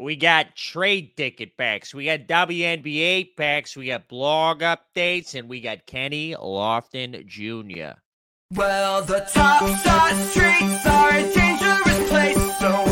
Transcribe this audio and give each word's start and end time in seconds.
We 0.00 0.16
got 0.16 0.56
trade 0.56 1.16
ticket 1.16 1.56
packs. 1.58 1.94
We 1.94 2.06
got 2.06 2.20
WNBA 2.20 3.36
packs. 3.36 3.76
We 3.76 3.88
got 3.88 4.08
blog 4.08 4.60
updates, 4.60 5.34
and 5.34 5.48
we 5.48 5.60
got 5.60 5.84
Kenny 5.84 6.34
Lofton 6.34 7.26
Jr. 7.26 8.00
Well, 8.54 9.02
the 9.02 9.20
top 9.32 9.62
side 9.80 10.16
streets 10.30 10.86
are 10.86 11.10
a 11.10 11.34
dangerous 11.34 12.08
place, 12.08 12.58
so 12.58 12.89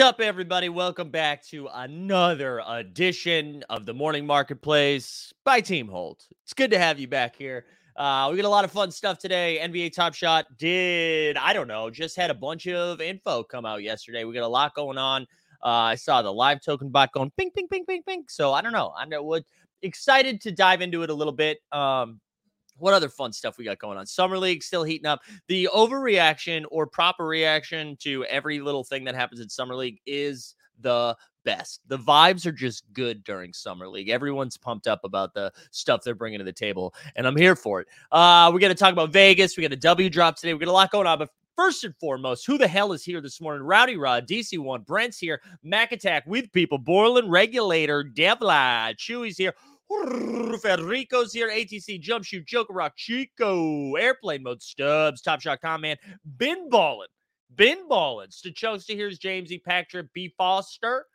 up, 0.00 0.20
everybody? 0.20 0.68
Welcome 0.68 1.10
back 1.10 1.44
to 1.46 1.68
another 1.74 2.62
edition 2.68 3.64
of 3.68 3.84
the 3.84 3.92
Morning 3.92 4.24
Marketplace 4.24 5.32
by 5.44 5.60
Team 5.60 5.88
Hold. 5.88 6.22
It's 6.44 6.52
good 6.52 6.70
to 6.70 6.78
have 6.78 7.00
you 7.00 7.08
back 7.08 7.34
here. 7.34 7.64
Uh, 7.96 8.28
we 8.30 8.36
got 8.36 8.44
a 8.44 8.48
lot 8.48 8.64
of 8.64 8.70
fun 8.70 8.92
stuff 8.92 9.18
today. 9.18 9.58
NBA 9.60 9.92
Top 9.92 10.14
Shot 10.14 10.46
did, 10.56 11.36
I 11.36 11.52
don't 11.52 11.66
know, 11.66 11.90
just 11.90 12.16
had 12.16 12.30
a 12.30 12.34
bunch 12.34 12.68
of 12.68 13.00
info 13.00 13.42
come 13.42 13.64
out 13.64 13.82
yesterday. 13.82 14.24
We 14.24 14.34
got 14.34 14.44
a 14.44 14.48
lot 14.48 14.74
going 14.74 14.98
on. 14.98 15.22
Uh, 15.64 15.66
I 15.90 15.94
saw 15.96 16.22
the 16.22 16.32
live 16.32 16.60
token 16.62 16.90
bot 16.90 17.12
going 17.12 17.32
ping, 17.36 17.50
ping, 17.50 17.66
ping, 17.66 17.84
ping, 17.84 18.02
ping. 18.06 18.24
So 18.28 18.52
I 18.52 18.60
don't 18.60 18.72
know. 18.72 18.92
I'm 18.96 19.08
would 19.24 19.44
excited 19.82 20.40
to 20.42 20.52
dive 20.52 20.80
into 20.80 21.02
it 21.02 21.10
a 21.10 21.14
little 21.14 21.32
bit. 21.32 21.58
Um, 21.72 22.20
what 22.78 22.94
other 22.94 23.08
fun 23.08 23.32
stuff 23.32 23.58
we 23.58 23.64
got 23.64 23.78
going 23.78 23.98
on? 23.98 24.06
Summer 24.06 24.38
League 24.38 24.62
still 24.62 24.84
heating 24.84 25.06
up. 25.06 25.20
The 25.48 25.68
overreaction 25.74 26.64
or 26.70 26.86
proper 26.86 27.26
reaction 27.26 27.96
to 28.00 28.24
every 28.26 28.60
little 28.60 28.84
thing 28.84 29.04
that 29.04 29.14
happens 29.14 29.40
in 29.40 29.48
Summer 29.48 29.74
League 29.74 30.00
is 30.06 30.54
the 30.80 31.16
best. 31.44 31.80
The 31.88 31.98
vibes 31.98 32.46
are 32.46 32.52
just 32.52 32.84
good 32.92 33.24
during 33.24 33.52
Summer 33.52 33.88
League. 33.88 34.08
Everyone's 34.08 34.56
pumped 34.56 34.86
up 34.86 35.00
about 35.04 35.34
the 35.34 35.52
stuff 35.70 36.02
they're 36.04 36.14
bringing 36.14 36.38
to 36.38 36.44
the 36.44 36.52
table, 36.52 36.94
and 37.16 37.26
I'm 37.26 37.36
here 37.36 37.56
for 37.56 37.80
it. 37.80 37.88
Uh, 38.12 38.50
we're 38.52 38.60
going 38.60 38.74
to 38.74 38.78
talk 38.78 38.92
about 38.92 39.12
Vegas. 39.12 39.56
We 39.56 39.62
got 39.62 39.72
a 39.72 39.76
W 39.76 40.10
drop 40.10 40.36
today. 40.36 40.52
We 40.54 40.60
got 40.60 40.68
a 40.68 40.72
lot 40.72 40.90
going 40.90 41.06
on, 41.06 41.18
but 41.18 41.30
First 41.58 41.82
and 41.82 41.96
foremost, 41.96 42.46
who 42.46 42.56
the 42.56 42.68
hell 42.68 42.92
is 42.92 43.02
here 43.02 43.20
this 43.20 43.40
morning? 43.40 43.64
Rowdy 43.64 43.96
Rod, 43.96 44.28
DC1, 44.28 44.86
Brent's 44.86 45.18
here, 45.18 45.42
Mac 45.64 45.90
Attack 45.90 46.22
with 46.24 46.52
people, 46.52 46.78
Borland 46.78 47.32
Regulator, 47.32 48.04
Devla, 48.04 48.94
Chewy's 48.94 49.36
here, 49.36 49.52
Federico's 50.60 51.32
here, 51.32 51.48
ATC, 51.48 52.00
Jump 52.00 52.24
Shoot, 52.24 52.46
Joker 52.46 52.72
Rock, 52.72 52.94
Chico, 52.96 53.94
Airplane 53.94 54.42
Mode, 54.42 54.62
Stubbs, 54.62 55.22
Top 55.22 55.40
Shot 55.40 55.60
Comment, 55.60 55.98
Bin 56.36 56.68
Ballin', 56.68 57.08
Bin 57.54 57.88
Ballin', 57.88 58.28
Stachosta, 58.28 58.94
here's 58.94 59.18
Jamesy, 59.18 59.62
Patrick, 59.62 60.06
B. 60.12 60.32
Foster, 60.36 61.06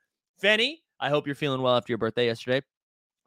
Fenny. 0.42 0.78
I 1.00 1.10
hope 1.10 1.26
you're 1.26 1.36
feeling 1.36 1.62
well 1.62 1.76
after 1.76 1.92
your 1.92 1.98
birthday 1.98 2.26
yesterday. 2.26 2.66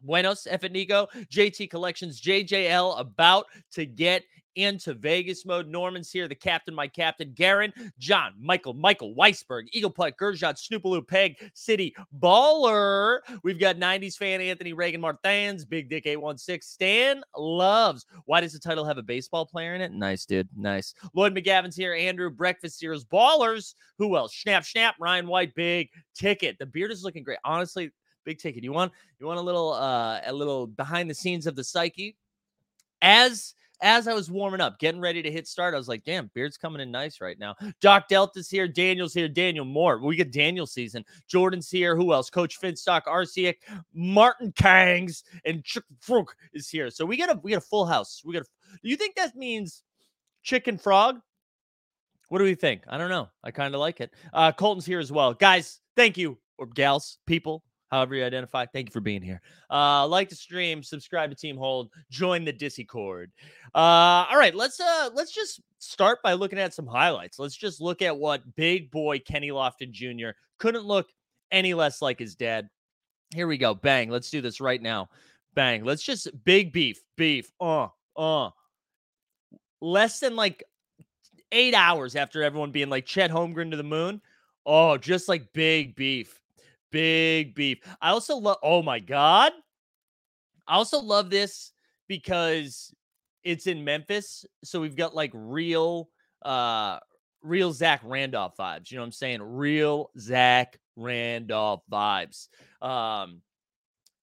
Buenos, 0.01 0.47
F 0.49 0.63
JT 0.63 1.71
Collections, 1.71 2.21
JJL 2.21 2.99
about 3.01 3.47
to 3.73 3.87
get 3.87 4.23
into 4.57 4.95
Vegas 4.95 5.47
mode. 5.47 5.69
Norman's 5.69 6.11
here, 6.11 6.27
the 6.27 6.35
captain, 6.35 6.75
my 6.75 6.89
captain, 6.89 7.33
Garen, 7.35 7.73
John, 7.99 8.33
Michael, 8.41 8.75
Michael, 8.75 9.15
Weisberg, 9.15 9.65
Eagle 9.73 9.91
Putt, 9.91 10.17
Gershot, 10.19 10.57
Snoopaloo, 10.59 11.07
Peg, 11.07 11.37
City, 11.55 11.95
Baller. 12.19 13.21
We've 13.43 13.61
got 13.61 13.77
90s 13.77 14.17
fan 14.17 14.41
Anthony 14.41 14.73
Reagan 14.73 15.01
Martins, 15.01 15.65
Big 15.65 15.89
Dick 15.89 16.07
816, 16.07 16.63
Stan 16.63 17.23
Loves. 17.37 18.07
Why 18.25 18.41
does 18.41 18.55
the 18.55 18.59
title 18.59 18.85
have 18.85 18.99
a 18.99 19.03
baseball 19.03 19.47
player 19.47 19.75
in 19.75 19.81
it? 19.81 19.93
Nice, 19.93 20.27
dude. 20.27 20.49
Nice. 20.57 20.95
Lloyd 21.15 21.35
McGavin's 21.35 21.77
here, 21.77 21.95
Andrew, 21.95 22.31
Breakfast 22.31 22.79
Series, 22.79 23.05
Ballers. 23.05 23.75
Who 23.99 24.17
else? 24.17 24.35
Snap, 24.35 24.65
Snap, 24.65 24.97
Ryan 24.99 25.27
White, 25.27 25.55
Big 25.55 25.91
Ticket. 26.15 26.59
The 26.59 26.67
beard 26.67 26.91
is 26.91 27.05
looking 27.05 27.23
great. 27.23 27.39
Honestly, 27.45 27.91
big 28.27 28.39
ticket. 28.39 28.63
You 28.63 28.73
want 28.73 28.93
you 29.19 29.27
want 29.27 29.39
a 29.39 29.43
little 29.43 29.73
uh 29.73 30.21
a 30.27 30.33
little 30.33 30.67
behind 30.67 31.09
the 31.09 31.15
scenes 31.15 31.47
of 31.47 31.57
the 31.57 31.65
psyche. 31.65 32.17
As 33.01 33.55
as 33.83 34.09
I 34.09 34.15
was 34.15 34.31
warming 34.31 34.61
up, 34.61 34.79
getting 34.79 35.01
ready 35.01 35.23
to 35.23 35.31
hit 35.31 35.47
start, 35.47 35.75
I 35.75 35.79
was 35.79 35.89
like, 35.89 36.05
damn, 36.05 36.31
beard's 36.35 36.57
coming 36.57 36.81
in 36.81 36.91
nice 36.91 37.21
right 37.21 37.39
now. 37.39 37.55
Doc 37.81 38.09
Delta's 38.09 38.49
here, 38.49 38.67
Daniel's 38.67 39.13
here, 39.15 39.29
Daniel 39.29 39.65
Moore. 39.65 39.99
We 39.99 40.17
get 40.17 40.33
Daniel 40.33 40.67
season. 40.67 41.05
Jordan's 41.29 41.71
here. 41.71 41.95
Who 41.95 42.13
else? 42.13 42.31
Coach 42.31 42.61
Finstock, 42.61 43.03
RCX, 43.05 43.57
Martin 43.95 44.53
Kangs, 44.53 45.23
and 45.45 45.63
Chick 45.65 45.85
Frog 46.01 46.31
is 46.53 46.69
here. 46.69 46.91
So 46.91 47.05
we 47.07 47.17
got 47.17 47.35
a 47.35 47.41
we 47.43 47.53
got 47.53 47.59
a 47.59 47.67
full 47.67 47.87
house. 47.87 48.23
We 48.25 48.35
got 48.35 48.45
do 48.83 48.89
you 48.89 48.97
think 48.97 49.15
that 49.17 49.37
means 49.37 49.83
chicken 50.43 50.79
frog? 50.79 51.21
What 52.29 52.39
do 52.39 52.45
we 52.45 52.57
think? 52.57 52.83
I 52.89 52.99
don't 52.99 53.11
know. 53.11 53.29
I 53.45 53.53
kind 53.53 53.75
of 53.75 53.81
like 53.81 54.01
it. 54.01 54.13
Uh 54.33 54.53
Colton's 54.53 54.87
here 54.87 54.99
as 55.01 55.13
well. 55.13 55.33
Guys, 55.35 55.81
thank 55.97 56.17
you, 56.17 56.39
or 56.59 56.67
gals, 56.67 57.19
people, 57.27 57.63
however 57.91 58.15
you 58.15 58.25
identify. 58.25 58.67
Thank 58.67 58.89
you 58.89 58.93
for 58.93 59.01
being 59.01 59.23
here. 59.23 59.41
Uh, 59.71 60.07
like 60.07 60.29
the 60.29 60.37
stream, 60.37 60.83
subscribe 60.83 61.31
to 61.31 61.37
Team 61.37 61.57
Hold, 61.57 61.91
join 62.11 62.45
the 62.45 62.53
Discord. 62.53 63.33
Uh, 63.75 64.27
all 64.31 64.39
right, 64.39 64.55
let's 64.55 64.81
uh 64.81 65.11
let's 65.15 65.33
just 65.33 65.61
start 65.79 66.23
by 66.23 66.33
looking 66.35 66.59
at 66.59 66.75
some 66.75 66.87
highlights. 66.87 67.39
Let's 67.39 67.57
just 67.57 67.81
look 67.81 68.03
at 68.03 68.17
what 68.17 68.57
big 68.57 68.91
boy 68.91 69.19
Kenny 69.21 69.51
Lofton 69.51 69.91
Jr. 69.91 70.31
couldn't 70.59 70.85
look 70.85 71.09
any 71.51 71.75
less 71.75 72.03
like 72.03 72.19
his 72.19 72.35
dad. 72.35 72.69
Here 73.35 73.47
we 73.47 73.59
go. 73.59 73.75
Bang. 73.75 74.11
Let's 74.11 74.31
do 74.31 74.41
this 74.41 74.61
right 74.61 74.81
now. 74.81 75.09
Bang. 75.55 75.85
Let's 75.85 76.03
just 76.03 76.29
big 76.45 76.73
beef, 76.73 77.01
beef. 77.17 77.51
Uh, 77.61 77.89
uh. 78.17 78.51
Less 79.81 80.21
than 80.21 80.37
like 80.37 80.65
eight 81.53 81.75
hours 81.75 82.17
after 82.17 82.43
everyone 82.43 82.71
being 82.73 82.89
like 82.89 83.07
Chet 83.07 83.31
Holmgren 83.31 83.71
to 83.71 83.77
the 83.77 83.83
moon. 83.83 84.21
Oh, 84.65 84.97
just 84.97 85.29
like 85.29 85.53
big 85.53 85.95
beef. 85.95 86.41
Big 86.97 87.55
beef. 87.55 87.79
I 88.01 88.09
also 88.09 88.37
love, 88.37 88.57
oh 88.63 88.83
my 88.83 89.01
God. 89.01 89.53
I 90.67 90.77
also 90.77 90.99
love 90.99 91.29
this 91.29 91.73
because 92.09 92.91
it's 93.45 93.67
in 93.67 93.85
Memphis. 93.85 94.47
So 94.65 94.81
we've 94.81 94.97
got 94.97 95.15
like 95.15 95.31
real, 95.35 96.09
uh, 96.41 97.01
real 97.43 97.71
Zach 97.75 98.01
Randolph 98.03 98.57
vibes. 98.57 98.91
You 98.91 98.97
know 98.97 99.03
what 99.03 99.09
I'm 99.09 99.13
saying? 99.13 99.43
Real 99.43 100.11
Zach 100.19 100.79
Randolph 100.97 101.83
vibes. 101.93 102.49
Um, 102.81 103.43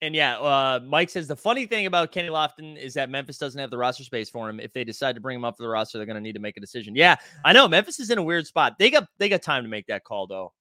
and 0.01 0.15
yeah, 0.15 0.39
uh, 0.39 0.79
Mike 0.83 1.11
says 1.11 1.27
the 1.27 1.35
funny 1.35 1.67
thing 1.67 1.85
about 1.85 2.11
Kenny 2.11 2.29
Lofton 2.29 2.75
is 2.75 2.95
that 2.95 3.11
Memphis 3.11 3.37
doesn't 3.37 3.61
have 3.61 3.69
the 3.69 3.77
roster 3.77 4.03
space 4.03 4.31
for 4.31 4.49
him. 4.49 4.59
If 4.59 4.73
they 4.73 4.83
decide 4.83 5.13
to 5.13 5.21
bring 5.21 5.37
him 5.37 5.45
up 5.45 5.57
for 5.57 5.63
the 5.63 5.69
roster, 5.69 5.99
they're 5.99 6.07
going 6.07 6.15
to 6.15 6.21
need 6.21 6.33
to 6.33 6.39
make 6.39 6.57
a 6.57 6.59
decision. 6.59 6.95
Yeah, 6.95 7.17
I 7.45 7.53
know 7.53 7.67
Memphis 7.67 7.99
is 7.99 8.09
in 8.09 8.17
a 8.17 8.23
weird 8.23 8.47
spot. 8.47 8.79
They 8.79 8.89
got 8.89 9.07
they 9.19 9.29
got 9.29 9.43
time 9.43 9.61
to 9.61 9.69
make 9.69 9.85
that 9.87 10.03
call 10.03 10.25
though. 10.25 10.53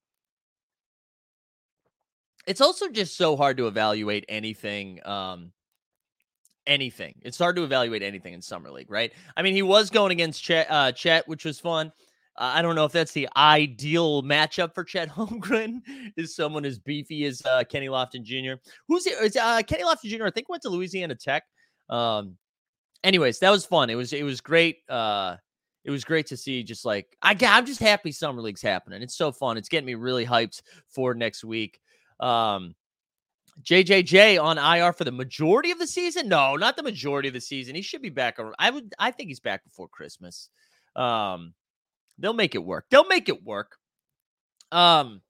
It's 2.47 2.61
also 2.61 2.89
just 2.89 3.17
so 3.17 3.37
hard 3.37 3.57
to 3.59 3.67
evaluate 3.67 4.25
anything. 4.29 5.05
Um, 5.07 5.53
anything. 6.67 7.15
It's 7.23 7.39
hard 7.39 7.57
to 7.57 7.65
evaluate 7.65 8.03
anything 8.03 8.35
in 8.35 8.43
summer 8.43 8.71
league, 8.71 8.91
right? 8.91 9.13
I 9.37 9.43
mean, 9.43 9.55
he 9.55 9.63
was 9.63 9.91
going 9.91 10.13
against 10.13 10.43
Chet, 10.43 10.67
uh, 10.71 10.93
Chet 10.93 11.27
which 11.29 11.45
was 11.45 11.59
fun. 11.59 11.93
Uh, 12.37 12.53
I 12.55 12.63
don't 12.63 12.75
know 12.75 12.85
if 12.85 12.93
that's 12.93 13.13
the 13.13 13.29
ideal 13.37 14.23
matchup 14.23 14.75
for 14.75 14.85
Chet 14.85 15.09
Holmgren. 15.17 15.81
Is 16.17 16.35
someone 16.35 16.65
as 16.65 16.79
beefy 16.79 17.25
as 17.27 17.43
uh, 17.45 17.65
Kenny 17.65 17.89
Lofton 17.89 18.23
Jr. 18.23 18.55
Who's 18.89 19.07
it? 19.07 19.15
Is 19.23 19.37
uh, 19.37 19.63
Kenny 19.63 19.83
Lofton 19.85 20.05
Jr. 20.05 20.27
I 20.27 20.31
think 20.31 20.49
went 20.49 20.63
to 20.63 20.71
Louisiana 20.71 21.15
Tech. 21.15 21.45
Um, 21.91 22.37
anyways, 23.05 23.39
that 23.41 23.51
was 23.51 23.67
fun. 23.67 23.91
It 23.91 23.97
was 23.97 24.13
it 24.13 24.23
was 24.23 24.41
great. 24.41 24.79
Uh, 24.89 25.37
it 25.85 25.91
was 25.91 26.05
great 26.05 26.27
to 26.29 26.37
see. 26.37 26.63
Just 26.63 26.87
like 26.87 27.07
I, 27.21 27.37
I'm 27.43 27.67
just 27.67 27.81
happy 27.81 28.13
summer 28.13 28.41
league's 28.41 28.63
happening. 28.63 29.03
It's 29.03 29.17
so 29.17 29.31
fun. 29.31 29.59
It's 29.59 29.69
getting 29.69 29.87
me 29.87 29.95
really 29.95 30.25
hyped 30.25 30.63
for 30.89 31.13
next 31.13 31.45
week. 31.45 31.81
Um, 32.23 32.75
JJJ 33.63 34.43
on 34.43 34.59
IR 34.59 34.93
for 34.93 35.05
the 35.05 35.13
majority 35.13 35.71
of 35.71 35.79
the 35.79 35.87
season? 35.87 36.29
No, 36.29 36.57
not 36.57 36.77
the 36.77 36.83
majority 36.83 37.29
of 37.29 37.35
the 37.35 37.41
season. 37.41 37.75
He 37.75 37.83
should 37.83 38.03
be 38.03 38.09
back. 38.09 38.39
I 38.59 38.71
would. 38.71 38.95
I 38.99 39.11
think 39.11 39.29
he's 39.29 39.41
back 39.41 39.65
before 39.65 39.89
Christmas. 39.89 40.49
Um, 40.97 41.55
they'll 42.19 42.33
make 42.33 42.55
it 42.55 42.65
work. 42.65 42.87
They'll 42.91 43.07
make 43.07 43.29
it 43.29 43.45
work. 43.45 43.77
Um, 44.71 45.21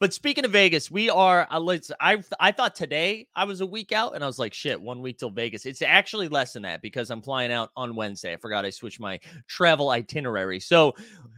but 0.00 0.12
speaking 0.12 0.44
of 0.44 0.50
Vegas, 0.50 0.90
we 0.90 1.08
are. 1.08 1.46
Uh. 1.48 1.78
I 2.00 2.22
I 2.40 2.52
thought 2.52 2.74
today 2.74 3.28
I 3.36 3.44
was 3.44 3.60
a 3.60 3.66
week 3.66 3.92
out, 3.92 4.14
and 4.14 4.24
I 4.24 4.26
was 4.26 4.38
like, 4.38 4.52
shit, 4.52 4.80
one 4.80 5.00
week 5.00 5.18
till 5.18 5.30
Vegas. 5.30 5.64
It's 5.64 5.82
actually 5.82 6.28
less 6.28 6.52
than 6.52 6.62
that 6.62 6.82
because 6.82 7.10
I'm 7.10 7.22
flying 7.22 7.52
out 7.52 7.70
on 7.76 7.94
Wednesday. 7.94 8.32
I 8.32 8.36
forgot 8.36 8.64
I 8.64 8.70
switched 8.70 9.00
my 9.00 9.20
travel 9.46 9.90
itinerary. 9.90 10.58
So, 10.58 10.94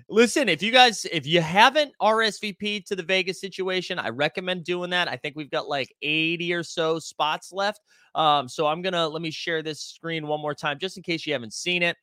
listen, 0.08 0.48
if 0.48 0.62
you 0.62 0.72
guys, 0.72 1.06
if 1.10 1.26
you 1.26 1.40
haven't 1.40 1.92
RSVP'd 2.00 2.86
to 2.86 2.96
the 2.96 3.02
Vegas 3.02 3.40
situation, 3.40 3.98
I 3.98 4.10
recommend 4.10 4.64
doing 4.64 4.90
that. 4.90 5.08
I 5.08 5.16
think 5.16 5.36
we've 5.36 5.50
got 5.50 5.68
like 5.68 5.94
80 6.02 6.52
or 6.54 6.62
so 6.62 6.98
spots 6.98 7.52
left. 7.52 7.80
Um, 8.14 8.48
so 8.48 8.66
I'm 8.66 8.82
gonna 8.82 9.08
let 9.08 9.22
me 9.22 9.30
share 9.30 9.62
this 9.62 9.80
screen 9.80 10.26
one 10.26 10.40
more 10.40 10.54
time 10.54 10.78
just 10.78 10.96
in 10.96 11.02
case 11.02 11.26
you 11.26 11.32
haven't 11.32 11.52
seen 11.52 11.82
it. 11.82 11.96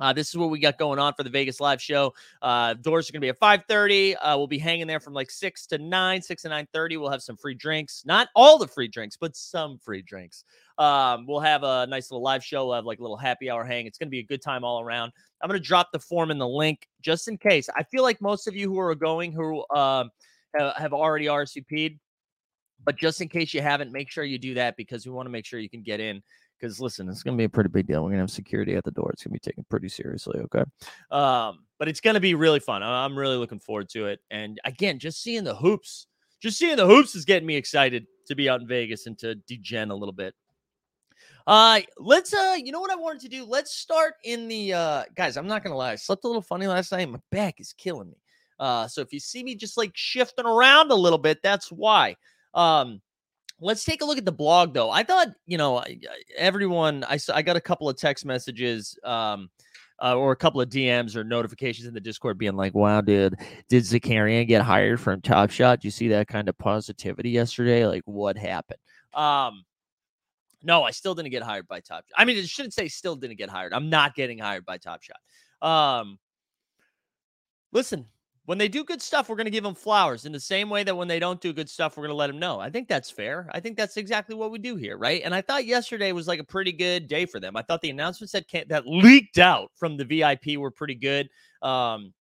Uh, 0.00 0.12
this 0.12 0.28
is 0.28 0.36
what 0.36 0.50
we 0.50 0.58
got 0.58 0.78
going 0.78 0.98
on 0.98 1.12
for 1.14 1.22
the 1.22 1.30
Vegas 1.30 1.60
live 1.60 1.82
show. 1.82 2.14
Uh, 2.40 2.74
doors 2.74 3.08
are 3.08 3.12
going 3.12 3.20
to 3.20 3.24
be 3.24 3.30
at 3.30 3.38
5:30. 3.40 4.14
Uh, 4.14 4.36
we'll 4.36 4.46
be 4.46 4.58
hanging 4.58 4.86
there 4.86 5.00
from 5.00 5.12
like 5.12 5.30
6 5.30 5.66
to 5.66 5.78
9, 5.78 6.22
6 6.22 6.42
to 6.42 6.48
9:30. 6.48 6.98
We'll 6.98 7.10
have 7.10 7.22
some 7.22 7.36
free 7.36 7.54
drinks. 7.54 8.02
Not 8.06 8.28
all 8.34 8.58
the 8.58 8.68
free 8.68 8.88
drinks, 8.88 9.16
but 9.16 9.36
some 9.36 9.78
free 9.78 10.02
drinks. 10.02 10.44
Um, 10.78 11.26
we'll 11.26 11.40
have 11.40 11.64
a 11.64 11.86
nice 11.88 12.10
little 12.10 12.22
live 12.22 12.44
show. 12.44 12.66
We'll 12.66 12.76
have 12.76 12.84
like 12.84 13.00
a 13.00 13.02
little 13.02 13.16
happy 13.16 13.50
hour 13.50 13.64
hang. 13.64 13.86
It's 13.86 13.98
going 13.98 14.06
to 14.06 14.10
be 14.10 14.20
a 14.20 14.24
good 14.24 14.42
time 14.42 14.64
all 14.64 14.80
around. 14.80 15.12
I'm 15.42 15.48
going 15.48 15.60
to 15.60 15.66
drop 15.66 15.90
the 15.92 15.98
form 15.98 16.30
in 16.30 16.38
the 16.38 16.48
link 16.48 16.86
just 17.02 17.28
in 17.28 17.36
case. 17.36 17.68
I 17.76 17.82
feel 17.82 18.02
like 18.02 18.20
most 18.20 18.46
of 18.46 18.54
you 18.54 18.72
who 18.72 18.78
are 18.78 18.94
going 18.94 19.32
who 19.32 19.64
um, 19.74 20.10
have 20.54 20.92
already 20.92 21.26
RSVP'd, 21.26 21.98
but 22.84 22.96
just 22.96 23.20
in 23.20 23.28
case 23.28 23.52
you 23.52 23.60
haven't, 23.60 23.92
make 23.92 24.10
sure 24.10 24.24
you 24.24 24.38
do 24.38 24.54
that 24.54 24.76
because 24.76 25.04
we 25.04 25.12
want 25.12 25.26
to 25.26 25.30
make 25.30 25.44
sure 25.44 25.58
you 25.58 25.70
can 25.70 25.82
get 25.82 26.00
in 26.00 26.22
because 26.58 26.80
listen, 26.80 27.08
it's 27.08 27.22
going 27.22 27.36
to 27.36 27.40
be 27.40 27.44
a 27.44 27.48
pretty 27.48 27.68
big 27.68 27.86
deal. 27.86 28.02
We're 28.02 28.10
going 28.10 28.18
to 28.18 28.22
have 28.22 28.30
security 28.30 28.74
at 28.74 28.84
the 28.84 28.90
door. 28.90 29.10
It's 29.12 29.22
going 29.22 29.32
to 29.32 29.40
be 29.40 29.50
taken 29.50 29.64
pretty 29.68 29.88
seriously. 29.88 30.40
Okay. 30.40 30.64
Um, 31.10 31.64
but 31.78 31.88
it's 31.88 32.00
going 32.00 32.14
to 32.14 32.20
be 32.20 32.34
really 32.34 32.60
fun. 32.60 32.82
I'm 32.82 33.16
really 33.16 33.36
looking 33.36 33.60
forward 33.60 33.88
to 33.90 34.06
it. 34.06 34.20
And 34.30 34.60
again, 34.64 34.98
just 34.98 35.22
seeing 35.22 35.44
the 35.44 35.54
hoops, 35.54 36.06
just 36.40 36.58
seeing 36.58 36.76
the 36.76 36.86
hoops 36.86 37.14
is 37.14 37.24
getting 37.24 37.46
me 37.46 37.56
excited 37.56 38.06
to 38.26 38.34
be 38.34 38.48
out 38.48 38.60
in 38.60 38.66
Vegas 38.66 39.06
and 39.06 39.18
to 39.18 39.36
degen 39.36 39.90
a 39.90 39.94
little 39.94 40.12
bit. 40.12 40.34
Uh, 41.48 41.80
let's, 41.98 42.34
uh, 42.34 42.56
you 42.62 42.72
know 42.72 42.80
what 42.80 42.90
I 42.90 42.96
wanted 42.96 43.22
to 43.22 43.28
do? 43.30 43.46
Let's 43.46 43.74
start 43.74 44.14
in 44.22 44.48
the, 44.48 44.74
uh, 44.74 45.04
guys, 45.16 45.38
I'm 45.38 45.46
not 45.46 45.64
to 45.64 45.74
lie. 45.74 45.92
I 45.92 45.96
slept 45.96 46.24
a 46.24 46.26
little 46.26 46.42
funny 46.42 46.66
last 46.66 46.92
night. 46.92 47.08
My 47.08 47.18
back 47.32 47.58
is 47.58 47.72
killing 47.72 48.10
me. 48.10 48.18
Uh, 48.60 48.86
so 48.86 49.00
if 49.00 49.14
you 49.14 49.18
see 49.18 49.42
me 49.42 49.54
just 49.54 49.78
like 49.78 49.92
shifting 49.94 50.44
around 50.44 50.90
a 50.90 50.94
little 50.94 51.18
bit, 51.18 51.42
that's 51.42 51.72
why. 51.72 52.16
Um, 52.52 53.00
let's 53.60 53.82
take 53.82 54.02
a 54.02 54.04
look 54.04 54.18
at 54.18 54.24
the 54.24 54.32
blog 54.32 54.72
though 54.72 54.90
i 54.90 55.02
thought 55.02 55.28
you 55.46 55.58
know 55.58 55.82
everyone. 56.36 57.04
I- 57.08 57.18
i 57.34 57.42
got 57.42 57.56
a 57.56 57.60
couple 57.60 57.88
of 57.88 57.96
text 57.96 58.24
messages 58.24 58.96
um 59.02 59.50
uh, 60.00 60.14
or 60.14 60.30
a 60.30 60.36
couple 60.36 60.60
of 60.60 60.68
dms 60.68 61.16
or 61.16 61.24
notifications 61.24 61.88
in 61.88 61.92
the 61.94 62.00
discord 62.00 62.38
being 62.38 62.54
like 62.54 62.74
wow 62.74 63.00
dude 63.00 63.34
did 63.68 63.82
zakarian 63.82 64.46
get 64.46 64.62
hired 64.62 65.00
from 65.00 65.20
top 65.20 65.50
shot 65.50 65.80
do 65.80 65.88
you 65.88 65.90
see 65.90 66.06
that 66.06 66.28
kind 66.28 66.48
of 66.48 66.56
positivity 66.58 67.30
yesterday 67.30 67.84
like 67.84 68.02
what 68.04 68.38
happened 68.38 68.78
um 69.14 69.64
no 70.62 70.82
i 70.82 70.90
still 70.90 71.14
didn't 71.14 71.30
get 71.30 71.42
hired 71.42 71.66
by 71.68 71.80
top 71.80 72.04
Shot. 72.06 72.16
i 72.16 72.24
mean 72.24 72.36
it 72.36 72.48
shouldn't 72.48 72.74
say 72.74 72.88
still 72.88 73.16
didn't 73.16 73.38
get 73.38 73.48
hired 73.48 73.72
i'm 73.72 73.90
not 73.90 74.14
getting 74.14 74.38
hired 74.38 74.64
by 74.64 74.78
top 74.78 75.02
shot 75.02 75.18
um 75.62 76.18
listen 77.72 78.06
when 78.48 78.56
they 78.56 78.68
do 78.68 78.82
good 78.82 79.02
stuff, 79.02 79.28
we're 79.28 79.36
going 79.36 79.44
to 79.44 79.50
give 79.50 79.62
them 79.62 79.74
flowers 79.74 80.24
in 80.24 80.32
the 80.32 80.40
same 80.40 80.70
way 80.70 80.82
that 80.82 80.96
when 80.96 81.06
they 81.06 81.18
don't 81.18 81.38
do 81.38 81.52
good 81.52 81.68
stuff, 81.68 81.98
we're 81.98 82.04
going 82.04 82.14
to 82.14 82.16
let 82.16 82.28
them 82.28 82.38
know. 82.38 82.58
I 82.58 82.70
think 82.70 82.88
that's 82.88 83.10
fair. 83.10 83.46
I 83.52 83.60
think 83.60 83.76
that's 83.76 83.98
exactly 83.98 84.34
what 84.34 84.50
we 84.50 84.58
do 84.58 84.74
here, 84.74 84.96
right? 84.96 85.20
And 85.22 85.34
I 85.34 85.42
thought 85.42 85.66
yesterday 85.66 86.12
was 86.12 86.26
like 86.26 86.40
a 86.40 86.44
pretty 86.44 86.72
good 86.72 87.08
day 87.08 87.26
for 87.26 87.40
them. 87.40 87.58
I 87.58 87.62
thought 87.62 87.82
the 87.82 87.90
announcements 87.90 88.32
that 88.32 88.48
came, 88.48 88.64
that 88.68 88.86
leaked 88.86 89.36
out 89.36 89.70
from 89.74 89.98
the 89.98 90.04
VIP 90.06 90.56
were 90.56 90.70
pretty 90.70 90.94
good. 90.94 91.28
Um, 91.60 92.14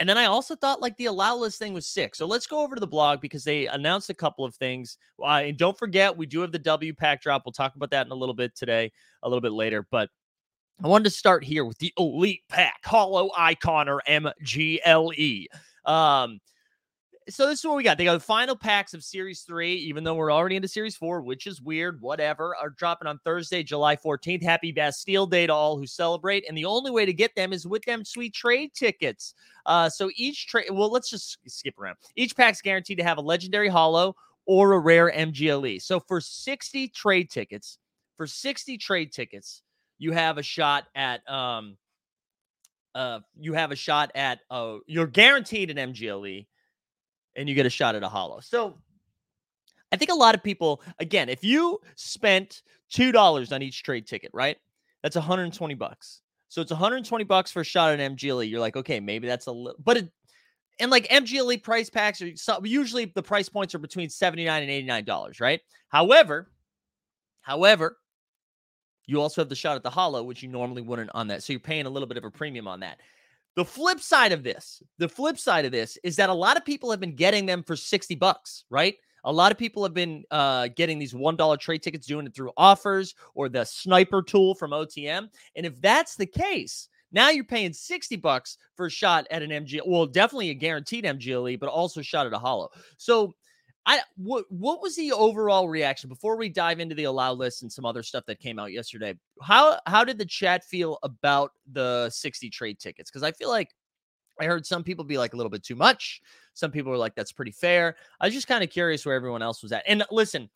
and 0.00 0.08
then 0.08 0.16
I 0.16 0.26
also 0.26 0.54
thought 0.54 0.80
like 0.80 0.96
the 0.96 1.06
allow 1.06 1.36
list 1.36 1.58
thing 1.58 1.74
was 1.74 1.86
sick. 1.86 2.14
So 2.14 2.26
let's 2.26 2.46
go 2.46 2.60
over 2.60 2.76
to 2.76 2.80
the 2.80 2.86
blog 2.86 3.20
because 3.20 3.42
they 3.42 3.66
announced 3.66 4.10
a 4.10 4.14
couple 4.14 4.44
of 4.44 4.54
things. 4.54 4.96
Uh, 5.20 5.42
and 5.44 5.56
don't 5.56 5.78
forget, 5.78 6.16
we 6.16 6.26
do 6.26 6.40
have 6.40 6.52
the 6.52 6.58
W 6.58 6.94
pack 6.94 7.22
drop. 7.22 7.42
We'll 7.44 7.52
talk 7.52 7.74
about 7.74 7.90
that 7.90 8.06
in 8.06 8.12
a 8.12 8.16
little 8.16 8.34
bit 8.34 8.54
today, 8.54 8.92
a 9.22 9.28
little 9.28 9.40
bit 9.40 9.52
later. 9.52 9.86
But 9.90 10.08
I 10.82 10.86
wanted 10.86 11.04
to 11.04 11.10
start 11.10 11.42
here 11.42 11.64
with 11.64 11.78
the 11.78 11.92
Elite 11.98 12.42
Pack, 12.48 12.80
Hollow 12.84 13.30
Icon 13.36 13.88
or 13.88 14.00
MGLE. 14.06 15.46
Um, 15.84 16.38
so 17.28 17.46
this 17.46 17.58
is 17.58 17.64
what 17.66 17.76
we 17.76 17.82
got. 17.82 17.98
They 17.98 18.04
got 18.04 18.14
the 18.14 18.20
final 18.20 18.56
packs 18.56 18.94
of 18.94 19.04
Series 19.04 19.42
3, 19.42 19.74
even 19.74 20.02
though 20.02 20.14
we're 20.14 20.32
already 20.32 20.56
into 20.56 20.68
Series 20.68 20.96
4, 20.96 21.20
which 21.20 21.46
is 21.46 21.60
weird, 21.60 22.00
whatever, 22.00 22.56
are 22.56 22.70
dropping 22.70 23.06
on 23.06 23.18
Thursday, 23.24 23.62
July 23.62 23.96
14th. 23.96 24.42
Happy 24.42 24.72
Bastille 24.72 25.26
Day 25.26 25.46
to 25.46 25.52
all 25.52 25.76
who 25.76 25.86
celebrate. 25.86 26.44
And 26.48 26.56
the 26.56 26.64
only 26.64 26.90
way 26.90 27.04
to 27.04 27.12
get 27.12 27.34
them 27.34 27.52
is 27.52 27.66
with 27.66 27.82
them 27.84 28.04
sweet 28.04 28.34
trade 28.34 28.72
tickets. 28.74 29.34
Uh, 29.66 29.90
so 29.90 30.10
each 30.16 30.46
trade, 30.46 30.66
well, 30.70 30.90
let's 30.90 31.10
just 31.10 31.38
skip 31.46 31.78
around. 31.78 31.96
Each 32.16 32.34
pack's 32.34 32.62
guaranteed 32.62 32.98
to 32.98 33.04
have 33.04 33.18
a 33.18 33.22
legendary 33.22 33.68
hollow 33.68 34.16
or 34.46 34.72
a 34.72 34.78
rare 34.78 35.12
MGLE. 35.14 35.82
So 35.82 36.00
for 36.00 36.20
60 36.20 36.88
trade 36.88 37.30
tickets, 37.30 37.78
for 38.16 38.26
60 38.26 38.78
trade 38.78 39.12
tickets, 39.12 39.62
you 39.98 40.12
have 40.12 40.38
a 40.38 40.42
shot 40.42 40.84
at 40.94 41.28
um 41.28 41.76
uh 42.94 43.18
you 43.38 43.52
have 43.52 43.72
a 43.72 43.76
shot 43.76 44.10
at 44.14 44.38
uh 44.50 44.76
you're 44.86 45.06
guaranteed 45.06 45.70
an 45.70 45.92
MGLE 45.92 46.46
and 47.38 47.48
you 47.48 47.54
get 47.54 47.66
a 47.66 47.70
shot 47.70 47.94
at 47.94 48.02
a 48.02 48.08
hollow. 48.08 48.40
So 48.40 48.76
I 49.92 49.96
think 49.96 50.10
a 50.10 50.14
lot 50.14 50.34
of 50.34 50.42
people 50.42 50.82
again, 50.98 51.28
if 51.28 51.42
you 51.42 51.80
spent 51.94 52.62
two 52.90 53.12
dollars 53.12 53.52
on 53.52 53.62
each 53.62 53.82
trade 53.82 54.06
ticket, 54.06 54.30
right? 54.34 54.58
That's 55.02 55.16
120 55.16 55.74
bucks. 55.74 56.20
So 56.48 56.60
it's 56.60 56.70
120 56.72 57.24
bucks 57.24 57.52
for 57.52 57.60
a 57.60 57.64
shot 57.64 57.98
at 57.98 58.00
MGLE. 58.00 58.50
You're 58.50 58.60
like, 58.60 58.76
okay, 58.76 59.00
maybe 59.00 59.28
that's 59.28 59.46
a 59.46 59.52
little, 59.52 59.78
but 59.84 59.98
it, 59.98 60.10
and 60.80 60.90
like 60.90 61.08
MGLE 61.08 61.62
price 61.62 61.90
packs 61.90 62.20
are 62.22 62.34
so, 62.36 62.60
usually 62.64 63.06
the 63.14 63.22
price 63.22 63.48
points 63.48 63.74
are 63.74 63.78
between 63.78 64.08
79 64.08 64.62
and 64.62 64.70
89 64.70 65.04
dollars, 65.04 65.40
right? 65.40 65.60
However, 65.88 66.50
however, 67.42 67.98
you 69.06 69.20
also 69.20 69.40
have 69.40 69.48
the 69.48 69.54
shot 69.54 69.76
at 69.76 69.82
the 69.82 69.90
hollow, 69.90 70.22
which 70.22 70.42
you 70.42 70.48
normally 70.48 70.82
wouldn't 70.82 71.10
on 71.14 71.28
that. 71.28 71.42
So 71.42 71.52
you're 71.52 71.60
paying 71.60 71.86
a 71.86 71.90
little 71.90 72.08
bit 72.08 72.18
of 72.18 72.24
a 72.24 72.30
premium 72.30 72.68
on 72.68 72.80
that. 72.80 73.00
The 73.58 73.64
flip 73.64 73.98
side 73.98 74.30
of 74.30 74.44
this, 74.44 74.80
the 74.98 75.08
flip 75.08 75.36
side 75.36 75.64
of 75.64 75.72
this 75.72 75.98
is 76.04 76.14
that 76.14 76.30
a 76.30 76.32
lot 76.32 76.56
of 76.56 76.64
people 76.64 76.92
have 76.92 77.00
been 77.00 77.16
getting 77.16 77.44
them 77.44 77.64
for 77.64 77.74
60 77.74 78.14
bucks, 78.14 78.62
right? 78.70 78.94
A 79.24 79.32
lot 79.32 79.50
of 79.50 79.58
people 79.58 79.82
have 79.82 79.92
been 79.92 80.22
uh, 80.30 80.68
getting 80.76 80.96
these 80.96 81.12
$1 81.12 81.58
trade 81.58 81.82
tickets, 81.82 82.06
doing 82.06 82.24
it 82.24 82.36
through 82.36 82.52
offers 82.56 83.16
or 83.34 83.48
the 83.48 83.64
sniper 83.64 84.22
tool 84.22 84.54
from 84.54 84.70
OTM. 84.70 85.28
And 85.56 85.66
if 85.66 85.80
that's 85.80 86.14
the 86.14 86.24
case, 86.24 86.88
now 87.10 87.30
you're 87.30 87.42
paying 87.42 87.72
60 87.72 88.14
bucks 88.14 88.58
for 88.76 88.86
a 88.86 88.90
shot 88.90 89.26
at 89.32 89.42
an 89.42 89.50
MG. 89.50 89.80
Well, 89.84 90.06
definitely 90.06 90.50
a 90.50 90.54
guaranteed 90.54 91.02
MGLE, 91.02 91.58
but 91.58 91.68
also 91.68 92.00
shot 92.00 92.28
at 92.28 92.32
a 92.32 92.38
hollow. 92.38 92.68
So 92.96 93.34
I 93.88 94.02
what 94.16 94.44
what 94.50 94.82
was 94.82 94.94
the 94.96 95.12
overall 95.12 95.66
reaction 95.66 96.10
before 96.10 96.36
we 96.36 96.50
dive 96.50 96.78
into 96.78 96.94
the 96.94 97.04
allow 97.04 97.32
list 97.32 97.62
and 97.62 97.72
some 97.72 97.86
other 97.86 98.02
stuff 98.02 98.26
that 98.26 98.38
came 98.38 98.58
out 98.58 98.70
yesterday? 98.70 99.14
How 99.42 99.80
how 99.86 100.04
did 100.04 100.18
the 100.18 100.26
chat 100.26 100.62
feel 100.62 100.98
about 101.02 101.52
the 101.72 102.10
60 102.10 102.50
trade 102.50 102.78
tickets? 102.78 103.10
Because 103.10 103.22
I 103.22 103.32
feel 103.32 103.48
like 103.48 103.70
I 104.38 104.44
heard 104.44 104.66
some 104.66 104.84
people 104.84 105.06
be 105.06 105.16
like 105.16 105.32
a 105.32 105.36
little 105.36 105.48
bit 105.48 105.62
too 105.62 105.74
much. 105.74 106.20
Some 106.52 106.70
people 106.70 106.92
were 106.92 106.98
like, 106.98 107.14
that's 107.14 107.32
pretty 107.32 107.50
fair. 107.50 107.96
I 108.20 108.26
was 108.26 108.34
just 108.34 108.46
kind 108.46 108.62
of 108.62 108.68
curious 108.68 109.06
where 109.06 109.16
everyone 109.16 109.40
else 109.40 109.62
was 109.62 109.72
at. 109.72 109.84
And 109.88 110.04
listen, 110.10 110.50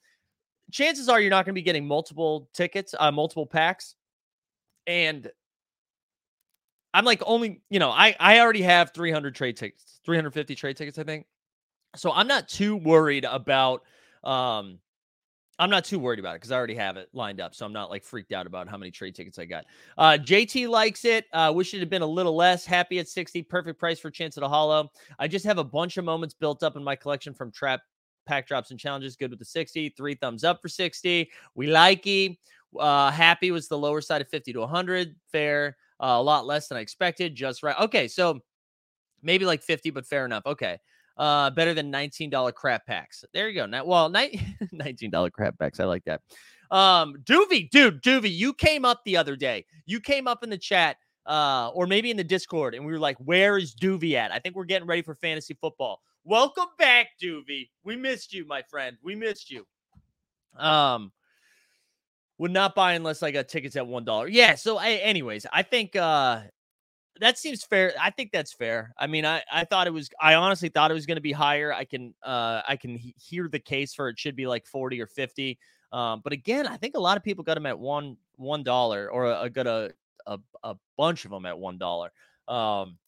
chances 0.71 1.09
are 1.09 1.19
you're 1.19 1.31
not 1.31 1.47
going 1.47 1.55
to 1.55 1.59
be 1.59 1.63
getting 1.63 1.89
multiple 1.89 2.51
tickets, 2.53 2.95
uh, 3.01 3.11
multiple 3.11 3.47
packs. 3.47 3.95
And 4.87 5.31
I'm 6.93 7.07
like 7.07 7.23
only, 7.25 7.63
you 7.71 7.79
know, 7.79 7.91
I 7.91 8.15
I 8.21 8.41
already 8.41 8.63
have 8.63 8.93
300 8.93 9.35
trade 9.35 9.57
tickets, 9.57 10.01
350 10.05 10.55
trade 10.55 10.77
tickets, 10.77 10.99
I 10.99 11.05
think. 11.05 11.25
So 11.97 12.13
I'm 12.13 12.27
not 12.29 12.49
too 12.49 12.77
worried 12.77 13.25
about 13.25 13.83
um 14.25 14.79
I'm 15.59 15.71
not 15.71 15.85
too 15.85 15.99
worried 15.99 16.19
about 16.19 16.33
it 16.33 16.37
because 16.41 16.53
I 16.53 16.57
already 16.57 16.75
have 16.77 16.97
it 16.97 17.09
lined 17.13 17.41
up. 17.41 17.55
So 17.55 17.67
I'm 17.67 17.73
not 17.73 17.91
like 17.91 18.05
freaked 18.05 18.33
out 18.33 18.47
about 18.47 18.69
how 18.69 18.77
many 18.79 18.91
trade 18.91 19.15
tickets 19.15 19.39
I 19.39 19.45
got. 19.45 19.67
Uh 19.99 20.19
JT 20.19 20.69
likes 20.69 21.05
it. 21.05 21.27
Uh 21.33 21.53
wish 21.55 21.75
it 21.75 21.81
had 21.81 21.91
been 21.91 22.03
a 22.03 22.07
little 22.07 22.37
less. 22.37 22.65
Happy 22.67 22.99
at 22.99 23.09
60. 23.09 23.43
Perfect 23.43 23.79
price 23.79 24.01
for 24.01 24.11
chance 24.11 24.37
at 24.37 24.45
a 24.45 24.49
hollow. 24.49 24.91
I 25.19 25.29
just 25.29 25.45
have 25.45 25.59
a 25.59 25.65
bunch 25.65 25.97
of 25.97 26.05
moments 26.05 26.35
built 26.35 26.63
up 26.63 26.77
in 26.77 26.85
my 26.85 26.97
collection 26.97 27.35
from 27.35 27.51
trap 27.53 27.81
pack 28.27 28.47
drops 28.47 28.71
and 28.71 28.81
challenges. 28.81 29.17
Good 29.17 29.31
with 29.31 29.39
the 29.41 29.45
60. 29.45 29.91
Three 29.91 30.15
thumbs 30.15 30.45
up 30.45 30.63
for 30.63 30.69
60. 30.69 31.31
We 31.55 31.67
like. 31.69 32.07
Uh 32.79 33.11
happy 33.11 33.51
was 33.51 33.69
the 33.69 33.79
lower 33.79 34.01
side 34.01 34.23
of 34.23 34.29
50 34.29 34.53
to 34.55 34.61
100. 34.61 35.15
Fair. 35.31 35.77
Uh, 36.01 36.17
a 36.19 36.23
lot 36.23 36.47
less 36.47 36.67
than 36.69 36.79
I 36.79 36.81
expected. 36.81 37.35
Just 37.37 37.63
right. 37.63 37.79
Okay, 37.79 38.09
so 38.09 38.41
maybe 39.23 39.45
like 39.45 39.63
50, 39.63 39.91
but 39.91 40.07
fair 40.07 40.25
enough. 40.25 40.45
Okay. 40.47 40.79
Uh, 41.17 41.51
better 41.51 41.75
than 41.75 41.93
$19 41.93 42.55
crap 42.55 42.87
packs. 42.87 43.25
There 43.35 43.49
you 43.49 43.55
go. 43.55 43.67
Now, 43.67 43.85
well, 43.85 44.09
ni- 44.09 44.41
$19 44.75 45.33
crap 45.33 45.59
packs. 45.59 45.79
I 45.79 45.85
like 45.85 46.05
that. 46.05 46.21
Um, 46.71 47.17
Doovy, 47.25 47.69
dude, 47.71 48.03
Doovy, 48.03 48.35
you 48.35 48.55
came 48.55 48.85
up 48.87 49.03
the 49.05 49.17
other 49.19 49.37
day. 49.37 49.67
You 49.85 50.01
came 50.01 50.27
up 50.27 50.43
in 50.43 50.49
the 50.49 50.57
chat, 50.57 50.97
uh, 51.27 51.71
or 51.75 51.87
maybe 51.87 52.11
in 52.11 52.17
the 52.17 52.25
Discord, 52.25 52.75
and 52.75 52.85
we 52.85 52.93
were 52.93 52.99
like, 52.99 53.19
"Where 53.19 53.59
is 53.59 53.75
Doovy 53.75 54.15
at?" 54.15 54.33
I 54.33 54.39
think 54.39 54.57
we're 54.57 54.65
getting 54.65 54.89
ready 54.89 55.03
for 55.03 55.15
fantasy 55.15 55.55
football. 55.61 56.01
Welcome 56.25 56.69
back, 56.79 57.09
Doovy. 57.23 57.69
We 57.85 57.95
missed 57.97 58.33
you, 58.33 58.47
my 58.47 58.63
friend. 58.63 58.97
We 59.03 59.15
missed 59.15 59.51
you. 59.51 59.67
Um, 60.57 61.13
would 62.39 62.53
not 62.53 62.75
buy 62.75 62.95
unless 62.95 63.23
I 63.23 63.31
got 63.33 63.49
tickets 63.49 63.77
at 63.77 63.87
one 63.87 64.05
dollar. 64.05 64.29
Yeah. 64.29 64.55
So, 64.55 64.79
I, 64.79 64.93
anyways, 64.93 65.47
I 65.53 65.63
think 65.63 65.95
uh 65.95 66.41
that 67.21 67.39
seems 67.39 67.63
fair. 67.63 67.93
I 68.01 68.11
think 68.11 68.33
that's 68.33 68.53
fair. 68.53 68.95
I 68.99 69.07
mean, 69.07 69.25
I 69.25 69.43
I 69.53 69.65
thought 69.65 69.87
it 69.87 69.93
was. 69.93 70.09
I 70.21 70.35
honestly 70.35 70.69
thought 70.69 70.91
it 70.91 70.95
was 70.95 71.07
going 71.07 71.17
to 71.17 71.23
be 71.23 71.33
higher. 71.33 71.73
I 71.73 71.85
can 71.85 72.15
uh 72.23 72.63
I 72.67 72.77
can 72.77 72.97
he- 72.97 73.15
hear 73.19 73.49
the 73.49 73.59
case 73.59 73.95
for 73.95 74.09
it 74.09 74.19
should 74.19 74.37
be 74.37 74.47
like 74.47 74.67
forty 74.67 75.01
or 75.01 75.07
fifty. 75.07 75.59
Um, 75.93 76.23
but 76.25 76.33
again, 76.33 76.67
I 76.67 76.77
think 76.77 76.95
a 76.97 77.01
lot 77.01 77.17
of 77.17 77.23
people 77.23 77.45
got 77.45 77.55
them 77.55 77.67
at 77.67 77.79
one 77.79 78.17
one 78.37 78.63
dollar, 78.63 79.11
or 79.11 79.27
a, 79.27 79.51
got 79.51 79.67
a, 79.67 79.93
a 80.27 80.39
a 80.63 80.75
bunch 80.97 81.25
of 81.25 81.31
them 81.31 81.45
at 81.45 81.59
one 81.59 81.79
dollar. 81.79 82.11
Um, 82.49 82.99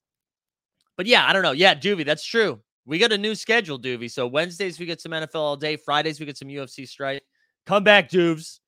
but 0.97 1.07
yeah, 1.07 1.27
I 1.27 1.33
don't 1.33 1.43
know. 1.43 1.53
Yeah, 1.53 1.75
Doovy, 1.75 2.05
that's 2.05 2.25
true. 2.25 2.61
We 2.87 2.99
got 2.99 3.13
a 3.13 3.19
new 3.19 3.35
schedule, 3.35 3.79
Doovy. 3.79 4.11
So 4.11 4.27
Wednesdays 4.27 4.79
we 4.79 4.87
get 4.87 5.01
some 5.01 5.13
NFL 5.13 5.35
all 5.37 5.57
day. 5.57 5.77
Fridays 5.77 6.21
we 6.21 6.27
get 6.27 6.37
some 6.37 6.49
UFC 6.49 6.87
strike. 6.87 7.23
Come 7.65 7.83
back, 7.83 8.11
Doovs. 8.11 8.61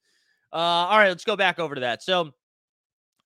Uh, 0.52 0.56
all 0.56 0.98
right, 0.98 1.08
let's 1.08 1.24
go 1.24 1.36
back 1.36 1.58
over 1.58 1.74
to 1.74 1.82
that. 1.82 2.02
So 2.02 2.32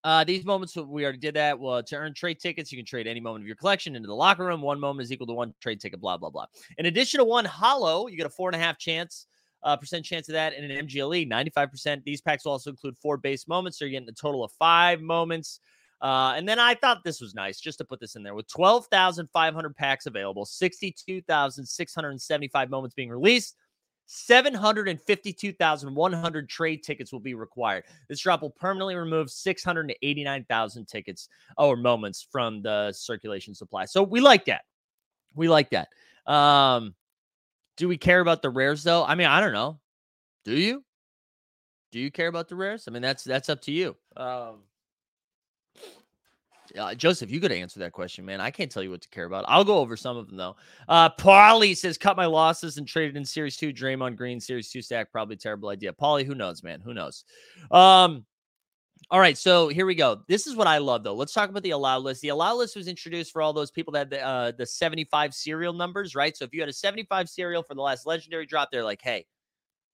uh, 0.04 0.24
these 0.24 0.44
moments 0.44 0.76
we 0.76 1.04
already 1.04 1.18
did 1.18 1.34
that. 1.34 1.58
Well, 1.58 1.82
to 1.82 1.96
earn 1.96 2.14
trade 2.14 2.40
tickets, 2.40 2.72
you 2.72 2.78
can 2.78 2.86
trade 2.86 3.06
any 3.06 3.20
moment 3.20 3.42
of 3.42 3.46
your 3.46 3.56
collection 3.56 3.96
into 3.96 4.06
the 4.06 4.14
locker 4.14 4.44
room. 4.44 4.62
One 4.62 4.80
moment 4.80 5.04
is 5.04 5.12
equal 5.12 5.26
to 5.28 5.34
one 5.34 5.54
trade 5.60 5.80
ticket. 5.80 6.00
Blah 6.00 6.16
blah 6.16 6.30
blah. 6.30 6.46
In 6.78 6.86
addition 6.86 7.18
to 7.18 7.24
one 7.24 7.44
hollow, 7.44 8.06
you 8.06 8.16
get 8.16 8.26
a 8.26 8.30
four 8.30 8.48
and 8.48 8.56
a 8.56 8.58
half 8.58 8.78
chance 8.78 9.26
uh, 9.62 9.76
percent 9.76 10.04
chance 10.04 10.28
of 10.28 10.34
that 10.34 10.52
in 10.54 10.70
an 10.70 10.86
MGLE, 10.86 11.28
95%. 11.30 12.04
These 12.04 12.20
packs 12.20 12.44
will 12.44 12.52
also 12.52 12.70
include 12.70 12.96
four 12.98 13.16
base 13.16 13.48
moments, 13.48 13.78
so 13.78 13.84
you're 13.84 13.92
getting 13.92 14.08
a 14.08 14.12
total 14.12 14.44
of 14.44 14.52
five 14.52 15.00
moments. 15.00 15.60
Uh, 16.00 16.34
and 16.34 16.48
then 16.48 16.58
I 16.58 16.74
thought 16.74 17.04
this 17.04 17.20
was 17.20 17.34
nice 17.34 17.60
just 17.60 17.76
to 17.78 17.84
put 17.84 18.00
this 18.00 18.16
in 18.16 18.22
there 18.22 18.34
with 18.34 18.48
12,500 18.48 19.76
packs 19.76 20.06
available, 20.06 20.46
62,675 20.46 22.70
moments 22.70 22.94
being 22.94 23.10
released. 23.10 23.56
752,100 24.12 26.48
trade 26.48 26.82
tickets 26.82 27.12
will 27.12 27.20
be 27.20 27.34
required. 27.34 27.84
This 28.08 28.18
drop 28.18 28.42
will 28.42 28.50
permanently 28.50 28.96
remove 28.96 29.30
689,000 29.30 30.88
tickets 30.88 31.28
or 31.56 31.76
moments 31.76 32.26
from 32.28 32.60
the 32.60 32.92
circulation 32.92 33.54
supply. 33.54 33.84
So 33.84 34.02
we 34.02 34.20
like 34.20 34.46
that. 34.46 34.62
We 35.36 35.48
like 35.48 35.70
that. 35.70 35.90
Um, 36.26 36.96
do 37.76 37.86
we 37.86 37.96
care 37.96 38.18
about 38.18 38.42
the 38.42 38.50
rares 38.50 38.82
though? 38.82 39.04
I 39.04 39.14
mean, 39.14 39.28
I 39.28 39.40
don't 39.40 39.52
know. 39.52 39.78
Do 40.44 40.58
you? 40.58 40.82
Do 41.92 42.00
you 42.00 42.10
care 42.10 42.26
about 42.26 42.48
the 42.48 42.56
rares? 42.56 42.88
I 42.88 42.90
mean, 42.90 43.02
that's 43.02 43.22
that's 43.22 43.48
up 43.48 43.62
to 43.62 43.70
you. 43.70 43.94
Um, 44.16 44.64
uh, 46.78 46.94
Joseph, 46.94 47.30
you 47.30 47.40
could 47.40 47.52
answer 47.52 47.80
that 47.80 47.92
question, 47.92 48.24
man. 48.24 48.40
I 48.40 48.50
can't 48.50 48.70
tell 48.70 48.82
you 48.82 48.90
what 48.90 49.00
to 49.02 49.08
care 49.08 49.24
about. 49.24 49.44
I'll 49.48 49.64
go 49.64 49.78
over 49.78 49.96
some 49.96 50.16
of 50.16 50.28
them 50.28 50.36
though. 50.36 50.56
Uh, 50.88 51.10
Paulie 51.10 51.76
says, 51.76 51.98
"Cut 51.98 52.16
my 52.16 52.26
losses 52.26 52.76
and 52.76 52.86
traded 52.86 53.16
in 53.16 53.24
Series 53.24 53.56
Two. 53.56 53.72
Draymond 53.72 54.16
Green, 54.16 54.40
Series 54.40 54.70
Two 54.70 54.82
stack, 54.82 55.10
probably 55.12 55.36
terrible 55.36 55.68
idea." 55.68 55.92
Paulie, 55.92 56.24
who 56.24 56.34
knows, 56.34 56.62
man? 56.62 56.80
Who 56.80 56.94
knows? 56.94 57.24
Um, 57.70 58.24
all 59.10 59.18
right, 59.18 59.36
so 59.36 59.68
here 59.68 59.86
we 59.86 59.96
go. 59.96 60.22
This 60.28 60.46
is 60.46 60.54
what 60.54 60.68
I 60.68 60.78
love, 60.78 61.02
though. 61.02 61.14
Let's 61.14 61.32
talk 61.32 61.50
about 61.50 61.64
the 61.64 61.70
allow 61.70 61.98
list. 61.98 62.20
The 62.20 62.28
allow 62.28 62.54
list 62.54 62.76
was 62.76 62.86
introduced 62.86 63.32
for 63.32 63.42
all 63.42 63.52
those 63.52 63.70
people 63.70 63.92
that 63.94 63.98
had 63.98 64.10
the, 64.10 64.24
uh, 64.24 64.52
the 64.56 64.66
75 64.66 65.34
serial 65.34 65.72
numbers, 65.72 66.14
right? 66.14 66.36
So 66.36 66.44
if 66.44 66.54
you 66.54 66.60
had 66.60 66.68
a 66.68 66.72
75 66.72 67.28
serial 67.28 67.64
for 67.64 67.74
the 67.74 67.82
last 67.82 68.06
legendary 68.06 68.46
drop, 68.46 68.68
they're 68.70 68.84
like, 68.84 69.00
hey, 69.02 69.26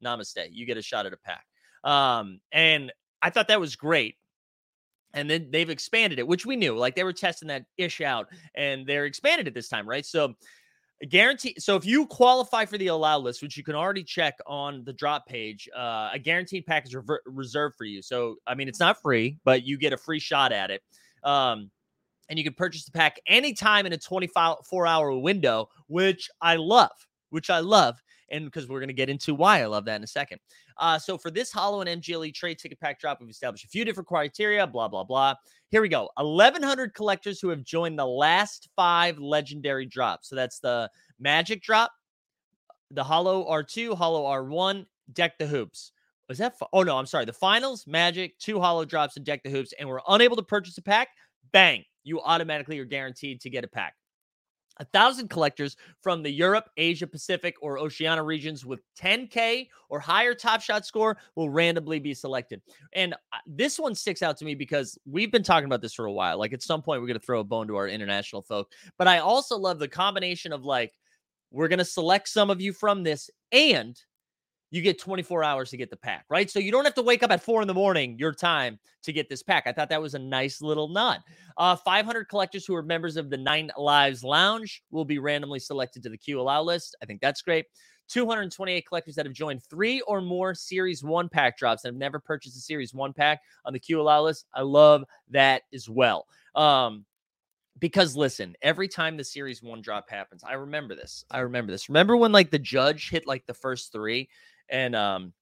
namaste, 0.05 0.49
you 0.51 0.67
get 0.67 0.77
a 0.77 0.83
shot 0.83 1.07
at 1.07 1.15
a 1.15 1.17
pack. 1.17 1.47
Um, 1.83 2.41
and 2.53 2.93
I 3.23 3.31
thought 3.31 3.49
that 3.49 3.61
was 3.61 3.75
great. 3.75 4.17
And 5.17 5.29
then 5.29 5.49
they've 5.51 5.71
expanded 5.71 6.21
it, 6.21 6.29
which 6.29 6.47
we 6.47 6.55
knew. 6.55 6.77
Like 6.77 6.95
they 6.95 7.03
were 7.03 7.13
testing 7.13 7.49
that 7.49 7.65
ish 7.77 8.01
out, 8.01 8.29
and 8.55 8.87
they're 8.87 9.07
expanded 9.07 9.49
it 9.49 9.55
this 9.55 9.69
time, 9.69 9.89
right? 9.89 10.07
So 10.07 10.37
guarantee 11.11 11.55
so 11.59 11.77
if 11.77 11.85
you 11.85 12.07
qualify 12.07 12.65
for 12.65 12.79
the 12.79 12.87
allow 12.87 13.19
list 13.19 13.43
which 13.43 13.57
you 13.57 13.63
can 13.63 13.75
already 13.75 14.03
check 14.03 14.39
on 14.47 14.83
the 14.85 14.93
drop 14.95 15.27
page 15.27 15.69
uh, 15.77 16.09
a 16.15 16.19
guaranteed 16.19 16.65
package 16.65 16.95
rever- 16.95 17.21
reserved 17.27 17.75
for 17.77 17.85
you 17.85 18.01
so 18.01 18.37
i 18.47 18.55
mean 18.55 18.67
it's 18.67 18.81
not 18.81 19.01
free 19.03 19.37
but 19.45 19.63
you 19.63 19.77
get 19.77 19.93
a 19.93 19.97
free 19.97 20.19
shot 20.19 20.53
at 20.53 20.71
it 20.71 20.81
um, 21.23 21.71
and 22.31 22.39
you 22.39 22.45
can 22.45 22.55
purchase 22.55 22.87
the 22.87 22.93
pack 22.93 23.21
anytime 23.27 23.85
in 23.85 23.93
a 23.93 23.99
24 23.99 24.87
hour 24.87 25.19
window 25.19 25.69
which 25.87 26.31
i 26.41 26.57
love 26.57 26.91
which 27.29 27.51
i 27.51 27.59
love 27.59 28.03
and 28.31 28.45
because 28.45 28.69
we're 28.69 28.81
going 28.81 28.89
to 28.89 28.95
get 28.95 29.09
into 29.09 29.35
why 29.35 29.63
i 29.63 29.67
love 29.67 29.85
that 29.85 29.97
in 29.97 30.05
a 30.05 30.07
second. 30.07 30.39
Uh, 30.79 30.99
so 30.99 31.17
for 31.17 31.31
this 31.31 31.51
hollow 31.53 31.81
and 31.81 32.03
mgle 32.03 32.33
trade 32.35 32.59
ticket 32.59 32.79
pack 32.81 33.01
drop 33.01 33.21
we've 33.21 33.31
established 33.31 33.65
a 33.65 33.69
few 33.69 33.85
different 33.85 34.07
criteria 34.07 34.67
blah 34.67 34.89
blah 34.89 35.05
blah. 35.05 35.35
Here 35.71 35.83
we 35.83 35.89
go. 35.89 36.09
1100 36.17 36.95
collectors 36.95 37.41
who 37.41 37.49
have 37.49 37.65
joined 37.65 37.99
the 37.99 38.07
last 38.07 38.69
five 38.77 39.19
legendary 39.19 39.85
drops. 39.85 40.29
So 40.29 40.37
that's 40.37 40.61
the 40.61 40.91
magic 41.19 41.63
drop 41.63 41.93
the 42.91 43.05
hollow 43.05 43.45
r2 43.51 43.97
hollow 43.97 44.25
r1 44.25 44.87
deck 45.13 45.39
the 45.39 45.47
hoops. 45.47 45.93
Was 46.29 46.39
that 46.39 46.55
oh 46.73 46.83
no 46.83 46.99
i'm 46.99 47.07
sorry 47.07 47.25
the 47.25 47.33
finals 47.33 47.87
magic 47.87 48.39
two 48.39 48.61
hollow 48.61 48.85
drops 48.85 49.17
and 49.17 49.25
deck 49.25 49.43
the 49.45 49.51
hoops 49.51 49.73
and 49.79 49.89
we're 49.89 50.01
unable 50.09 50.37
to 50.37 50.43
purchase 50.43 50.77
a 50.77 50.83
pack 50.83 51.09
bang 51.53 51.85
you 52.03 52.21
automatically 52.21 52.79
are 52.81 52.85
guaranteed 52.85 53.41
to 53.41 53.51
get 53.51 53.63
a 53.65 53.69
pack 53.69 53.95
a 54.79 54.85
thousand 54.85 55.29
collectors 55.29 55.77
from 56.03 56.23
the 56.23 56.31
Europe, 56.31 56.69
Asia 56.77 57.07
Pacific, 57.07 57.57
or 57.61 57.79
Oceania 57.79 58.23
regions 58.23 58.65
with 58.65 58.81
10K 59.01 59.69
or 59.89 60.01
higher 60.01 60.35
top 60.35 60.61
shot 60.61 60.85
score 60.85 61.17
will 61.35 61.51
randomly 61.51 61.99
be 61.99 62.15
selected. 62.15 62.61
And 62.93 63.15
uh, 63.15 63.39
this 63.47 63.79
one 63.79 63.95
sticks 63.95 64.23
out 64.23 64.37
to 64.39 64.45
me 64.45 64.55
because 64.55 64.99
we've 65.07 65.33
been 65.33 65.43
talking 65.43 65.67
about 65.67 65.83
this 65.83 65.95
for 65.95 66.07
a 66.07 66.13
while. 66.13 66.39
Like 66.39 66.53
at 66.53 66.63
some 66.63 66.83
point, 66.83 67.01
we're 67.01 67.09
going 67.09 67.19
to 67.19 67.25
throw 67.25 67.41
a 67.41 67.45
bone 67.45 67.69
to 67.69 67.77
our 67.77 67.89
international 67.89 68.43
folk. 68.43 68.71
But 68.99 69.09
I 69.09 69.19
also 69.19 69.57
love 69.57 69.79
the 69.79 69.89
combination 69.89 70.53
of 70.53 70.65
like, 70.65 70.93
we're 71.51 71.69
going 71.69 71.79
to 71.79 71.85
select 71.85 72.29
some 72.29 72.51
of 72.51 72.61
you 72.61 72.73
from 72.73 73.03
this 73.03 73.31
and 73.53 73.99
you 74.71 74.83
get 74.83 75.01
24 75.01 75.45
hours 75.45 75.71
to 75.71 75.77
get 75.77 75.91
the 75.91 75.97
pack, 75.97 76.25
right? 76.29 76.51
So 76.51 76.59
you 76.59 76.73
don't 76.73 76.85
have 76.85 76.95
to 76.95 77.03
wake 77.03 77.23
up 77.23 77.31
at 77.31 77.43
four 77.43 77.63
in 77.63 77.69
the 77.69 77.75
morning, 77.75 78.19
your 78.19 78.33
time, 78.33 78.79
to 79.05 79.13
get 79.13 79.29
this 79.29 79.43
pack. 79.43 79.65
I 79.67 79.73
thought 79.73 79.89
that 79.91 80.03
was 80.03 80.15
a 80.15 80.19
nice 80.19 80.61
little 80.61 80.89
nod. 80.89 81.21
Uh, 81.57 81.77
500 81.77 82.25
collectors 82.29 82.67
who 82.67 82.75
are 82.75 82.83
members 82.83 83.17
of 83.17 83.31
the 83.31 83.37
Nine 83.37 83.71
Lives 83.79 84.25
Lounge 84.25 84.83
will 84.91 85.05
be 85.05 85.19
randomly 85.19 85.61
selected 85.61 86.03
to 86.03 86.09
the 86.09 86.19
Q 86.19 86.41
Allow 86.41 86.63
list. 86.63 86.97
I 87.03 87.07
think 87.07 87.21
that's 87.21 87.43
great. 87.43 87.67
228 88.09 88.87
collectors 88.87 89.17
that 89.17 89.27
have 89.27 89.35
joined 89.35 89.63
three 89.65 90.01
or 90.03 90.21
more 90.21 90.55
Series 90.55 91.03
1 91.03 91.29
pack 91.29 91.59
drops 91.59 91.85
and 91.85 91.95
have 91.95 91.99
never 91.99 92.19
purchased 92.19 92.57
a 92.57 92.61
Series 92.61 92.93
1 92.93 93.13
pack 93.13 93.41
on 93.65 93.73
the 93.73 93.81
Q 93.81 94.01
Allow 94.01 94.25
list. 94.25 94.47
I 94.53 94.63
love 94.63 95.05
that 95.31 95.63
as 95.73 95.89
well. 95.89 96.27
Um, 96.55 97.05
because 97.79 98.17
listen, 98.17 98.57
every 98.63 98.89
time 98.89 99.17
the 99.17 99.25
series 99.25 99.63
one 99.63 99.83
drop 99.83 100.09
happens, 100.09 100.43
I 100.43 100.55
remember 100.55 100.95
this. 100.95 101.25
I 101.31 101.41
remember 101.41 101.73
this. 101.73 101.91
Remember 101.91 102.17
when 102.17 102.33
like 102.33 102.51
the 102.51 102.59
judge 102.59 103.11
hit 103.11 103.27
like 103.27 103.45
the 103.47 103.55
first 103.55 103.93
three 103.93 104.29
and 104.69 104.95
um 104.97 105.33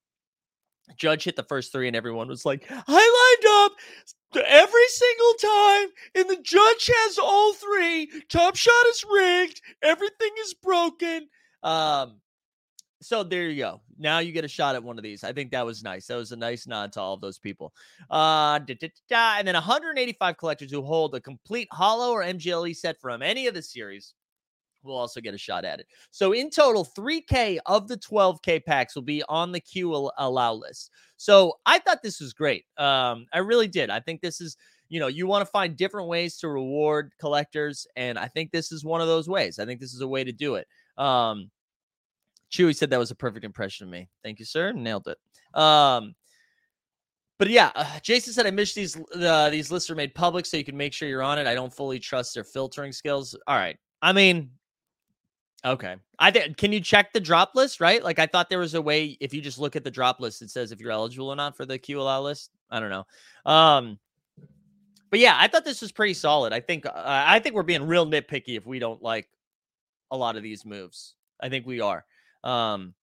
judge 0.97 1.23
hit 1.23 1.35
the 1.35 1.43
first 1.43 1.71
three 1.71 1.87
and 1.87 1.95
everyone 1.95 2.27
was 2.27 2.45
like, 2.45 2.65
I 2.69 3.35
lined 3.37 3.65
up 3.65 4.45
every 4.45 4.87
single 4.87 5.33
time 5.33 5.87
and 6.15 6.29
the 6.29 6.43
judge 6.43 6.91
has 6.95 7.17
all 7.17 7.53
three. 7.53 8.09
Top 8.29 8.55
shot 8.55 8.85
is 8.89 9.03
rigged, 9.11 9.61
everything 9.81 10.31
is 10.39 10.53
broken. 10.53 11.27
Um 11.63 12.21
so 13.01 13.23
there 13.23 13.49
you 13.49 13.61
go. 13.61 13.81
Now 13.99 14.19
you 14.19 14.31
get 14.31 14.45
a 14.45 14.47
shot 14.47 14.73
at 14.73 14.83
one 14.83 14.97
of 14.97 15.03
these. 15.03 15.23
I 15.23 15.31
think 15.31 15.51
that 15.51 15.65
was 15.65 15.83
nice. 15.83 16.07
That 16.07 16.15
was 16.15 16.31
a 16.31 16.35
nice 16.35 16.65
nod 16.65 16.91
to 16.93 17.01
all 17.01 17.13
of 17.13 17.21
those 17.21 17.37
people. 17.37 17.71
Uh, 18.09 18.57
da, 18.59 18.73
da, 18.73 18.89
da, 19.09 19.35
and 19.37 19.47
then 19.47 19.53
185 19.53 20.37
collectors 20.37 20.71
who 20.71 20.81
hold 20.81 21.13
a 21.13 21.19
complete 21.19 21.67
hollow 21.71 22.11
or 22.11 22.23
MGLE 22.23 22.75
set 22.75 22.99
from 22.99 23.21
any 23.21 23.45
of 23.45 23.53
the 23.53 23.61
series 23.61 24.13
will 24.85 24.97
also 24.97 25.21
get 25.21 25.33
a 25.33 25.37
shot 25.37 25.65
at 25.65 25.79
it. 25.79 25.87
So 26.11 26.33
in 26.33 26.49
total, 26.49 26.85
3K 26.85 27.59
of 27.65 27.87
the 27.87 27.97
12K 27.97 28.65
packs 28.65 28.95
will 28.95 29.03
be 29.03 29.23
on 29.29 29.51
the 29.51 29.59
queue 29.59 30.09
allow 30.17 30.53
list. 30.53 30.91
So 31.17 31.53
I 31.65 31.79
thought 31.79 32.03
this 32.03 32.19
was 32.19 32.33
great. 32.33 32.65
Um, 32.77 33.25
I 33.33 33.39
really 33.39 33.67
did. 33.67 33.89
I 33.89 33.99
think 33.99 34.21
this 34.21 34.41
is, 34.41 34.57
you 34.89 34.99
know, 34.99 35.07
you 35.07 35.27
want 35.27 35.45
to 35.45 35.51
find 35.51 35.75
different 35.75 36.07
ways 36.07 36.37
to 36.37 36.49
reward 36.49 37.13
collectors, 37.19 37.87
and 37.95 38.19
I 38.19 38.27
think 38.27 38.51
this 38.51 38.71
is 38.71 38.83
one 38.83 39.01
of 39.01 39.07
those 39.07 39.27
ways. 39.27 39.59
I 39.59 39.65
think 39.65 39.79
this 39.79 39.93
is 39.93 40.01
a 40.01 40.07
way 40.07 40.23
to 40.23 40.31
do 40.31 40.55
it. 40.55 40.67
Um, 40.97 41.49
Chewy 42.51 42.75
said 42.75 42.89
that 42.91 42.99
was 42.99 43.11
a 43.11 43.15
perfect 43.15 43.45
impression 43.45 43.87
of 43.87 43.91
me. 43.91 44.07
Thank 44.23 44.39
you, 44.39 44.45
sir. 44.45 44.71
Nailed 44.71 45.07
it. 45.07 45.59
Um, 45.59 46.15
but 47.37 47.49
yeah, 47.49 47.71
uh, 47.75 47.99
Jason 48.01 48.33
said 48.33 48.45
I 48.45 48.49
wish 48.49 48.73
these 48.73 48.97
uh, 49.15 49.49
these 49.49 49.71
lists 49.71 49.89
are 49.89 49.95
made 49.95 50.15
public 50.15 50.45
so 50.45 50.57
you 50.57 50.63
can 50.63 50.77
make 50.77 50.93
sure 50.93 51.09
you're 51.09 51.23
on 51.23 51.37
it. 51.37 51.47
I 51.47 51.53
don't 51.53 51.73
fully 51.73 51.99
trust 51.99 52.33
their 52.33 52.43
filtering 52.43 52.91
skills. 52.91 53.35
All 53.47 53.57
right, 53.57 53.77
I 54.01 54.13
mean, 54.13 54.51
okay. 55.65 55.95
I 56.19 56.31
can 56.31 56.71
you 56.71 56.79
check 56.79 57.11
the 57.13 57.19
drop 57.19 57.55
list? 57.55 57.81
Right? 57.81 58.03
Like 58.03 58.19
I 58.19 58.25
thought 58.25 58.49
there 58.49 58.59
was 58.59 58.73
a 58.73 58.81
way 58.81 59.17
if 59.19 59.33
you 59.33 59.41
just 59.41 59.59
look 59.59 59.75
at 59.75 59.83
the 59.83 59.91
drop 59.91 60.19
list, 60.19 60.41
it 60.41 60.49
says 60.49 60.71
if 60.71 60.79
you're 60.79 60.91
eligible 60.91 61.29
or 61.29 61.35
not 61.35 61.57
for 61.57 61.65
the 61.65 61.79
QLL 61.79 62.23
list. 62.23 62.51
I 62.69 62.79
don't 62.79 62.89
know. 62.89 63.05
Um, 63.45 63.99
but 65.09 65.15
but 65.15 65.19
yeah, 65.19 65.35
I 65.37 65.47
thought 65.47 65.65
this 65.65 65.81
was 65.81 65.91
pretty 65.91 66.13
solid. 66.13 66.51
I 66.51 66.59
think 66.59 66.85
uh, 66.85 66.91
I 66.95 67.39
think 67.39 67.55
we're 67.55 67.63
being 67.63 67.87
real 67.87 68.05
nitpicky 68.05 68.57
if 68.57 68.65
we 68.65 68.79
don't 68.79 69.01
like 69.01 69.29
a 70.11 70.17
lot 70.17 70.35
of 70.35 70.43
these 70.43 70.65
moves. 70.65 71.15
I 71.41 71.49
think 71.49 71.65
we 71.65 71.79
are. 71.81 72.05
Um, 72.43 72.93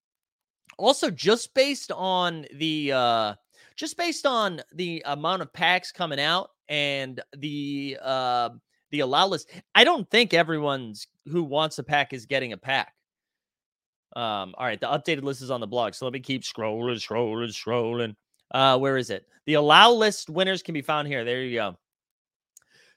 also, 0.79 1.11
just 1.11 1.55
based 1.55 1.93
on 1.93 2.47
the 2.55 2.93
uh, 2.93 3.35
just 3.77 3.97
based 3.97 4.27
on 4.27 4.61
the 4.75 5.03
amount 5.07 5.43
of 5.43 5.53
packs 5.53 5.93
coming 5.93 6.21
out 6.21 6.51
and 6.69 7.21
the 7.37 7.99
uh, 8.03 8.51
the 8.93 9.01
allow 9.01 9.27
list, 9.27 9.51
I 9.75 9.83
don't 9.83 10.09
think 10.11 10.33
everyone's 10.33 11.09
who 11.27 11.43
wants 11.43 11.79
a 11.79 11.83
pack 11.83 12.13
is 12.13 12.27
getting 12.27 12.53
a 12.53 12.57
pack. 12.57 12.95
Um, 14.15 14.55
all 14.59 14.67
right, 14.67 14.81
the 14.81 14.87
updated 14.87 15.23
list 15.23 15.43
is 15.43 15.51
on 15.51 15.61
the 15.61 15.67
blog, 15.67 15.95
so 15.95 16.05
let 16.05 16.13
me 16.13 16.21
keep 16.21 16.43
scrolling, 16.43 16.97
scrolling, 16.97 17.49
scrolling. 17.49 18.15
Uh, 18.53 18.79
where 18.79 18.99
is 18.99 19.09
it? 19.11 19.27
The 19.47 19.55
allow 19.55 19.91
list 19.91 20.29
winners 20.29 20.63
can 20.63 20.75
be 20.75 20.83
found 20.83 21.09
here. 21.09 21.25
There 21.25 21.43
you 21.43 21.59
go. 21.59 21.77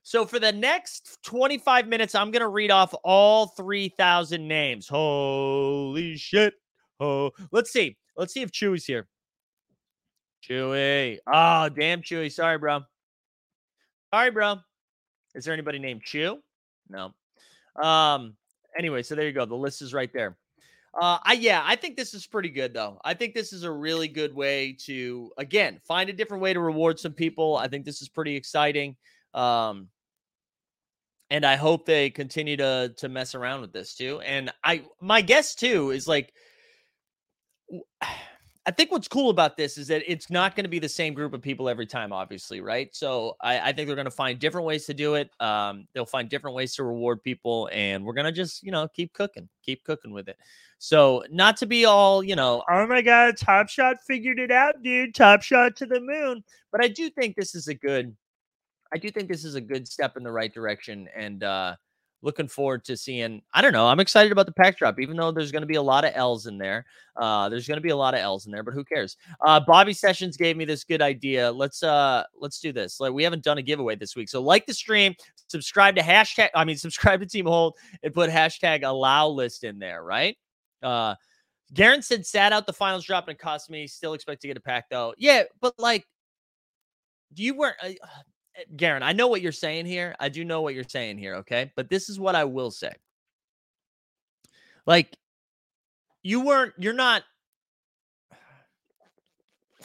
So 0.04 0.26
for 0.26 0.38
the 0.38 0.52
next 0.52 1.18
25 1.24 1.88
minutes, 1.88 2.14
I'm 2.14 2.30
gonna 2.30 2.50
read 2.50 2.70
off 2.70 2.94
all 3.04 3.48
3,000 3.48 4.46
names. 4.46 4.88
Holy 4.88 6.18
shit! 6.18 6.54
Oh, 7.00 7.32
let's 7.52 7.72
see. 7.72 7.98
Let's 8.18 8.34
see 8.34 8.42
if 8.42 8.52
Chewy's 8.52 8.86
here. 8.86 9.08
Chewy. 10.48 11.18
Oh, 11.26 11.70
damn 11.70 12.02
Chewy. 12.02 12.32
Sorry, 12.32 12.58
bro. 12.58 12.82
Sorry, 14.14 14.32
bro. 14.32 14.58
Is 15.36 15.46
there 15.46 15.54
anybody 15.54 15.80
named 15.80 16.02
Chew? 16.04 16.40
No. 16.90 17.12
Um. 17.82 18.36
Anyway, 18.78 19.04
so 19.04 19.16
there 19.16 19.26
you 19.26 19.34
go. 19.34 19.46
The 19.46 19.56
list 19.56 19.82
is 19.82 19.94
right 19.94 20.12
there. 20.14 20.38
Uh, 21.00 21.18
I 21.24 21.34
yeah, 21.34 21.62
I 21.66 21.76
think 21.76 21.98
this 21.98 22.14
is 22.14 22.26
pretty 22.26 22.50
good 22.50 22.74
though. 22.74 23.00
I 23.04 23.14
think 23.14 23.34
this 23.34 23.52
is 23.52 23.64
a 23.64 23.72
really 23.72 24.08
good 24.08 24.34
way 24.34 24.78
to 24.86 25.32
again 25.38 25.80
find 25.86 26.10
a 26.10 26.14
different 26.14 26.42
way 26.42 26.54
to 26.54 26.60
reward 26.60 27.00
some 27.00 27.12
people. 27.12 27.58
I 27.58 27.68
think 27.68 27.84
this 27.84 28.02
is 28.02 28.08
pretty 28.08 28.36
exciting. 28.36 28.96
Um, 29.34 29.90
and 31.30 31.46
I 31.46 31.58
hope 31.58 31.86
they 31.86 32.10
continue 32.10 32.56
to 32.58 32.94
to 32.98 33.10
mess 33.10 33.36
around 33.36 33.62
with 33.62 33.74
this 33.74 33.96
too. 33.96 34.22
And 34.22 34.54
I 34.64 34.84
my 35.02 35.22
guess 35.22 35.54
too 35.54 35.92
is 35.92 36.08
like 36.08 36.34
I 38.68 38.72
think 38.72 38.92
what's 38.92 39.08
cool 39.08 39.30
about 39.30 39.58
this 39.58 39.78
is 39.78 39.88
that 39.90 40.02
it's 40.12 40.32
not 40.32 40.56
going 40.56 40.64
to 40.64 40.70
be 40.70 40.80
the 40.80 40.90
same 40.90 41.14
group 41.14 41.34
of 41.34 41.42
people 41.42 41.70
every 41.70 41.86
time, 41.86 42.12
obviously, 42.12 42.62
right? 42.62 42.90
So 42.96 43.38
I, 43.40 43.60
I 43.60 43.74
think 43.74 43.86
they're 43.86 43.96
going 43.96 44.06
to 44.06 44.12
find 44.12 44.40
different 44.40 44.66
ways 44.66 44.88
to 44.88 44.94
do 44.94 45.14
it. 45.16 45.30
Um, 45.40 45.88
they'll 45.94 46.06
find 46.06 46.30
different 46.30 46.56
ways 46.56 46.74
to 46.76 46.84
reward 46.84 47.22
people, 47.22 47.70
and 47.72 48.04
we're 48.04 48.14
going 48.14 48.26
to 48.26 48.32
just, 48.32 48.64
you 48.64 48.72
know, 48.72 48.88
keep 48.88 49.14
cooking, 49.14 49.48
keep 49.64 49.84
cooking 49.84 50.12
with 50.12 50.28
it. 50.30 50.38
So 50.80 51.24
not 51.30 51.58
to 51.58 51.68
be 51.68 51.86
all, 51.86 52.24
you 52.24 52.36
know, 52.36 52.64
oh 52.68 52.88
my 52.88 53.04
God, 53.04 53.38
Top 53.38 53.70
Shot 53.70 53.98
figured 54.06 54.40
it 54.40 54.52
out, 54.52 54.82
dude. 54.82 55.14
Top 55.14 55.44
Shot 55.44 55.76
to 55.76 55.86
the 55.86 56.02
moon. 56.02 56.44
But 56.72 56.84
I 56.84 56.88
do 56.88 57.12
think 57.12 57.36
this 57.36 57.54
is 57.54 57.68
a 57.68 57.76
good, 57.76 58.16
I 58.92 58.98
do 58.98 59.12
think 59.12 59.30
this 59.30 59.46
is 59.46 59.54
a 59.54 59.62
good 59.62 59.88
step 59.88 60.18
in 60.18 60.24
the 60.24 60.32
right 60.32 60.54
direction, 60.54 61.08
and 61.16 61.44
uh, 61.44 61.76
looking 62.26 62.48
forward 62.48 62.84
to 62.84 62.98
seeing. 62.98 63.42
I 63.54 63.62
don't 63.62 63.72
know. 63.72 63.88
I'm 63.88 64.00
excited 64.00 64.32
about 64.32 64.48
the 64.48 64.52
pack 64.52 64.80
drop, 64.80 65.00
even 65.00 65.16
though 65.16 65.32
there's 65.32 65.52
going 65.52 65.62
to 65.62 65.68
be 65.68 65.76
a 65.76 65.82
lot 65.82 66.04
of 66.04 66.12
L's 66.16 66.48
in 66.48 66.58
there. 66.58 66.86
Uh, 67.16 67.48
there's 67.48 67.68
going 67.68 67.78
to 67.78 67.82
be 67.82 67.92
a 67.92 67.96
lot 67.96 68.16
of 68.16 68.20
L's 68.20 68.48
in 68.48 68.52
there, 68.52 68.64
but 68.64 68.74
who 68.74 68.84
cares? 68.84 69.16
Uh, 69.46 69.60
Bobby 69.60 69.94
Sessions 69.94 70.36
gave 70.36 70.58
me 70.58 70.66
this 70.66 70.84
good 70.84 71.04
idea. 71.04 71.52
Let's 71.52 71.84
uh, 71.84 72.24
let's 72.38 72.60
do 72.60 72.74
this. 72.74 73.00
Like 73.00 73.14
we 73.14 73.24
haven't 73.24 73.44
done 73.44 73.60
a 73.60 73.62
giveaway 73.62 73.96
this 73.96 74.16
week, 74.16 74.28
so 74.28 74.42
like 74.42 74.66
the 74.66 74.74
stream, 74.74 75.14
subscribe 75.48 75.96
to 75.96 76.02
hashtag. 76.02 76.50
I 76.56 76.66
mean, 76.66 76.78
subscribe 76.86 77.20
to 77.20 77.28
Team 77.28 77.46
Hold 77.46 77.78
and 78.04 78.14
put 78.14 78.30
hashtag 78.30 78.84
allow 78.84 79.28
list 79.28 79.64
in 79.64 79.78
there, 79.78 80.04
right? 80.04 80.36
Uh, 80.82 81.14
Garen 81.74 82.02
said 82.02 82.26
sat 82.26 82.52
out 82.52 82.66
the 82.66 82.74
finals 82.74 83.06
drop 83.06 83.28
and 83.28 83.36
it 83.36 83.40
cost 83.40 83.70
me. 83.70 83.86
Still 83.86 84.14
expect 84.14 84.42
to 84.42 84.48
get 84.48 84.58
a 84.58 84.62
pack 84.62 84.90
though. 84.90 85.14
Yeah, 85.18 85.44
but 85.62 85.76
like, 85.78 86.06
do 87.34 87.44
you 87.44 87.56
weren't? 87.56 87.78
Uh, 87.82 87.94
Garen, 88.76 89.04
I 89.04 89.14
know 89.14 89.28
what 89.28 89.42
you're 89.42 89.52
saying 89.52 89.86
here. 89.86 90.16
I 90.20 90.30
do 90.30 90.46
know 90.46 90.62
what 90.62 90.74
you're 90.74 90.84
saying 90.88 91.18
here, 91.18 91.36
okay? 91.36 91.72
But 91.76 91.90
this 91.90 92.10
is 92.10 92.20
what 92.20 92.36
I 92.36 92.46
will 92.46 92.72
say. 92.72 92.94
Like, 94.86 95.18
you 96.24 96.42
weren't, 96.42 96.74
you're 96.78 96.94
not, 96.94 97.24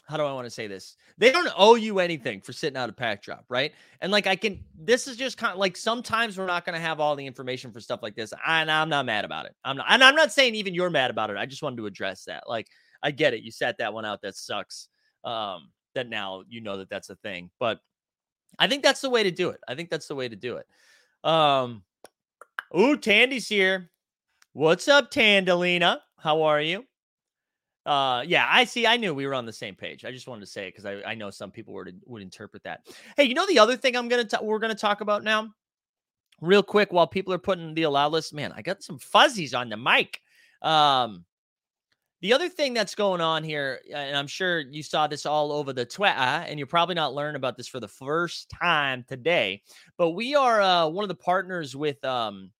how 0.06 0.16
do 0.16 0.24
I 0.24 0.32
want 0.32 0.46
to 0.46 0.50
say 0.50 0.66
this? 0.66 0.96
They 1.18 1.30
don't 1.32 1.50
owe 1.56 1.74
you 1.74 2.00
anything 2.00 2.40
for 2.40 2.52
sitting 2.52 2.76
out 2.76 2.88
a 2.88 2.92
pack 2.92 3.22
drop, 3.22 3.44
right? 3.48 3.72
And 4.00 4.10
like, 4.10 4.26
I 4.26 4.36
can, 4.36 4.64
this 4.78 5.06
is 5.06 5.16
just 5.16 5.36
kind 5.36 5.52
of 5.52 5.58
like 5.58 5.76
sometimes 5.76 6.38
we're 6.38 6.46
not 6.46 6.64
going 6.64 6.74
to 6.74 6.80
have 6.80 7.00
all 7.00 7.14
the 7.16 7.26
information 7.26 7.72
for 7.72 7.80
stuff 7.80 8.00
like 8.02 8.16
this. 8.16 8.32
And 8.46 8.70
I'm 8.70 8.88
not 8.88 9.06
mad 9.06 9.24
about 9.24 9.46
it. 9.46 9.54
I'm 9.64 9.76
not, 9.76 9.86
and 9.88 10.02
I'm 10.02 10.14
not 10.14 10.32
saying 10.32 10.54
even 10.54 10.74
you're 10.74 10.90
mad 10.90 11.10
about 11.10 11.30
it. 11.30 11.36
I 11.36 11.46
just 11.46 11.62
wanted 11.62 11.76
to 11.76 11.86
address 11.86 12.24
that. 12.24 12.44
Like, 12.48 12.66
I 13.02 13.10
get 13.10 13.34
it. 13.34 13.42
You 13.42 13.50
sat 13.50 13.78
that 13.78 13.92
one 13.92 14.04
out. 14.04 14.22
That 14.22 14.36
sucks. 14.36 14.88
Um, 15.24 15.70
that 15.94 16.08
now 16.08 16.44
you 16.48 16.60
know 16.60 16.76
that 16.76 16.88
that's 16.88 17.10
a 17.10 17.16
thing, 17.16 17.50
but 17.58 17.80
I 18.58 18.66
think 18.66 18.82
that's 18.82 19.00
the 19.00 19.10
way 19.10 19.22
to 19.22 19.30
do 19.30 19.50
it. 19.50 19.60
I 19.66 19.74
think 19.74 19.90
that's 19.90 20.08
the 20.08 20.14
way 20.14 20.28
to 20.28 20.36
do 20.36 20.56
it. 20.56 20.66
Um, 21.24 21.82
ooh, 22.76 22.96
Tandy's 22.96 23.48
here. 23.48 23.90
What's 24.52 24.88
up, 24.88 25.10
Tandalina? 25.10 26.00
How 26.16 26.42
are 26.42 26.60
you? 26.60 26.84
Uh, 27.86 28.22
yeah, 28.26 28.46
I 28.48 28.64
see. 28.64 28.86
I 28.86 28.96
knew 28.96 29.14
we 29.14 29.26
were 29.26 29.34
on 29.34 29.46
the 29.46 29.52
same 29.52 29.74
page. 29.74 30.04
I 30.04 30.12
just 30.12 30.28
wanted 30.28 30.42
to 30.42 30.46
say 30.46 30.68
it 30.68 30.74
because 30.74 30.84
I, 30.84 31.02
I 31.10 31.14
know 31.14 31.30
some 31.30 31.50
people 31.50 31.72
would 31.74 32.00
would 32.04 32.22
interpret 32.22 32.62
that. 32.64 32.86
Hey, 33.16 33.24
you 33.24 33.34
know 33.34 33.46
the 33.46 33.58
other 33.58 33.76
thing 33.76 33.96
I'm 33.96 34.08
gonna 34.08 34.24
ta- 34.24 34.42
we're 34.42 34.58
gonna 34.58 34.74
talk 34.74 35.00
about 35.00 35.24
now, 35.24 35.48
real 36.40 36.62
quick, 36.62 36.92
while 36.92 37.06
people 37.06 37.32
are 37.32 37.38
putting 37.38 37.74
the 37.74 37.84
allow 37.84 38.08
list. 38.08 38.34
Man, 38.34 38.52
I 38.54 38.62
got 38.62 38.82
some 38.82 38.98
fuzzies 38.98 39.54
on 39.54 39.70
the 39.70 39.76
mic. 39.76 40.20
Um, 40.62 41.24
the 42.20 42.32
other 42.32 42.48
thing 42.48 42.74
that's 42.74 42.94
going 42.94 43.20
on 43.20 43.42
here, 43.42 43.80
and 43.94 44.16
I'm 44.16 44.26
sure 44.26 44.60
you 44.60 44.82
saw 44.82 45.06
this 45.06 45.24
all 45.24 45.52
over 45.52 45.72
the 45.72 45.84
Twitter, 45.84 46.14
and 46.14 46.58
you're 46.58 46.66
probably 46.66 46.94
not 46.94 47.14
learning 47.14 47.36
about 47.36 47.56
this 47.56 47.68
for 47.68 47.80
the 47.80 47.88
first 47.88 48.50
time 48.50 49.04
today, 49.08 49.62
but 49.96 50.10
we 50.10 50.34
are 50.34 50.60
uh, 50.60 50.86
one 50.88 51.02
of 51.02 51.08
the 51.08 51.14
partners 51.14 51.74
with 51.74 52.04
um, 52.04 52.50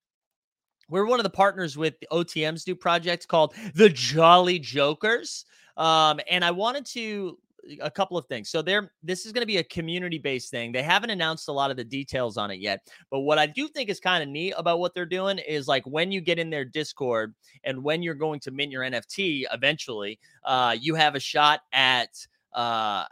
we're 0.89 1.07
one 1.07 1.21
of 1.21 1.25
the 1.25 1.31
partners 1.31 1.77
with 1.77 1.99
the 2.01 2.09
OTM's 2.11 2.67
new 2.67 2.75
project 2.75 3.29
called 3.29 3.55
the 3.75 3.89
Jolly 3.89 4.59
Jokers. 4.59 5.45
Um, 5.77 6.21
and 6.29 6.45
I 6.45 6.51
wanted 6.51 6.85
to 6.87 7.39
a 7.81 7.91
couple 7.91 8.17
of 8.17 8.27
things. 8.27 8.51
So 8.51 8.63
there, 8.63 8.93
this 9.03 9.27
is 9.27 9.33
going 9.33 9.43
to 9.43 9.47
be 9.47 9.59
a 9.59 9.65
community-based 9.65 10.51
thing. 10.51 10.73
They 10.73 10.83
haven't 10.83 11.11
announced 11.11 11.49
a 11.49 11.53
lot 11.53 11.71
of 11.71 11.77
the 11.77 11.85
details 11.85 12.37
on 12.37 12.51
it 12.51 12.61
yet, 12.61 12.87
but 13.11 13.21
what 13.21 13.39
I 13.39 13.47
do 13.47 13.69
think 13.69 13.91
is 13.91 14.01
kind 14.01 14.23
of 14.23 14.29
neat 14.29 14.55
about 14.57 14.81
what 14.81 14.95
they're 14.95 15.07
doing 15.07 15.39
is 15.39 15.69
like 15.69 15.87
when 15.87 16.13
you 16.13 16.21
get 16.21 16.39
in 16.39 16.51
their 16.51 16.65
Discord 16.65 17.35
and 17.65 17.83
when 17.83 18.03
you're 18.03 18.15
going 18.15 18.41
to 18.41 18.51
mint 18.51 18.73
your 18.73 18.83
NFT 18.83 19.45
eventually, 19.53 20.19
uh, 20.45 20.77
you 20.79 20.95
have 20.95 21.15
a 21.15 21.21
shot 21.21 21.61
at 21.73 22.11
uh 22.53 23.05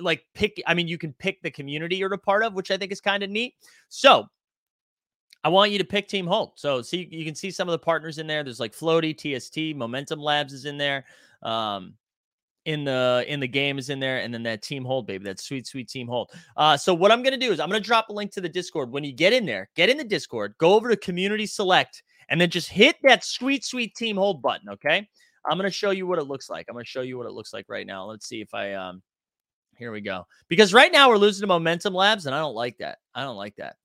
like 0.00 0.26
pick 0.34 0.62
i 0.66 0.74
mean 0.74 0.86
you 0.86 0.98
can 0.98 1.14
pick 1.14 1.40
the 1.40 1.50
community 1.50 1.96
you're 1.96 2.12
a 2.12 2.18
part 2.18 2.42
of 2.42 2.52
which 2.52 2.70
i 2.70 2.76
think 2.76 2.92
is 2.92 3.00
kind 3.00 3.22
of 3.22 3.30
neat 3.30 3.54
so 3.88 4.26
I 5.44 5.48
want 5.48 5.72
you 5.72 5.78
to 5.78 5.84
pick 5.84 6.06
Team 6.06 6.26
Hold. 6.26 6.52
So 6.54 6.82
see, 6.82 7.08
you 7.10 7.24
can 7.24 7.34
see 7.34 7.50
some 7.50 7.68
of 7.68 7.72
the 7.72 7.78
partners 7.78 8.18
in 8.18 8.26
there. 8.26 8.44
There's 8.44 8.60
like 8.60 8.72
Floaty, 8.72 9.12
TST, 9.16 9.76
Momentum 9.76 10.20
Labs 10.20 10.52
is 10.52 10.66
in 10.66 10.78
there. 10.78 11.04
Um, 11.42 11.94
in 12.64 12.84
the 12.84 13.24
in 13.26 13.40
the 13.40 13.48
game 13.48 13.78
is 13.78 13.90
in 13.90 13.98
there, 14.00 14.18
and 14.18 14.32
then 14.32 14.42
that 14.44 14.62
Team 14.62 14.84
Hold, 14.84 15.06
baby, 15.06 15.24
that 15.24 15.40
sweet, 15.40 15.66
sweet 15.66 15.88
Team 15.88 16.06
Hold. 16.08 16.30
Uh, 16.56 16.76
so 16.76 16.94
what 16.94 17.10
I'm 17.10 17.22
gonna 17.22 17.36
do 17.36 17.52
is 17.52 17.60
I'm 17.60 17.68
gonna 17.68 17.80
drop 17.80 18.08
a 18.08 18.12
link 18.12 18.32
to 18.32 18.40
the 18.40 18.48
Discord. 18.48 18.90
When 18.90 19.04
you 19.04 19.12
get 19.12 19.32
in 19.32 19.46
there, 19.46 19.68
get 19.74 19.88
in 19.88 19.96
the 19.96 20.04
Discord, 20.04 20.54
go 20.58 20.74
over 20.74 20.88
to 20.88 20.96
Community 20.96 21.46
Select, 21.46 22.02
and 22.28 22.40
then 22.40 22.50
just 22.50 22.68
hit 22.68 22.96
that 23.02 23.24
sweet, 23.24 23.64
sweet 23.64 23.94
Team 23.94 24.16
Hold 24.16 24.42
button. 24.42 24.68
Okay. 24.68 25.08
I'm 25.44 25.58
gonna 25.58 25.70
show 25.70 25.90
you 25.90 26.06
what 26.06 26.18
it 26.18 26.24
looks 26.24 26.48
like. 26.48 26.66
I'm 26.68 26.74
gonna 26.74 26.84
show 26.84 27.00
you 27.00 27.18
what 27.18 27.26
it 27.26 27.32
looks 27.32 27.52
like 27.52 27.66
right 27.68 27.86
now. 27.86 28.04
Let's 28.04 28.28
see 28.28 28.40
if 28.40 28.54
I 28.54 28.74
um 28.74 29.02
here 29.76 29.90
we 29.90 30.00
go. 30.00 30.26
Because 30.48 30.72
right 30.72 30.92
now 30.92 31.08
we're 31.08 31.16
losing 31.16 31.42
to 31.42 31.46
Momentum 31.48 31.94
Labs, 31.94 32.26
and 32.26 32.34
I 32.34 32.38
don't 32.38 32.54
like 32.54 32.78
that. 32.78 32.98
I 33.14 33.22
don't 33.22 33.36
like 33.36 33.56
that. 33.56 33.76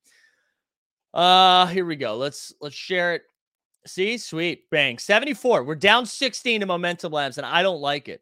Uh, 1.13 1.65
here 1.67 1.85
we 1.85 1.95
go. 1.95 2.17
Let's 2.17 2.53
let's 2.61 2.75
share 2.75 3.15
it. 3.15 3.23
See, 3.87 4.17
sweet, 4.17 4.69
bang, 4.69 4.97
74. 4.97 5.63
We're 5.63 5.75
down 5.75 6.05
16 6.05 6.59
to 6.59 6.65
Momentum 6.65 7.13
Labs, 7.13 7.37
and 7.37 7.47
I 7.47 7.63
don't 7.63 7.79
like 7.79 8.09
it. 8.09 8.21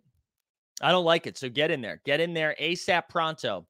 I 0.81 0.91
don't 0.91 1.05
like 1.05 1.27
it. 1.27 1.38
So 1.38 1.49
get 1.49 1.71
in 1.71 1.81
there. 1.81 2.01
Get 2.05 2.19
in 2.19 2.33
there 2.33 2.55
ASAP 2.59 3.09
pronto. 3.09 3.65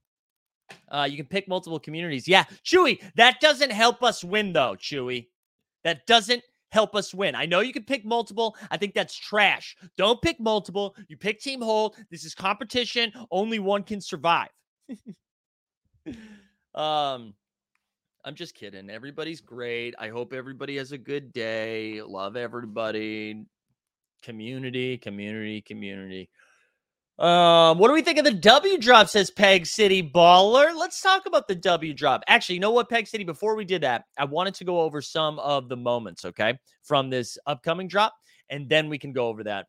Uh, 0.90 1.08
you 1.10 1.18
can 1.18 1.28
pick 1.28 1.48
multiple 1.48 1.80
communities. 1.80 2.28
Yeah, 2.28 2.46
Chewy, 2.64 3.02
that 3.16 3.40
doesn't 3.40 3.72
help 3.72 4.04
us 4.04 4.24
win, 4.24 4.54
though, 4.54 4.76
Chewy. 4.76 5.28
That 5.84 6.08
doesn't 6.08 6.42
help 6.72 6.96
us 6.96 7.14
win. 7.14 7.36
I 7.36 7.46
know 7.46 7.60
you 7.60 7.74
can 7.74 7.84
pick 7.84 8.04
multiple. 8.06 8.56
I 8.72 8.78
think 8.78 8.94
that's 8.94 9.16
trash. 9.16 9.76
Don't 9.98 10.22
pick 10.22 10.40
multiple. 10.40 10.96
You 11.08 11.18
pick 11.18 11.40
team 11.40 11.62
hold. 11.62 11.96
This 12.10 12.26
is 12.26 12.34
competition. 12.34 13.14
Only 13.32 13.60
one 13.60 13.84
can 13.84 14.02
survive. 14.02 14.50
um, 16.76 17.34
I'm 18.26 18.34
just 18.34 18.56
kidding. 18.56 18.90
Everybody's 18.90 19.42
great. 19.42 19.94
I 20.00 20.10
hope 20.10 20.34
everybody 20.34 20.78
has 20.78 20.92
a 20.92 20.98
good 20.98 21.32
day. 21.32 22.02
Love 22.02 22.36
everybody. 22.36 23.46
Community, 24.24 24.98
community, 24.98 25.62
community. 25.62 26.30
Um, 27.18 27.78
what 27.78 27.88
do 27.88 27.94
we 27.94 28.02
think 28.02 28.18
of 28.18 28.26
the 28.26 28.34
W 28.34 28.78
drop? 28.78 29.08
Says 29.08 29.32
Peg 29.32 29.66
City 29.66 30.04
Baller. 30.04 30.78
Let's 30.78 31.00
talk 31.02 31.26
about 31.26 31.48
the 31.48 31.56
W 31.56 31.94
drop. 31.94 32.24
Actually, 32.28 32.56
you 32.56 32.62
know 32.62 32.72
what, 32.72 32.90
Peg 32.90 33.08
City? 33.08 33.24
Before 33.24 33.56
we 33.56 33.64
did 33.64 33.84
that, 33.84 34.04
I 34.18 34.26
wanted 34.26 34.54
to 34.56 34.66
go 34.66 34.82
over 34.82 35.02
some 35.02 35.40
of 35.40 35.70
the 35.70 35.78
moments, 35.78 36.26
okay, 36.26 36.60
from 36.84 37.10
this 37.10 37.38
upcoming 37.46 37.88
drop, 37.88 38.14
and 38.50 38.68
then 38.68 38.90
we 38.90 38.98
can 38.98 39.14
go 39.14 39.28
over 39.28 39.44
that. 39.44 39.68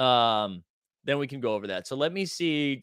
Um, 0.00 0.64
then 1.04 1.18
we 1.18 1.28
can 1.28 1.40
go 1.40 1.54
over 1.54 1.68
that. 1.68 1.86
So 1.86 1.96
let 1.96 2.12
me 2.12 2.26
see. 2.26 2.80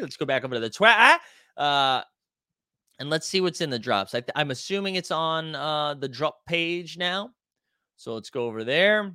Let's 0.00 0.16
go 0.16 0.24
back 0.24 0.44
over 0.44 0.54
to 0.54 0.60
the 0.60 0.70
Twitter. 0.70 1.18
Uh, 1.56 2.02
And 3.00 3.10
let's 3.10 3.28
see 3.28 3.40
what's 3.40 3.60
in 3.60 3.70
the 3.70 3.78
drops. 3.78 4.14
I 4.14 4.22
I'm 4.34 4.50
assuming 4.50 4.96
it's 4.96 5.10
on 5.10 5.54
uh, 5.54 5.94
the 5.94 6.08
drop 6.08 6.44
page 6.46 6.96
now. 6.96 7.30
So 7.96 8.14
let's 8.14 8.30
go 8.30 8.46
over 8.46 8.64
there. 8.64 9.14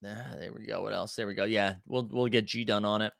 There 0.00 0.52
we 0.56 0.66
go. 0.66 0.82
What 0.82 0.92
else? 0.92 1.14
There 1.14 1.26
we 1.26 1.34
go. 1.34 1.44
Yeah, 1.44 1.74
we'll 1.86 2.08
we'll 2.10 2.28
get 2.28 2.46
G 2.46 2.64
done 2.64 2.84
on 2.84 3.02
it. 3.02 3.12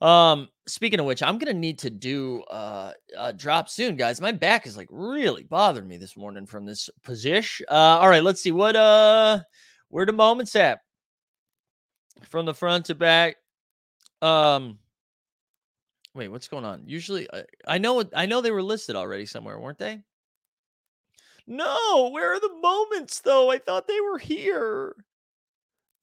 Um, 0.00 0.48
speaking 0.66 0.98
of 0.98 1.06
which, 1.06 1.22
I'm 1.22 1.38
gonna 1.38 1.52
need 1.52 1.78
to 1.80 1.90
do 1.90 2.42
uh, 2.44 2.92
a 3.16 3.32
drop 3.32 3.68
soon, 3.68 3.96
guys. 3.96 4.20
My 4.20 4.32
back 4.32 4.66
is 4.66 4.76
like 4.76 4.88
really 4.90 5.44
bothering 5.44 5.86
me 5.86 5.98
this 5.98 6.16
morning 6.16 6.46
from 6.46 6.64
this 6.64 6.88
position. 7.04 7.66
Uh, 7.70 7.98
all 8.00 8.08
right, 8.08 8.24
let's 8.24 8.42
see 8.42 8.52
what 8.52 8.74
uh, 8.74 9.40
where 9.88 10.06
the 10.06 10.12
moments 10.12 10.56
at 10.56 10.80
from 12.28 12.46
the 12.46 12.54
front 12.54 12.86
to 12.86 12.94
back. 12.94 13.36
Um, 14.22 14.78
wait, 16.14 16.28
what's 16.28 16.48
going 16.48 16.64
on? 16.64 16.84
Usually, 16.86 17.28
I, 17.32 17.44
I 17.66 17.78
know 17.78 18.02
I 18.14 18.26
know 18.26 18.40
they 18.40 18.50
were 18.50 18.62
listed 18.62 18.96
already 18.96 19.26
somewhere, 19.26 19.58
weren't 19.58 19.78
they? 19.78 20.00
No, 21.46 22.08
where 22.12 22.32
are 22.32 22.40
the 22.40 22.54
moments 22.60 23.20
though? 23.20 23.50
I 23.50 23.58
thought 23.58 23.86
they 23.86 24.00
were 24.00 24.18
here. 24.18 24.96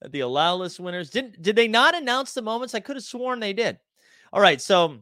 The 0.08 0.20
allow 0.20 0.56
list 0.56 0.80
winners 0.80 1.10
didn't 1.10 1.42
did 1.42 1.56
they 1.56 1.68
not 1.68 1.94
announce 1.94 2.32
the 2.32 2.42
moments? 2.42 2.74
I 2.74 2.80
could 2.80 2.96
have 2.96 3.04
sworn 3.04 3.40
they 3.40 3.52
did. 3.52 3.78
All 4.32 4.40
right, 4.40 4.60
so 4.60 4.98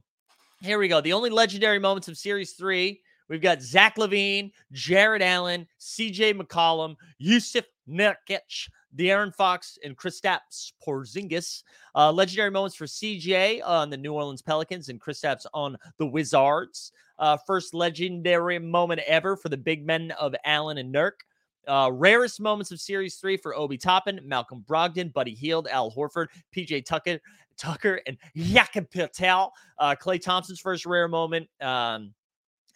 here 0.61 0.79
we 0.79 0.89
go. 0.89 1.01
The 1.01 1.13
only 1.13 1.31
legendary 1.31 1.79
moments 1.79 2.09
of 2.09 2.19
Series 2.19 2.53
Three. 2.53 3.01
We've 3.29 3.43
got 3.43 3.61
Zach 3.61 3.97
LaVine, 3.97 4.53
Jarrett 4.73 5.23
Allen, 5.23 5.67
CJ 5.79 6.41
McCollum, 6.41 6.97
Yusuf 7.19 7.67
Nurkic, 7.89 8.71
De'Aaron 8.97 9.35
Fox, 9.35 9.79
and 9.85 9.97
Kristaps 9.97 10.73
Porzingis. 10.85 11.63
Uh, 11.95 12.11
legendary 12.11 12.51
moments 12.51 12.75
for 12.75 12.87
CJ 12.87 13.61
on 13.65 13.91
the 13.91 13.97
New 13.97 14.15
Orleans 14.15 14.43
Pelicans 14.43 14.89
and 14.89 15.01
Kristaps 15.01 15.45
on 15.53 15.77
the 15.99 16.07
Wizards. 16.07 16.93
Uh, 17.19 17.37
first 17.47 17.75
legendary 17.75 18.59
moment 18.59 19.01
ever 19.07 19.37
for 19.37 19.49
the 19.49 19.57
big 19.57 19.85
men 19.85 20.13
of 20.13 20.35
Allen 20.45 20.79
and 20.79 20.95
Nurk. 20.95 21.21
Uh, 21.69 21.91
rarest 21.93 22.41
moments 22.41 22.71
of 22.71 22.81
Series 22.81 23.17
3 23.17 23.37
for 23.37 23.55
Obi 23.55 23.77
Toppin, 23.77 24.21
Malcolm 24.25 24.65
Brogdon, 24.67 25.13
Buddy 25.13 25.35
Hield, 25.35 25.69
Al 25.69 25.91
Horford, 25.91 26.27
PJ 26.57 26.85
Tucker, 26.85 27.19
Tucker, 27.57 28.01
and 28.07 28.17
Jakob 28.35 28.91
Patel. 28.91 29.53
Uh, 29.79 29.95
Klay 29.95 30.21
Thompson's 30.21 30.61
first 30.61 30.87
rare 30.87 31.09
moment. 31.09 31.49
Um, 31.61 32.15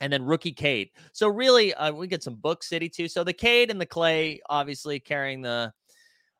and 0.00 0.12
then 0.12 0.24
rookie 0.24 0.52
Cade. 0.52 0.90
So 1.12 1.28
really, 1.28 1.72
uh, 1.74 1.92
we 1.92 2.08
get 2.08 2.24
some 2.24 2.34
Book 2.34 2.64
City 2.64 2.88
too. 2.88 3.06
So 3.06 3.22
the 3.22 3.32
Cade 3.32 3.70
and 3.70 3.80
the 3.80 3.86
Klay, 3.86 4.40
obviously 4.50 5.00
carrying 5.00 5.40
the 5.40 5.72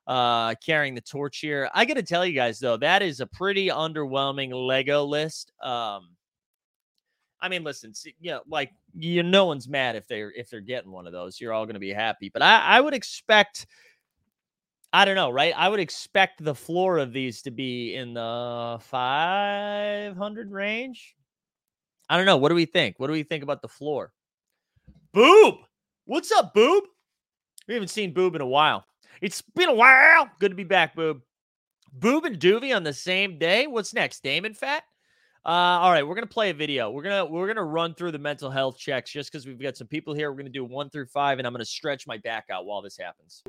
uh 0.09 0.53
carrying 0.57 0.97
the 0.97 1.01
torch 1.01 1.39
here. 1.39 1.71
I 1.73 1.85
got 1.85 1.95
to 1.95 2.03
tell 2.03 2.27
you 2.27 2.35
guys 2.35 2.59
though, 2.59 2.77
that 2.79 3.03
is 3.03 3.21
a 3.21 3.27
pretty 3.27 3.69
underwhelming 3.69 4.53
Lego 4.53 5.05
list. 5.05 5.53
Um, 5.63 6.09
I 7.43 7.49
mean, 7.49 7.65
listen, 7.65 7.93
see, 7.93 8.15
you 8.21 8.31
know, 8.31 8.41
like 8.49 8.73
you, 8.95 9.25
no 9.25 9.47
one's 9.47 9.69
mad 9.69 9.97
if 9.97 10.07
they're 10.07 10.31
if 10.31 10.49
they're 10.49 10.61
getting 10.61 10.93
one 10.93 11.09
of 11.09 11.13
those. 11.13 11.41
You're 11.41 11.53
all 11.53 11.67
going 11.67 11.75
to 11.75 11.81
be 11.81 11.93
happy. 11.93 12.31
But 12.33 12.41
I, 12.41 12.61
I 12.61 12.81
would 12.81 12.95
expect, 12.95 13.67
I 14.93 15.05
don't 15.05 15.17
know, 15.17 15.29
right? 15.29 15.53
I 15.57 15.69
would 15.69 15.81
expect 15.81 16.45
the 16.45 16.55
floor 16.55 16.99
of 16.99 17.13
these 17.13 17.43
to 17.43 17.51
be 17.51 17.97
in 17.97 18.15
the 18.15 18.79
500 18.81 20.53
range. 20.53 21.17
I 22.09 22.17
don't 22.17 22.27
know. 22.27 22.37
What 22.37 22.51
do 22.51 22.55
we 22.55 22.65
think? 22.65 23.01
What 23.01 23.09
do 23.09 23.13
we 23.13 23.25
think 23.25 23.43
about 23.43 23.61
the 23.61 23.69
floor? 23.69 24.13
Boob, 25.13 25.57
what's 26.05 26.31
up, 26.31 26.55
Boob? 26.55 26.85
We 27.67 27.75
haven't 27.75 27.89
seen 27.89 28.15
Boob 28.15 28.37
in 28.37 28.41
a 28.41 28.47
while. 28.47 28.85
It's 29.21 29.43
been 29.43 29.69
a 29.69 29.75
while. 29.75 30.31
Good 30.39 30.51
to 30.51 30.57
be 30.57 30.65
back, 30.65 30.95
Boob. 30.95 31.23
Boob 31.93 32.25
and 32.25 32.39
Doovy 32.39 32.75
on 32.75 32.85
the 32.85 32.93
same 32.93 33.39
day. 33.39 33.67
What's 33.67 33.93
next? 33.93 34.23
Damon 34.23 34.55
Fat. 34.55 34.85
Uh, 35.45 35.49
all 35.83 35.91
right, 35.91 36.07
we're 36.07 36.15
gonna 36.15 36.25
play 36.25 36.51
a 36.51 36.55
video. 36.55 36.89
We're 36.93 37.03
gonna 37.03 37.25
we're 37.25 37.49
gonna 37.49 37.65
run 37.65 37.95
through 37.95 38.13
the 38.13 38.19
mental 38.19 38.49
health 38.49 38.79
checks 38.79 39.11
just 39.11 39.33
because 39.33 39.45
we've 39.45 39.61
got 39.61 39.77
some 39.77 39.89
people 39.89 40.15
here. 40.15 40.31
We're 40.31 40.37
gonna 40.39 40.51
do 40.51 40.65
one 40.65 40.89
through 40.89 41.07
five, 41.07 41.39
and 41.39 41.47
I'm 41.49 41.53
gonna 41.53 41.65
stretch 41.65 42.07
my 42.07 42.17
back 42.19 42.45
out 42.49 42.65
while 42.65 42.81
this 42.81 42.97
happens. 42.97 43.43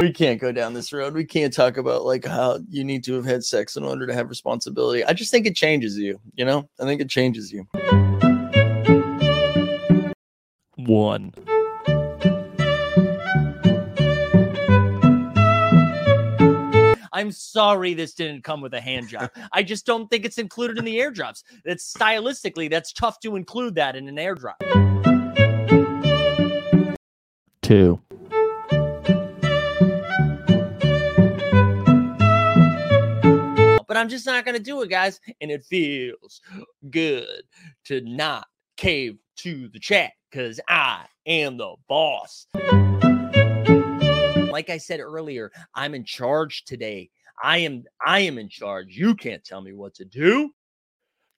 We 0.00 0.12
can't 0.12 0.40
go 0.40 0.52
down 0.52 0.72
this 0.72 0.92
road. 0.92 1.14
We 1.14 1.24
can't 1.24 1.52
talk 1.52 1.78
about 1.78 2.04
like 2.04 2.24
how 2.24 2.60
you 2.68 2.84
need 2.84 3.02
to 3.04 3.14
have 3.14 3.24
had 3.24 3.42
sex 3.42 3.76
in 3.76 3.82
order 3.82 4.06
to 4.06 4.14
have 4.14 4.28
responsibility. 4.28 5.04
I 5.04 5.14
just 5.14 5.32
think 5.32 5.46
it 5.46 5.56
changes 5.56 5.98
you. 5.98 6.20
You 6.36 6.44
know, 6.44 6.68
I 6.78 6.84
think 6.84 7.00
it 7.00 7.08
changes 7.08 7.52
you. 7.52 7.66
One. 10.76 11.34
I'm 17.20 17.30
sorry 17.30 17.92
this 17.92 18.14
didn't 18.14 18.44
come 18.44 18.62
with 18.62 18.72
a 18.72 18.80
hand 18.80 19.08
job. 19.08 19.30
I 19.52 19.62
just 19.62 19.84
don't 19.84 20.08
think 20.08 20.24
it's 20.24 20.38
included 20.38 20.78
in 20.78 20.86
the 20.86 20.96
airdrops. 20.96 21.42
That's 21.66 21.92
stylistically, 21.92 22.70
that's 22.70 22.94
tough 22.94 23.20
to 23.20 23.36
include 23.36 23.74
that 23.74 23.94
in 23.94 24.08
an 24.08 24.16
airdrop. 24.16 24.56
Two. 27.60 28.00
But 33.86 33.96
I'm 33.98 34.08
just 34.08 34.24
not 34.24 34.46
going 34.46 34.56
to 34.56 34.62
do 34.62 34.80
it, 34.80 34.88
guys. 34.88 35.20
And 35.42 35.50
it 35.50 35.62
feels 35.66 36.40
good 36.88 37.42
to 37.84 38.00
not 38.00 38.46
cave 38.78 39.18
to 39.36 39.68
the 39.68 39.78
chat 39.78 40.12
because 40.30 40.58
I 40.70 41.04
am 41.26 41.58
the 41.58 41.74
boss. 41.86 42.46
Like 44.50 44.68
I 44.68 44.78
said 44.78 45.00
earlier, 45.00 45.52
I'm 45.74 45.94
in 45.94 46.04
charge 46.04 46.64
today. 46.64 47.10
I 47.42 47.58
am 47.58 47.84
I 48.04 48.20
am 48.20 48.38
in 48.38 48.48
charge. 48.48 48.96
You 48.96 49.14
can't 49.14 49.44
tell 49.44 49.60
me 49.60 49.72
what 49.72 49.94
to 49.94 50.04
do. 50.04 50.50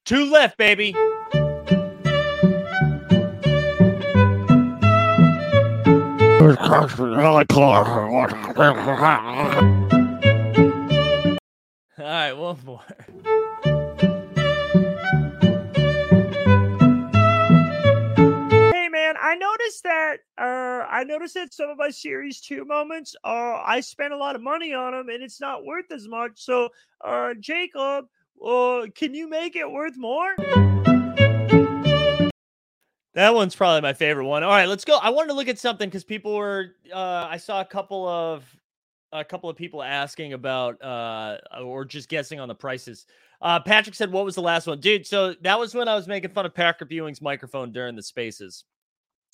Two 0.05 0.31
left, 0.31 0.57
baby. 0.59 0.95
All 11.99 12.05
right, 12.05 12.33
one 12.33 12.59
more. 12.65 12.81
Noticed 19.73 19.83
that 19.85 20.17
uh 20.39 20.87
I 20.89 21.05
noticed 21.05 21.35
that 21.35 21.55
some 21.55 21.71
of 21.71 21.79
my 21.79 21.91
series 21.91 22.41
2 22.41 22.65
moments 22.65 23.15
uh 23.25 23.63
I 23.65 23.81
spent 23.81 24.13
a 24.13 24.17
lot 24.17 24.37
of 24.37 24.43
money 24.43 24.75
on 24.75 24.93
them 24.93 25.09
and 25.09 25.23
it's 25.23 25.41
not 25.41 25.65
worth 25.65 25.91
as 25.91 26.09
much. 26.09 26.33
So 26.37 26.69
uh 27.05 27.35
Jacob, 27.41 28.07
uh 28.45 28.87
can 28.95 29.15
you 29.15 29.29
make 29.29 29.57
it 29.57 29.71
worth 29.71 29.97
more? 29.97 30.35
That 33.15 33.35
one's 33.35 33.55
probably 33.55 33.83
my 33.83 33.93
favorite 33.93 34.27
one. 34.27 34.43
All 34.43 34.51
right, 34.51 34.69
let's 34.69 34.85
go. 34.85 34.97
I 34.97 35.11
wanted 35.11 35.29
to 35.29 35.35
look 35.35 35.49
at 35.49 35.59
something 35.59 35.89
because 35.89 36.03
people 36.03 36.35
were. 36.35 36.75
Uh, 36.91 37.29
I 37.29 37.37
saw 37.37 37.61
a 37.61 37.65
couple 37.65 38.09
of 38.09 38.43
a 39.13 39.23
couple 39.23 39.51
of 39.51 39.57
people 39.57 39.83
asking 39.83 40.33
about 40.33 40.83
uh, 40.83 41.37
or 41.63 41.85
just 41.85 42.09
guessing 42.09 42.41
on 42.41 42.49
the 42.49 42.55
prices. 42.55 43.05
Uh, 43.43 43.61
Patrick 43.61 43.95
said, 43.95 44.11
"What 44.11 44.25
was 44.25 44.35
the 44.35 44.41
last 44.41 44.67
one, 44.67 44.81
dude?" 44.81 45.07
So 45.07 45.35
that 45.43 45.59
was 45.59 45.75
when 45.75 45.89
I 45.89 45.95
was 45.95 46.09
making 46.09 46.31
fun 46.31 46.47
of 46.47 46.55
Patrick 46.55 46.91
Ewing's 46.91 47.21
microphone 47.21 47.71
during 47.71 47.97
the 47.97 48.03
spaces. 48.03 48.65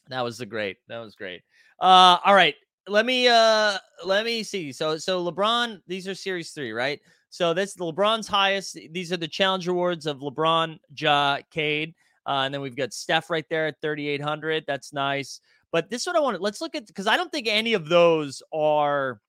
That 0.08 0.22
was 0.22 0.38
the 0.38 0.46
great. 0.46 0.78
That 0.88 0.98
was 0.98 1.14
great. 1.14 1.42
Uh, 1.80 2.18
all 2.24 2.34
right, 2.34 2.54
let 2.88 3.06
me 3.06 3.28
uh, 3.28 3.78
let 4.04 4.24
me 4.24 4.42
see. 4.42 4.72
So 4.72 4.96
so 4.98 5.24
LeBron, 5.24 5.80
these 5.86 6.08
are 6.08 6.14
Series 6.14 6.50
Three, 6.50 6.72
right? 6.72 7.00
So 7.30 7.54
that's 7.54 7.76
LeBron's 7.76 8.26
highest. 8.26 8.78
These 8.90 9.12
are 9.12 9.16
the 9.16 9.28
challenge 9.28 9.68
awards 9.68 10.06
of 10.06 10.20
LeBron, 10.20 10.78
Ja, 10.96 11.38
Cade. 11.50 11.94
Uh, 12.26 12.42
and 12.44 12.52
then 12.52 12.60
we've 12.60 12.76
got 12.76 12.92
Steph 12.92 13.30
right 13.30 13.44
there 13.48 13.68
at 13.68 13.80
3,800. 13.80 14.64
That's 14.66 14.92
nice. 14.92 15.40
But 15.72 15.90
this 15.90 16.02
is 16.02 16.06
what 16.06 16.16
I 16.16 16.20
want. 16.20 16.40
Let's 16.40 16.60
look 16.60 16.74
at 16.74 16.86
because 16.86 17.06
I 17.06 17.16
don't 17.16 17.30
think 17.30 17.46
any 17.46 17.74
of 17.74 17.88
those 17.88 18.42
are 18.52 19.20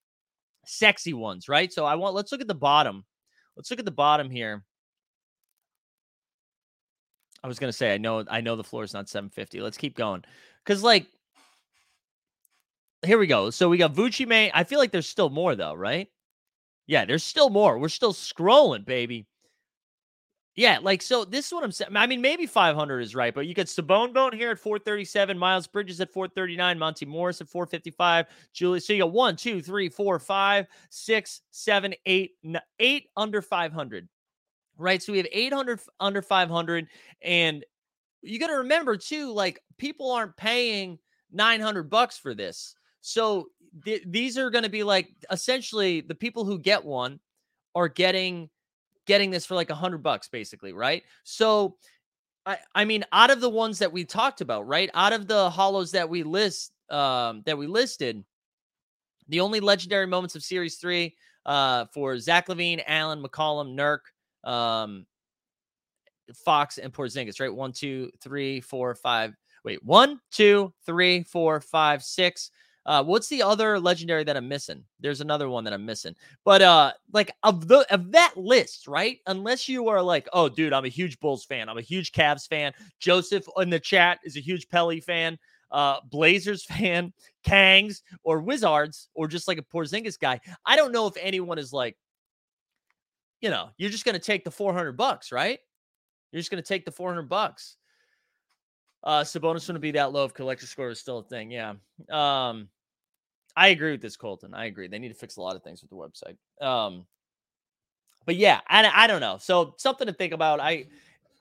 sexy 0.66 1.12
ones, 1.12 1.48
right? 1.48 1.72
So 1.72 1.84
I 1.84 1.94
want. 1.96 2.14
Let's 2.14 2.32
look 2.32 2.40
at 2.40 2.48
the 2.48 2.54
bottom. 2.54 3.04
Let's 3.56 3.70
look 3.70 3.78
at 3.78 3.84
the 3.84 3.90
bottom 3.90 4.30
here. 4.30 4.64
I 7.42 7.48
was 7.48 7.58
gonna 7.58 7.72
say 7.72 7.94
I 7.94 7.98
know 7.98 8.24
I 8.28 8.40
know 8.40 8.56
the 8.56 8.64
floor 8.64 8.84
is 8.84 8.94
not 8.94 9.08
750. 9.08 9.60
Let's 9.60 9.78
keep 9.78 9.96
going 9.96 10.24
because 10.64 10.82
like 10.82 11.06
here 13.04 13.18
we 13.18 13.26
go. 13.26 13.50
So 13.50 13.68
we 13.68 13.78
got 13.78 13.94
Vucci 13.94 14.26
May. 14.26 14.50
I 14.52 14.64
feel 14.64 14.78
like 14.78 14.92
there's 14.92 15.08
still 15.08 15.30
more 15.30 15.56
though, 15.56 15.74
right? 15.74 16.08
Yeah, 16.86 17.04
there's 17.04 17.24
still 17.24 17.50
more. 17.50 17.78
We're 17.78 17.88
still 17.88 18.12
scrolling, 18.12 18.84
baby. 18.84 19.26
Yeah, 20.56 20.78
like 20.82 21.00
so. 21.00 21.24
This 21.24 21.46
is 21.46 21.52
what 21.52 21.62
I'm 21.62 21.72
saying. 21.72 21.96
I 21.96 22.06
mean, 22.06 22.20
maybe 22.20 22.44
500 22.44 23.00
is 23.00 23.14
right, 23.14 23.32
but 23.32 23.46
you 23.46 23.54
got 23.54 23.66
Sabone 23.66 24.12
Bone 24.12 24.32
here 24.32 24.50
at 24.50 24.58
437, 24.58 25.38
Miles 25.38 25.66
Bridges 25.66 26.00
at 26.00 26.12
439, 26.12 26.78
Monte 26.78 27.06
Morris 27.06 27.40
at 27.40 27.48
455, 27.48 28.26
Julius. 28.52 28.86
So 28.86 28.92
you 28.92 28.98
got 29.04 29.12
one, 29.12 29.36
two, 29.36 29.62
three, 29.62 29.88
four, 29.88 30.18
five, 30.18 30.66
six, 30.90 31.42
seven, 31.52 31.94
eight, 32.04 32.32
eight 32.80 33.04
under 33.16 33.40
500, 33.40 34.08
right? 34.76 35.02
So 35.02 35.12
we 35.12 35.18
have 35.18 35.28
800 35.32 35.80
under 36.00 36.20
500, 36.20 36.88
and 37.22 37.64
you 38.22 38.38
got 38.38 38.48
to 38.48 38.56
remember 38.58 38.96
too, 38.96 39.32
like 39.32 39.60
people 39.78 40.10
aren't 40.10 40.36
paying 40.36 40.98
900 41.32 41.88
bucks 41.90 42.18
for 42.18 42.34
this, 42.34 42.74
so 43.00 43.48
th- 43.84 44.02
these 44.06 44.36
are 44.38 44.50
going 44.50 44.64
to 44.64 44.70
be 44.70 44.82
like 44.82 45.08
essentially 45.30 46.00
the 46.00 46.14
people 46.14 46.44
who 46.44 46.58
get 46.58 46.84
one 46.84 47.20
are 47.74 47.88
getting 47.88 48.50
getting 49.06 49.30
this 49.30 49.46
for 49.46 49.54
like 49.54 49.70
a 49.70 49.74
hundred 49.74 50.02
bucks, 50.02 50.28
basically, 50.28 50.72
right? 50.72 51.02
So 51.24 51.76
I 52.46 52.58
I 52.74 52.84
mean, 52.84 53.04
out 53.12 53.30
of 53.30 53.40
the 53.40 53.50
ones 53.50 53.78
that 53.78 53.92
we 53.92 54.04
talked 54.04 54.40
about, 54.40 54.66
right? 54.66 54.90
Out 54.94 55.12
of 55.12 55.26
the 55.26 55.50
hollows 55.50 55.92
that 55.92 56.08
we 56.08 56.22
list 56.22 56.72
um 56.90 57.42
that 57.46 57.58
we 57.58 57.66
listed, 57.66 58.24
the 59.28 59.40
only 59.40 59.60
legendary 59.60 60.06
moments 60.06 60.34
of 60.34 60.42
series 60.42 60.76
three 60.76 61.16
uh 61.46 61.86
for 61.92 62.18
Zach 62.18 62.48
LaVine, 62.48 62.82
Allen, 62.86 63.22
McCollum, 63.22 63.74
Nurk, 63.74 64.48
um 64.48 65.06
Fox, 66.36 66.78
and 66.78 66.92
Porzingis, 66.92 67.40
right? 67.40 67.54
One, 67.54 67.72
two, 67.72 68.10
three, 68.20 68.60
four, 68.60 68.94
five. 68.94 69.34
Wait, 69.64 69.84
one, 69.84 70.20
two, 70.30 70.72
three, 70.86 71.22
four, 71.22 71.60
five, 71.60 72.02
six. 72.02 72.50
Uh, 72.86 73.04
what's 73.04 73.28
the 73.28 73.42
other 73.42 73.78
legendary 73.78 74.24
that 74.24 74.36
I'm 74.36 74.48
missing? 74.48 74.82
There's 75.00 75.20
another 75.20 75.48
one 75.48 75.64
that 75.64 75.72
I'm 75.72 75.84
missing. 75.84 76.14
But 76.44 76.62
uh, 76.62 76.92
like 77.12 77.30
of 77.42 77.68
the 77.68 77.86
of 77.92 78.12
that 78.12 78.36
list, 78.36 78.88
right? 78.88 79.18
Unless 79.26 79.68
you 79.68 79.88
are 79.88 80.02
like, 80.02 80.28
oh, 80.32 80.48
dude, 80.48 80.72
I'm 80.72 80.86
a 80.86 80.88
huge 80.88 81.20
Bulls 81.20 81.44
fan. 81.44 81.68
I'm 81.68 81.78
a 81.78 81.82
huge 81.82 82.12
Cavs 82.12 82.48
fan. 82.48 82.72
Joseph 82.98 83.46
in 83.58 83.70
the 83.70 83.80
chat 83.80 84.18
is 84.24 84.36
a 84.36 84.40
huge 84.40 84.68
Pelly 84.68 85.00
fan. 85.00 85.38
Uh, 85.70 86.00
Blazers 86.10 86.64
fan, 86.68 87.12
Kangs, 87.46 88.02
or 88.24 88.40
Wizards, 88.40 89.08
or 89.14 89.28
just 89.28 89.46
like 89.46 89.58
a 89.58 89.62
Porzingis 89.62 90.18
guy. 90.18 90.40
I 90.64 90.76
don't 90.76 90.92
know 90.92 91.06
if 91.06 91.14
anyone 91.20 91.58
is 91.58 91.72
like, 91.72 91.96
you 93.40 93.50
know, 93.50 93.70
you're 93.76 93.90
just 93.90 94.04
gonna 94.04 94.18
take 94.18 94.42
the 94.44 94.50
400 94.50 94.96
bucks, 94.96 95.32
right? 95.32 95.60
You're 96.32 96.40
just 96.40 96.50
gonna 96.50 96.62
take 96.62 96.84
the 96.84 96.92
400 96.92 97.28
bucks. 97.28 97.76
Uh, 99.02 99.22
Sabonis 99.22 99.66
wouldn't 99.66 99.80
be 99.80 99.92
that 99.92 100.12
low 100.12 100.24
if 100.24 100.34
collector 100.34 100.66
score 100.66 100.90
is 100.90 101.00
still 101.00 101.18
a 101.18 101.22
thing. 101.22 101.50
Yeah. 101.50 101.74
Um, 102.10 102.68
I 103.56 103.68
agree 103.68 103.92
with 103.92 104.02
this, 104.02 104.16
Colton. 104.16 104.54
I 104.54 104.66
agree. 104.66 104.88
They 104.88 104.98
need 104.98 105.08
to 105.08 105.14
fix 105.14 105.36
a 105.36 105.40
lot 105.40 105.56
of 105.56 105.62
things 105.62 105.82
with 105.82 105.90
the 105.90 105.96
website. 105.96 106.36
Um, 106.64 107.06
but 108.26 108.36
yeah, 108.36 108.60
I, 108.68 108.88
I 108.94 109.06
don't 109.06 109.20
know. 109.20 109.38
So 109.40 109.74
something 109.78 110.06
to 110.06 110.12
think 110.12 110.32
about. 110.32 110.60
I 110.60 110.86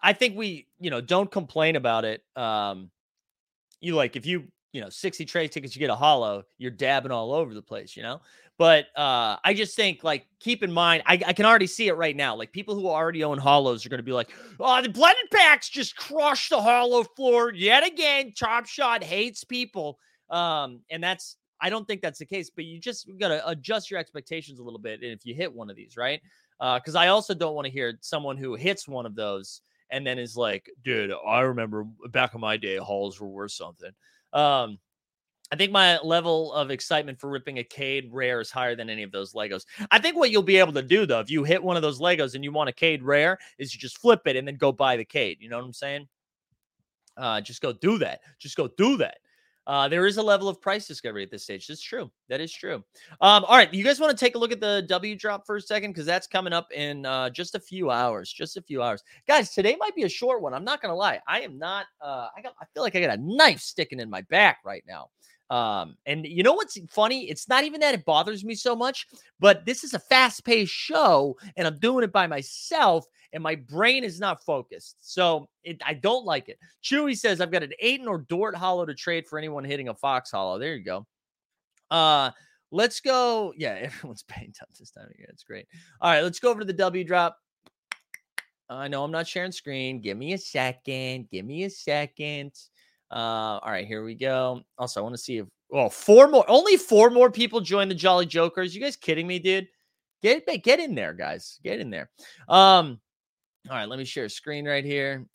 I 0.01 0.13
think 0.13 0.37
we, 0.37 0.67
you 0.79 0.89
know, 0.89 1.01
don't 1.01 1.29
complain 1.29 1.75
about 1.75 2.05
it. 2.05 2.23
Um, 2.35 2.89
you 3.81 3.95
like 3.95 4.15
if 4.15 4.25
you, 4.25 4.45
you 4.71 4.81
know, 4.81 4.89
60 4.89 5.25
trade 5.25 5.51
tickets, 5.51 5.75
you 5.75 5.79
get 5.79 5.89
a 5.89 5.95
hollow, 5.95 6.43
you're 6.57 6.71
dabbing 6.71 7.11
all 7.11 7.33
over 7.33 7.53
the 7.53 7.61
place, 7.61 7.95
you 7.97 8.03
know. 8.03 8.21
But 8.57 8.87
uh, 8.97 9.37
I 9.43 9.53
just 9.55 9.75
think 9.75 10.03
like 10.03 10.27
keep 10.41 10.63
in 10.63 10.71
mind, 10.71 11.03
I, 11.05 11.13
I 11.25 11.33
can 11.33 11.45
already 11.45 11.65
see 11.65 11.87
it 11.87 11.93
right 11.93 12.15
now. 12.15 12.35
Like 12.35 12.51
people 12.51 12.75
who 12.75 12.87
already 12.87 13.23
own 13.23 13.37
hollows 13.37 13.85
are 13.85 13.89
going 13.89 13.99
to 13.99 14.03
be 14.03 14.11
like, 14.11 14.31
oh, 14.59 14.81
the 14.81 14.89
blended 14.89 15.31
packs 15.31 15.69
just 15.69 15.95
crushed 15.95 16.49
the 16.49 16.61
hollow 16.61 17.03
floor 17.03 17.53
yet 17.53 17.87
again. 17.87 18.33
chop 18.35 18.65
shot 18.65 19.01
hates 19.01 19.45
people. 19.45 19.97
Um, 20.29 20.81
and 20.91 21.01
that's 21.01 21.37
I 21.61 21.69
don't 21.69 21.87
think 21.87 22.01
that's 22.01 22.19
the 22.19 22.25
case, 22.25 22.49
but 22.53 22.65
you 22.65 22.79
just 22.79 23.09
got 23.17 23.29
to 23.29 23.47
adjust 23.47 23.89
your 23.89 23.99
expectations 23.99 24.59
a 24.59 24.63
little 24.63 24.79
bit. 24.79 25.01
And 25.01 25.11
if 25.11 25.25
you 25.25 25.33
hit 25.33 25.53
one 25.53 25.69
of 25.69 25.75
these, 25.75 25.97
right? 25.97 26.21
Because 26.59 26.95
I 26.95 27.07
also 27.07 27.33
don't 27.33 27.55
want 27.55 27.65
to 27.65 27.71
hear 27.71 27.97
someone 28.01 28.37
who 28.37 28.55
hits 28.55 28.87
one 28.87 29.05
of 29.05 29.15
those 29.15 29.61
and 29.89 30.05
then 30.05 30.19
is 30.19 30.37
like, 30.37 30.69
dude, 30.83 31.13
I 31.25 31.41
remember 31.41 31.85
back 32.09 32.35
in 32.35 32.41
my 32.41 32.57
day, 32.57 32.77
halls 32.77 33.19
were 33.19 33.27
worth 33.27 33.51
something. 33.51 33.91
Um, 34.33 34.79
I 35.51 35.55
think 35.55 35.71
my 35.71 35.97
level 35.99 36.53
of 36.53 36.69
excitement 36.69 37.19
for 37.19 37.29
ripping 37.29 37.57
a 37.57 37.63
Cade 37.63 38.09
rare 38.11 38.39
is 38.39 38.51
higher 38.51 38.75
than 38.75 38.89
any 38.89 39.01
of 39.01 39.11
those 39.11 39.33
Legos. 39.33 39.65
I 39.89 39.97
think 39.97 40.15
what 40.15 40.29
you'll 40.29 40.43
be 40.43 40.57
able 40.57 40.73
to 40.73 40.83
do 40.83 41.07
though, 41.07 41.19
if 41.19 41.31
you 41.31 41.43
hit 41.43 41.63
one 41.63 41.75
of 41.75 41.81
those 41.81 41.99
Legos 41.99 42.35
and 42.35 42.43
you 42.43 42.51
want 42.51 42.69
a 42.69 42.73
Cade 42.73 43.01
rare, 43.01 43.39
is 43.57 43.73
you 43.73 43.79
just 43.79 43.97
flip 43.97 44.21
it 44.25 44.35
and 44.35 44.47
then 44.47 44.57
go 44.57 44.71
buy 44.71 44.95
the 44.95 45.05
Cade. 45.05 45.37
You 45.39 45.49
know 45.49 45.57
what 45.57 45.65
I'm 45.65 45.73
saying? 45.73 46.07
Uh, 47.17 47.41
just 47.41 47.61
go 47.61 47.73
do 47.73 47.97
that. 47.97 48.21
Just 48.37 48.55
go 48.55 48.67
do 48.77 48.97
that. 48.97 49.17
Uh, 49.69 49.87
there 49.87 50.07
is 50.07 50.17
a 50.17 50.23
level 50.23 50.49
of 50.49 50.59
price 50.59 50.87
discovery 50.87 51.21
at 51.21 51.29
this 51.29 51.43
stage. 51.43 51.67
That's 51.67 51.79
true. 51.79 52.09
That 52.27 52.41
is 52.41 52.51
true. 52.51 52.83
Um, 53.21 53.45
all 53.45 53.55
right, 53.55 53.71
you 53.71 53.83
guys 53.83 53.99
want 53.99 54.09
to 54.09 54.25
take 54.25 54.33
a 54.33 54.37
look 54.39 54.51
at 54.51 54.59
the 54.59 54.83
W 54.89 55.15
drop 55.15 55.45
for 55.45 55.57
a 55.57 55.61
second 55.61 55.91
because 55.91 56.07
that's 56.07 56.25
coming 56.25 56.53
up 56.53 56.71
in 56.71 57.05
uh, 57.05 57.29
just 57.29 57.53
a 57.53 57.59
few 57.59 57.91
hours. 57.91 58.33
Just 58.33 58.57
a 58.57 58.63
few 58.63 58.81
hours, 58.81 59.03
guys. 59.27 59.53
Today 59.53 59.75
might 59.79 59.93
be 59.95 60.05
a 60.05 60.09
short 60.09 60.41
one. 60.41 60.55
I'm 60.55 60.63
not 60.63 60.81
gonna 60.81 60.95
lie. 60.95 61.19
I 61.27 61.41
am 61.41 61.59
not. 61.59 61.85
Uh, 62.01 62.29
I 62.35 62.41
got. 62.41 62.55
I 62.59 62.65
feel 62.73 62.81
like 62.81 62.95
I 62.95 63.01
got 63.01 63.15
a 63.15 63.21
knife 63.21 63.59
sticking 63.59 63.99
in 63.99 64.09
my 64.09 64.21
back 64.23 64.57
right 64.65 64.83
now. 64.87 65.09
Um, 65.49 65.95
and 66.05 66.25
you 66.27 66.43
know 66.43 66.53
what's 66.53 66.77
funny? 66.89 67.29
It's 67.29 67.49
not 67.49 67.63
even 67.63 67.81
that 67.81 67.95
it 67.95 68.05
bothers 68.05 68.45
me 68.45 68.53
so 68.53 68.75
much, 68.75 69.07
but 69.39 69.65
this 69.65 69.83
is 69.83 69.93
a 69.93 69.99
fast 69.99 70.45
paced 70.45 70.71
show 70.71 71.37
and 71.57 71.65
I'm 71.65 71.79
doing 71.79 72.03
it 72.03 72.11
by 72.11 72.27
myself 72.27 73.05
and 73.33 73.41
my 73.41 73.55
brain 73.55 74.03
is 74.03 74.19
not 74.19 74.43
focused. 74.43 74.97
So 75.01 75.49
it, 75.63 75.81
I 75.85 75.95
don't 75.95 76.25
like 76.25 76.49
it. 76.49 76.59
Chewy 76.83 77.17
says, 77.17 77.41
I've 77.41 77.51
got 77.51 77.63
an 77.63 77.73
Ayton 77.79 78.07
or 78.07 78.19
Dort 78.19 78.55
hollow 78.55 78.85
to 78.85 78.93
trade 78.93 79.27
for 79.27 79.39
anyone 79.39 79.63
hitting 79.63 79.89
a 79.89 79.95
Fox 79.95 80.31
hollow. 80.31 80.59
There 80.59 80.75
you 80.75 80.83
go. 80.83 81.07
Uh, 81.89 82.31
let's 82.71 82.99
go. 82.99 83.53
Yeah, 83.57 83.71
everyone's 83.81 84.23
paying 84.23 84.53
tough 84.57 84.69
this 84.79 84.91
time 84.91 85.05
of 85.05 85.17
year. 85.17 85.29
It's 85.31 85.43
great. 85.43 85.67
All 86.01 86.11
right, 86.11 86.21
let's 86.21 86.39
go 86.39 86.49
over 86.51 86.59
to 86.59 86.65
the 86.65 86.73
W 86.73 87.03
drop. 87.03 87.37
I 88.69 88.87
know 88.87 89.03
I'm 89.03 89.11
not 89.11 89.27
sharing 89.27 89.51
screen. 89.51 89.99
Give 89.99 90.15
me 90.15 90.33
a 90.33 90.37
second. 90.37 91.27
Give 91.31 91.43
me 91.43 91.63
a 91.63 91.71
second. 91.71 92.51
Uh, 93.11 93.59
all 93.61 93.71
right, 93.71 93.87
here 93.87 94.03
we 94.03 94.15
go. 94.15 94.61
Also, 94.77 94.99
I 94.99 95.03
want 95.03 95.15
to 95.15 95.21
see 95.21 95.37
if 95.37 95.47
oh, 95.73 95.89
four 95.89 96.27
more, 96.27 96.45
only 96.47 96.77
four 96.77 97.09
more 97.09 97.31
people 97.31 97.61
join 97.61 97.89
the 97.89 97.95
Jolly 97.95 98.25
Jokers. 98.25 98.75
You 98.75 98.81
guys 98.81 98.95
kidding 98.95 99.27
me, 99.27 99.39
dude? 99.39 99.67
Get 100.21 100.45
get 100.63 100.79
in 100.79 100.95
there, 100.95 101.13
guys. 101.13 101.59
Get 101.63 101.79
in 101.79 101.89
there. 101.89 102.09
Um, 102.47 102.99
all 103.69 103.75
right, 103.75 103.87
let 103.87 103.99
me 103.99 104.05
share 104.05 104.25
a 104.25 104.29
screen 104.29 104.67
right 104.67 104.85
here. 104.85 105.25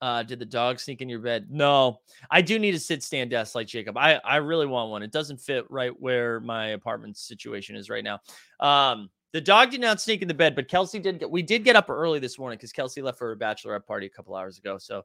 Uh, 0.00 0.22
did 0.24 0.40
the 0.40 0.44
dog 0.44 0.80
sneak 0.80 1.00
in 1.00 1.08
your 1.08 1.20
bed? 1.20 1.46
No, 1.48 2.00
I 2.28 2.42
do 2.42 2.58
need 2.58 2.74
a 2.74 2.78
sit 2.78 3.04
stand 3.04 3.30
desk 3.30 3.54
like 3.54 3.68
Jacob. 3.68 3.96
I 3.96 4.20
I 4.24 4.36
really 4.36 4.66
want 4.66 4.90
one. 4.90 5.02
It 5.02 5.12
doesn't 5.12 5.38
fit 5.38 5.64
right 5.70 5.92
where 6.00 6.40
my 6.40 6.68
apartment 6.68 7.16
situation 7.16 7.76
is 7.76 7.88
right 7.88 8.02
now. 8.02 8.18
Um, 8.58 9.10
the 9.32 9.40
dog 9.40 9.70
did 9.70 9.80
not 9.80 10.00
sneak 10.00 10.20
in 10.20 10.28
the 10.28 10.34
bed, 10.34 10.54
but 10.54 10.68
Kelsey 10.68 10.98
did. 10.98 11.20
Get, 11.20 11.30
we 11.30 11.42
did 11.42 11.64
get 11.64 11.76
up 11.76 11.88
early 11.88 12.18
this 12.18 12.38
morning 12.38 12.56
because 12.56 12.72
Kelsey 12.72 13.00
left 13.00 13.18
for 13.18 13.32
a 13.32 13.36
bachelorette 13.36 13.86
party 13.86 14.06
a 14.06 14.10
couple 14.10 14.34
hours 14.34 14.58
ago. 14.58 14.76
So, 14.76 15.04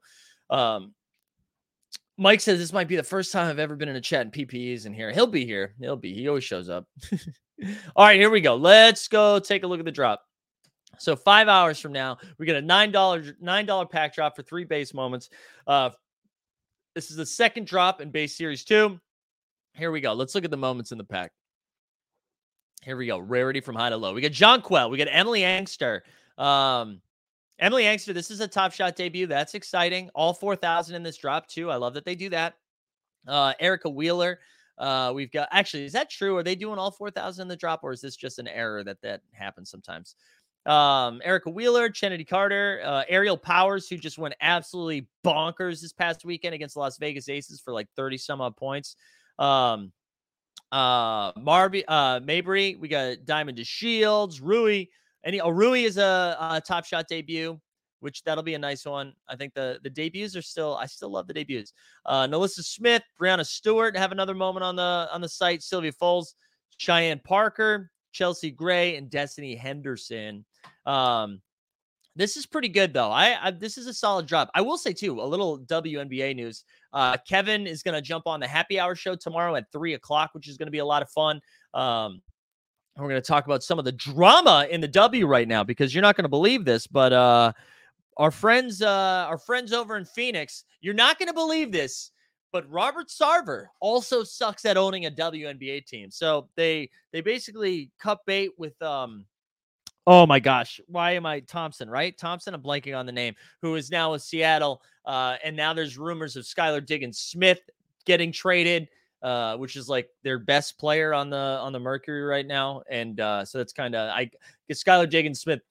um, 0.50 0.94
Mike 2.18 2.42
says 2.42 2.60
this 2.60 2.74
might 2.74 2.88
be 2.88 2.96
the 2.96 3.04
first 3.04 3.32
time 3.32 3.48
I've 3.48 3.60
ever 3.60 3.76
been 3.76 3.90
in 3.90 3.96
a 3.96 4.02
chat 4.02 4.22
and 4.22 4.34
PPE's 4.34 4.86
in 4.86 4.94
here. 4.94 5.12
He'll 5.12 5.28
be 5.28 5.46
here. 5.46 5.76
He'll 5.80 5.96
be. 5.96 6.14
He 6.14 6.28
always 6.28 6.44
shows 6.44 6.68
up. 6.68 6.88
All 7.96 8.06
right, 8.06 8.20
here 8.20 8.30
we 8.30 8.42
go. 8.42 8.56
Let's 8.56 9.08
go 9.08 9.40
take 9.40 9.64
a 9.64 9.68
look 9.68 9.80
at 9.80 9.86
the 9.86 9.92
drop. 9.92 10.24
So 11.00 11.16
five 11.16 11.48
hours 11.48 11.80
from 11.80 11.92
now, 11.92 12.18
we 12.40 12.46
get 12.46 12.56
a 12.56 12.62
nine 12.62 12.92
dollar 12.92 13.24
nine 13.40 13.66
dollar 13.68 13.86
pack 13.86 14.16
drop 14.16 14.36
for 14.36 14.42
three 14.42 14.64
base 14.64 14.94
moments. 14.94 15.30
Uh, 15.68 15.92
this 16.96 17.12
is 17.12 17.18
the 17.18 17.26
second 17.26 17.68
drop 17.68 18.02
in 18.02 18.10
base 18.10 18.36
series 18.36 18.64
two. 18.64 19.00
Here 19.74 19.92
we 19.92 20.02
go. 20.02 20.14
Let's 20.14 20.34
look 20.34 20.44
at 20.44 20.50
the 20.50 20.58
moments 20.58 20.92
in 20.92 20.98
the 20.98 21.04
pack. 21.04 21.32
Here 22.82 22.98
we 22.98 23.06
go. 23.06 23.20
Rarity 23.20 23.60
from 23.60 23.76
high 23.76 23.90
to 23.90 23.98
low. 23.98 24.14
We 24.14 24.22
got 24.22 24.32
Jonquel. 24.32 24.90
We 24.90 24.98
got 24.98 25.08
Emily 25.12 25.42
Engstler. 25.42 26.02
Um, 26.38 27.02
Emily 27.60 27.84
Engstler, 27.84 28.14
this 28.14 28.30
is 28.30 28.40
a 28.40 28.48
top 28.48 28.72
shot 28.72 28.96
debut. 28.96 29.26
That's 29.28 29.56
exciting. 29.56 30.10
All 30.14 30.34
4,000 30.34 30.96
in 30.96 31.04
this 31.04 31.18
drop, 31.18 31.48
too. 31.48 31.72
I 31.72 31.76
love 31.76 31.96
that 31.96 32.06
they 32.06 32.16
do 32.16 32.30
that. 32.30 32.56
Uh, 33.28 33.54
Erica 33.60 33.90
Wheeler. 33.90 34.40
Uh, 34.78 35.12
we've 35.14 35.32
got 35.32 35.48
actually, 35.52 35.86
is 35.86 35.94
that 35.94 36.10
true? 36.10 36.38
Are 36.38 36.44
they 36.44 36.54
doing 36.54 36.78
all 36.78 36.92
4,000 36.92 37.42
in 37.42 37.48
the 37.48 37.56
drop, 37.56 37.80
or 37.84 37.92
is 37.92 38.02
this 38.02 38.16
just 38.16 38.38
an 38.38 38.48
error 38.48 38.84
that 38.84 39.02
that 39.02 39.22
happens 39.32 39.72
sometimes? 39.72 40.16
Um, 40.68 41.22
Erica 41.24 41.50
Wheeler, 41.50 41.90
Kennedy 41.90 42.26
Carter, 42.26 42.82
uh, 42.86 43.04
Aerial 43.08 43.38
Powers, 43.38 43.88
who 43.88 43.98
just 43.98 44.18
went 44.18 44.36
absolutely 44.42 45.08
bonkers 45.26 45.82
this 45.82 45.94
past 45.94 46.26
weekend 46.26 46.54
against 46.54 46.76
the 46.76 46.82
Las 46.82 46.98
Vegas 46.98 47.30
Aces 47.30 47.60
for 47.60 47.74
like 47.74 47.88
30 47.96 48.18
some 48.18 48.42
odd 48.42 48.56
points. 48.56 48.98
Um, 49.40 49.92
uh, 50.72 51.32
Marby, 51.34 51.84
uh, 51.88 52.20
Mabry, 52.20 52.76
we 52.76 52.90
got 52.90 53.26
Diamond 53.26 53.58
DeShields, 53.58 54.42
Rui. 54.44 54.86
Oh, 55.42 55.50
Rui 55.50 55.84
is 55.84 55.98
a, 55.98 56.38
a 56.40 56.62
top 56.66 56.86
shot 56.86 57.08
debut, 57.08 57.60
which 58.00 58.24
that'll 58.24 58.44
be 58.44 58.54
a 58.54 58.60
nice 58.60 58.86
one. 58.86 59.14
I 59.28 59.36
think 59.36 59.54
the 59.54 59.80
the 59.84 59.90
debuts 59.90 60.36
are 60.36 60.42
still. 60.42 60.76
I 60.78 60.86
still 60.86 61.10
love 61.10 61.28
the 61.28 61.34
debuts. 61.34 61.74
Uh, 62.06 62.28
NaLyssa 62.28 62.64
Smith, 62.64 63.04
Breanna 63.20 63.46
Stewart 63.46 63.98
have 63.98 64.12
another 64.12 64.34
moment 64.34 64.64
on 64.64 64.76
the 64.76 65.10
on 65.12 65.22
the 65.22 65.30
site. 65.30 65.64
Sylvia 65.64 65.92
Fowles, 65.92 66.36
Cheyenne 66.78 67.22
Parker, 67.24 67.92
Chelsea 68.12 68.52
Gray, 68.52 68.96
and 68.96 69.10
Destanni 69.10 69.58
Henderson. 69.58 70.46
Um, 70.86 71.42
this 72.16 72.36
is 72.36 72.48
pretty 72.48 72.70
good 72.70 72.94
though. 72.94 73.12
I, 73.12 73.38
I 73.48 73.52
this 73.52 73.78
is 73.78 73.86
a 73.86 73.94
solid 73.94 74.26
drop. 74.26 74.50
I 74.56 74.62
will 74.62 74.78
say 74.78 74.92
too, 74.92 75.22
a 75.22 75.24
little 75.24 75.60
WNBA 75.60 76.36
news. 76.36 76.64
Uh, 76.92 77.16
Kevin 77.28 77.68
is 77.68 77.84
going 77.84 77.94
to 77.94 78.02
jump 78.02 78.26
on 78.26 78.40
the 78.40 78.48
happy 78.48 78.80
hour 78.80 78.96
show 78.96 79.16
tomorrow 79.16 79.56
at 79.56 79.72
three 79.72 79.94
o'clock, 79.94 80.32
which 80.34 80.48
is 80.48 80.58
going 80.58 80.68
to 80.68 80.72
be 80.72 80.80
a 80.80 80.86
lot 80.86 81.04
of 81.04 81.10
fun. 81.12 81.40
Um, 81.76 82.22
we're 82.98 83.10
going 83.10 83.22
to 83.22 83.28
talk 83.28 83.46
about 83.46 83.64
some 83.64 83.80
of 83.80 83.86
the 83.86 83.92
drama 83.92 84.68
in 84.70 84.82
the 84.82 84.88
W 84.88 85.28
right 85.28 85.48
now 85.48 85.64
because 85.64 85.94
you're 85.94 86.02
not 86.02 86.16
going 86.16 86.24
to 86.24 86.30
believe 86.30 86.66
this, 86.66 86.88
but 86.88 87.14
uh, 87.14 87.54
our 88.18 88.32
friends, 88.32 88.82
uh, 88.82 89.26
our 89.28 89.38
friends 89.38 89.72
over 89.74 89.98
in 89.98 90.06
Phoenix, 90.06 90.64
you're 90.82 90.94
not 90.94 91.20
going 91.20 91.28
to 91.28 91.34
believe 91.34 91.72
this, 91.72 92.12
but 92.52 92.70
Robert 92.72 93.08
Sarver 93.08 93.68
also 93.80 94.24
sucks 94.24 94.66
at 94.66 94.78
owning 94.78 95.06
a 95.06 95.12
WNBA 95.12 95.86
team. 95.86 96.10
So 96.10 96.50
they 96.56 96.90
they 97.12 97.22
basically 97.22 97.92
cut 98.00 98.20
bait 98.26 98.52
with 98.58 98.82
um. 98.82 99.26
Oh 100.08 100.26
my 100.26 100.40
gosh, 100.40 100.80
why 100.88 101.12
am 101.12 101.26
I 101.26 101.42
Thompson? 101.42 101.90
Right, 101.90 102.18
Thompson. 102.18 102.54
I'm 102.54 102.64
blanking 102.64 102.98
on 102.98 103.06
the 103.06 103.12
name. 103.12 103.36
Who 103.62 103.76
is 103.76 103.92
now 103.92 104.14
with 104.14 104.22
Seattle, 104.22 104.82
uh, 105.06 105.36
and 105.44 105.56
now 105.56 105.74
there's 105.74 105.98
rumors 105.98 106.36
of 106.36 106.46
Skylar 106.46 106.86
Diggins 106.86 107.20
Smith 107.20 107.60
getting 108.06 108.32
traded. 108.32 108.88
Uh, 109.22 109.58
which 109.58 109.76
is 109.76 109.90
like 109.90 110.10
their 110.24 110.40
best 110.40 110.78
player 110.78 111.14
on 111.14 111.30
the 111.30 111.38
on 111.38 111.74
the 111.74 111.80
Mercury 111.80 112.24
right 112.24 112.46
now. 112.46 112.82
And 112.90 113.20
uh, 113.20 113.46
so 113.46 113.58
that's 113.58 113.74
kind 113.74 113.96
of 113.96 114.10
I 114.10 114.30
guess 114.68 114.84
Skylar 114.84 115.10
Jenkins 115.10 115.42
Smith 115.42 115.62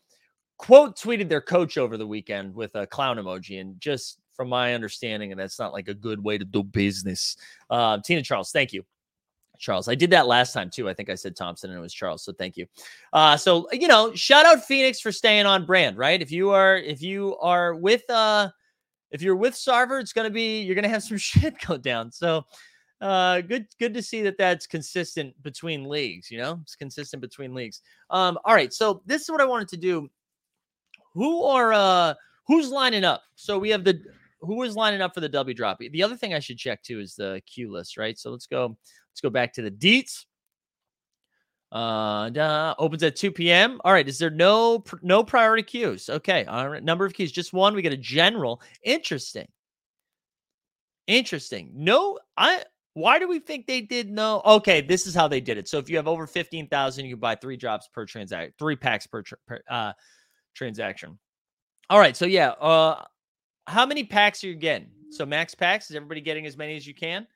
quote 0.59 0.96
tweeted 0.96 1.28
their 1.28 1.40
coach 1.40 1.78
over 1.78 1.96
the 1.96 2.06
weekend 2.06 2.54
with 2.54 2.74
a 2.74 2.87
clown 2.87 3.16
emoji, 3.16 3.61
and 3.61 3.80
just 3.80 4.18
from 4.35 4.48
my 4.48 4.74
understanding, 4.74 5.32
and 5.32 5.40
that's 5.40 5.59
not 5.59 5.72
like 5.72 5.88
a 5.88 5.94
good 5.94 6.22
way 6.22 6.38
to 6.38 6.44
do 6.44 6.62
business. 6.62 7.37
Uh, 7.70 7.98
Tina 7.98 8.22
Charles, 8.22 8.50
thank 8.52 8.72
you. 8.72 8.85
Charles. 9.59 9.88
I 9.88 9.94
did 9.94 10.11
that 10.11 10.26
last 10.26 10.52
time 10.52 10.70
too. 10.70 10.88
I 10.88 10.94
think 10.94 11.11
I 11.11 11.14
said 11.14 11.37
Thompson 11.37 11.70
and 11.70 11.78
it 11.78 11.82
was 11.82 11.94
Charles. 11.94 12.22
So 12.22 12.32
thank 12.32 12.56
you. 12.56 12.66
Uh 13.12 13.37
so 13.37 13.68
you 13.72 13.88
know, 13.88 14.14
shout 14.14 14.46
out 14.46 14.64
Phoenix 14.64 15.00
for 15.00 15.12
staying 15.12 15.46
on 15.46 15.64
brand, 15.64 15.96
right? 15.96 16.20
If 16.20 16.30
you 16.30 16.50
are 16.50 16.76
if 16.76 17.02
you 17.02 17.37
are 17.38 17.74
with 17.74 18.09
uh 18.11 18.50
if 19.11 19.22
you're 19.22 19.37
with 19.37 19.54
Sarver, 19.54 20.00
it's 20.00 20.12
gonna 20.12 20.30
be 20.30 20.62
you're 20.62 20.74
gonna 20.74 20.88
have 20.88 21.02
some 21.02 21.18
shit 21.18 21.54
go 21.66 21.76
down. 21.76 22.12
So 22.12 22.44
uh 23.00 23.42
good 23.42 23.66
good 23.78 23.92
to 23.94 24.02
see 24.02 24.22
that 24.22 24.38
that's 24.38 24.66
consistent 24.66 25.40
between 25.42 25.85
leagues, 25.85 26.30
you 26.30 26.38
know, 26.38 26.59
it's 26.62 26.76
consistent 26.76 27.20
between 27.20 27.54
leagues. 27.54 27.82
Um, 28.11 28.38
all 28.44 28.54
right, 28.54 28.72
so 28.72 29.02
this 29.06 29.22
is 29.22 29.30
what 29.30 29.40
I 29.40 29.44
wanted 29.44 29.68
to 29.68 29.76
do. 29.76 30.09
Who 31.14 31.44
are 31.44 31.72
uh 31.72 32.14
who's 32.46 32.70
lining 32.70 33.04
up? 33.04 33.22
So 33.35 33.59
we 33.59 33.70
have 33.70 33.85
the 33.85 34.00
who 34.40 34.62
is 34.62 34.76
lining 34.76 35.02
up 35.02 35.14
for 35.14 35.20
the 35.20 35.28
W 35.28 35.54
drop. 35.54 35.78
The 35.78 36.02
other 36.02 36.16
thing 36.16 36.35
I 36.35 36.38
should 36.38 36.59
check 36.59 36.82
too 36.82 37.00
is 37.00 37.14
the 37.14 37.42
queue 37.46 37.72
list, 37.72 37.96
right? 37.96 38.18
So 38.18 38.30
let's 38.30 38.46
go 38.46 38.76
Let's 39.16 39.22
go 39.22 39.30
back 39.30 39.54
to 39.54 39.62
the 39.62 39.70
deets. 39.70 40.26
Uh, 41.72 42.74
opens 42.78 43.02
at 43.02 43.16
2 43.16 43.32
p.m. 43.32 43.80
All 43.82 43.94
right. 43.94 44.06
Is 44.06 44.18
there 44.18 44.28
no 44.28 44.85
no 45.00 45.24
priority 45.24 45.62
queues? 45.62 46.11
Okay. 46.11 46.44
All 46.44 46.68
right. 46.68 46.85
Number 46.85 47.06
of 47.06 47.14
queues, 47.14 47.32
just 47.32 47.54
one. 47.54 47.74
We 47.74 47.80
get 47.80 47.94
a 47.94 47.96
general. 47.96 48.61
Interesting. 48.82 49.48
Interesting. 51.06 51.70
No, 51.74 52.18
I. 52.37 52.62
Why 52.96 53.18
do 53.18 53.28
we 53.28 53.40
think 53.40 53.66
they 53.66 53.82
did 53.82 54.11
no? 54.11 54.40
Okay, 54.46 54.80
this 54.80 55.06
is 55.06 55.14
how 55.14 55.28
they 55.28 55.38
did 55.38 55.59
it. 55.59 55.68
So 55.68 55.76
if 55.76 55.90
you 55.90 55.98
have 55.98 56.09
over 56.09 56.26
fifteen 56.26 56.66
thousand, 56.66 57.04
you 57.04 57.12
can 57.12 57.20
buy 57.20 57.35
three 57.35 57.59
drops 57.59 57.90
per 57.92 58.06
transaction, 58.06 58.54
three 58.59 58.74
packs 58.74 59.06
per, 59.06 59.20
tra- 59.20 59.37
per 59.46 59.61
uh, 59.68 59.92
transaction. 60.54 61.18
All 61.90 61.98
right. 61.98 62.16
So 62.16 62.24
yeah. 62.24 62.52
Uh, 62.52 63.04
how 63.66 63.85
many 63.85 64.02
packs 64.02 64.42
are 64.44 64.46
you 64.46 64.54
getting? 64.54 64.88
So 65.11 65.26
max 65.26 65.54
packs. 65.54 65.90
Is 65.90 65.96
everybody 65.96 66.22
getting 66.22 66.46
as 66.46 66.56
many 66.56 66.74
as 66.74 66.87
you 66.87 66.94
can? 66.94 67.26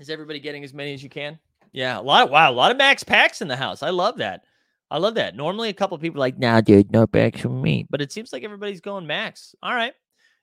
Is 0.00 0.10
everybody 0.10 0.40
getting 0.40 0.64
as 0.64 0.74
many 0.74 0.92
as 0.92 1.00
you 1.04 1.08
can? 1.08 1.38
Yeah, 1.70 2.00
a 2.00 2.02
lot. 2.02 2.24
Of, 2.24 2.30
wow, 2.30 2.50
a 2.50 2.52
lot 2.52 2.72
of 2.72 2.76
max 2.76 3.04
packs 3.04 3.42
in 3.42 3.46
the 3.46 3.54
house. 3.54 3.80
I 3.84 3.90
love 3.90 4.16
that. 4.16 4.42
I 4.90 4.98
love 4.98 5.14
that. 5.14 5.36
Normally, 5.36 5.68
a 5.68 5.72
couple 5.72 5.96
people 5.98 6.18
like, 6.18 6.36
"Nah, 6.36 6.62
dude, 6.62 6.90
no 6.90 7.06
packs 7.06 7.42
for 7.42 7.48
me." 7.48 7.86
But 7.90 8.02
it 8.02 8.10
seems 8.10 8.32
like 8.32 8.42
everybody's 8.42 8.80
going 8.80 9.06
max. 9.06 9.54
All 9.62 9.72
right. 9.72 9.92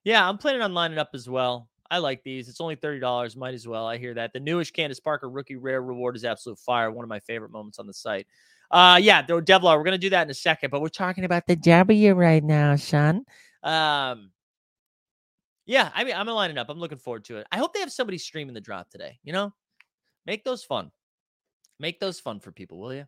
Yeah, 0.06 0.26
I'm 0.26 0.38
planning 0.38 0.62
on 0.62 0.74
lining 0.74 1.00
up 1.00 1.10
as 1.14 1.28
well. 1.28 1.68
I 1.94 2.00
like 2.00 2.24
these. 2.24 2.50
It's 2.50 2.60
only 2.60 2.76
thirty 2.76 3.00
dollars. 3.00 3.36
Might 3.36 3.54
as 3.54 3.68
well. 3.68 3.86
I 3.86 4.00
hear 4.00 4.16
that. 4.16 4.34
The 4.34 4.40
newish 4.40 4.72
Candace 4.72 5.00
Parker 5.00 5.30
rookie 5.30 5.58
rare 5.58 5.80
reward 5.80 6.16
is 6.16 6.26
absolute 6.26 6.58
fire. 6.58 6.90
One 6.90 7.04
of 7.04 7.10
my 7.10 7.20
favorite 7.20 7.52
moments 7.52 7.78
on 7.78 7.86
the 7.86 7.94
site. 7.94 8.26
Uh, 8.72 9.00
yeah, 9.00 9.22
though 9.22 9.40
Devlar, 9.40 9.78
we're 9.78 9.84
gonna 9.84 10.00
do 10.00 10.10
that 10.10 10.24
in 10.26 10.32
a 10.32 10.34
second, 10.34 10.72
but 10.72 10.82
we're 10.82 10.90
talking 10.90 11.24
about 11.24 11.46
the 11.46 11.56
W 11.56 12.14
right 12.16 12.44
now, 12.44 12.76
Sean. 12.78 13.24
Um, 13.62 14.32
yeah, 15.68 15.92
I 15.94 16.04
mean, 16.04 16.16
I'm 16.16 16.26
lining 16.26 16.58
up. 16.58 16.68
I'm 16.70 16.80
looking 16.80 16.98
forward 16.98 17.26
to 17.26 17.38
it. 17.38 17.46
I 17.52 17.60
hope 17.60 17.76
they 17.76 17.82
have 17.82 17.92
somebody 17.92 18.18
streaming 18.18 18.56
the 18.56 18.62
drop 18.62 18.90
today. 18.90 19.20
You 19.24 19.34
know, 19.34 19.54
make 20.26 20.44
those 20.44 20.64
fun. 20.64 20.90
Make 21.80 22.00
those 22.00 22.20
fun 22.20 22.40
for 22.40 22.52
people, 22.52 22.80
will 22.80 22.96
you? 22.96 23.06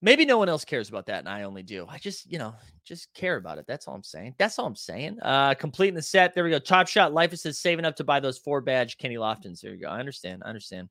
Maybe 0.00 0.24
no 0.24 0.38
one 0.38 0.48
else 0.48 0.64
cares 0.64 0.88
about 0.88 1.06
that, 1.06 1.18
and 1.20 1.28
I 1.28 1.42
only 1.42 1.64
do. 1.64 1.86
I 1.88 1.98
just, 1.98 2.30
you 2.30 2.38
know, 2.38 2.54
just 2.84 3.12
care 3.14 3.36
about 3.36 3.58
it. 3.58 3.66
That's 3.66 3.88
all 3.88 3.94
I'm 3.94 4.04
saying. 4.04 4.36
That's 4.38 4.58
all 4.58 4.66
I'm 4.66 4.76
saying. 4.76 5.18
Uh, 5.20 5.54
completing 5.54 5.96
the 5.96 6.02
set. 6.02 6.34
There 6.34 6.44
we 6.44 6.50
go. 6.50 6.60
Top 6.60 6.86
shot. 6.86 7.12
Life 7.12 7.32
is 7.32 7.42
says 7.42 7.58
saving 7.58 7.84
up 7.84 7.96
to 7.96 8.04
buy 8.04 8.20
those 8.20 8.38
four 8.38 8.60
badge 8.60 8.96
Kenny 8.96 9.16
Loftons. 9.16 9.60
There 9.60 9.74
you 9.74 9.80
go. 9.80 9.88
I 9.88 9.98
understand. 9.98 10.42
I 10.44 10.48
understand. 10.48 10.88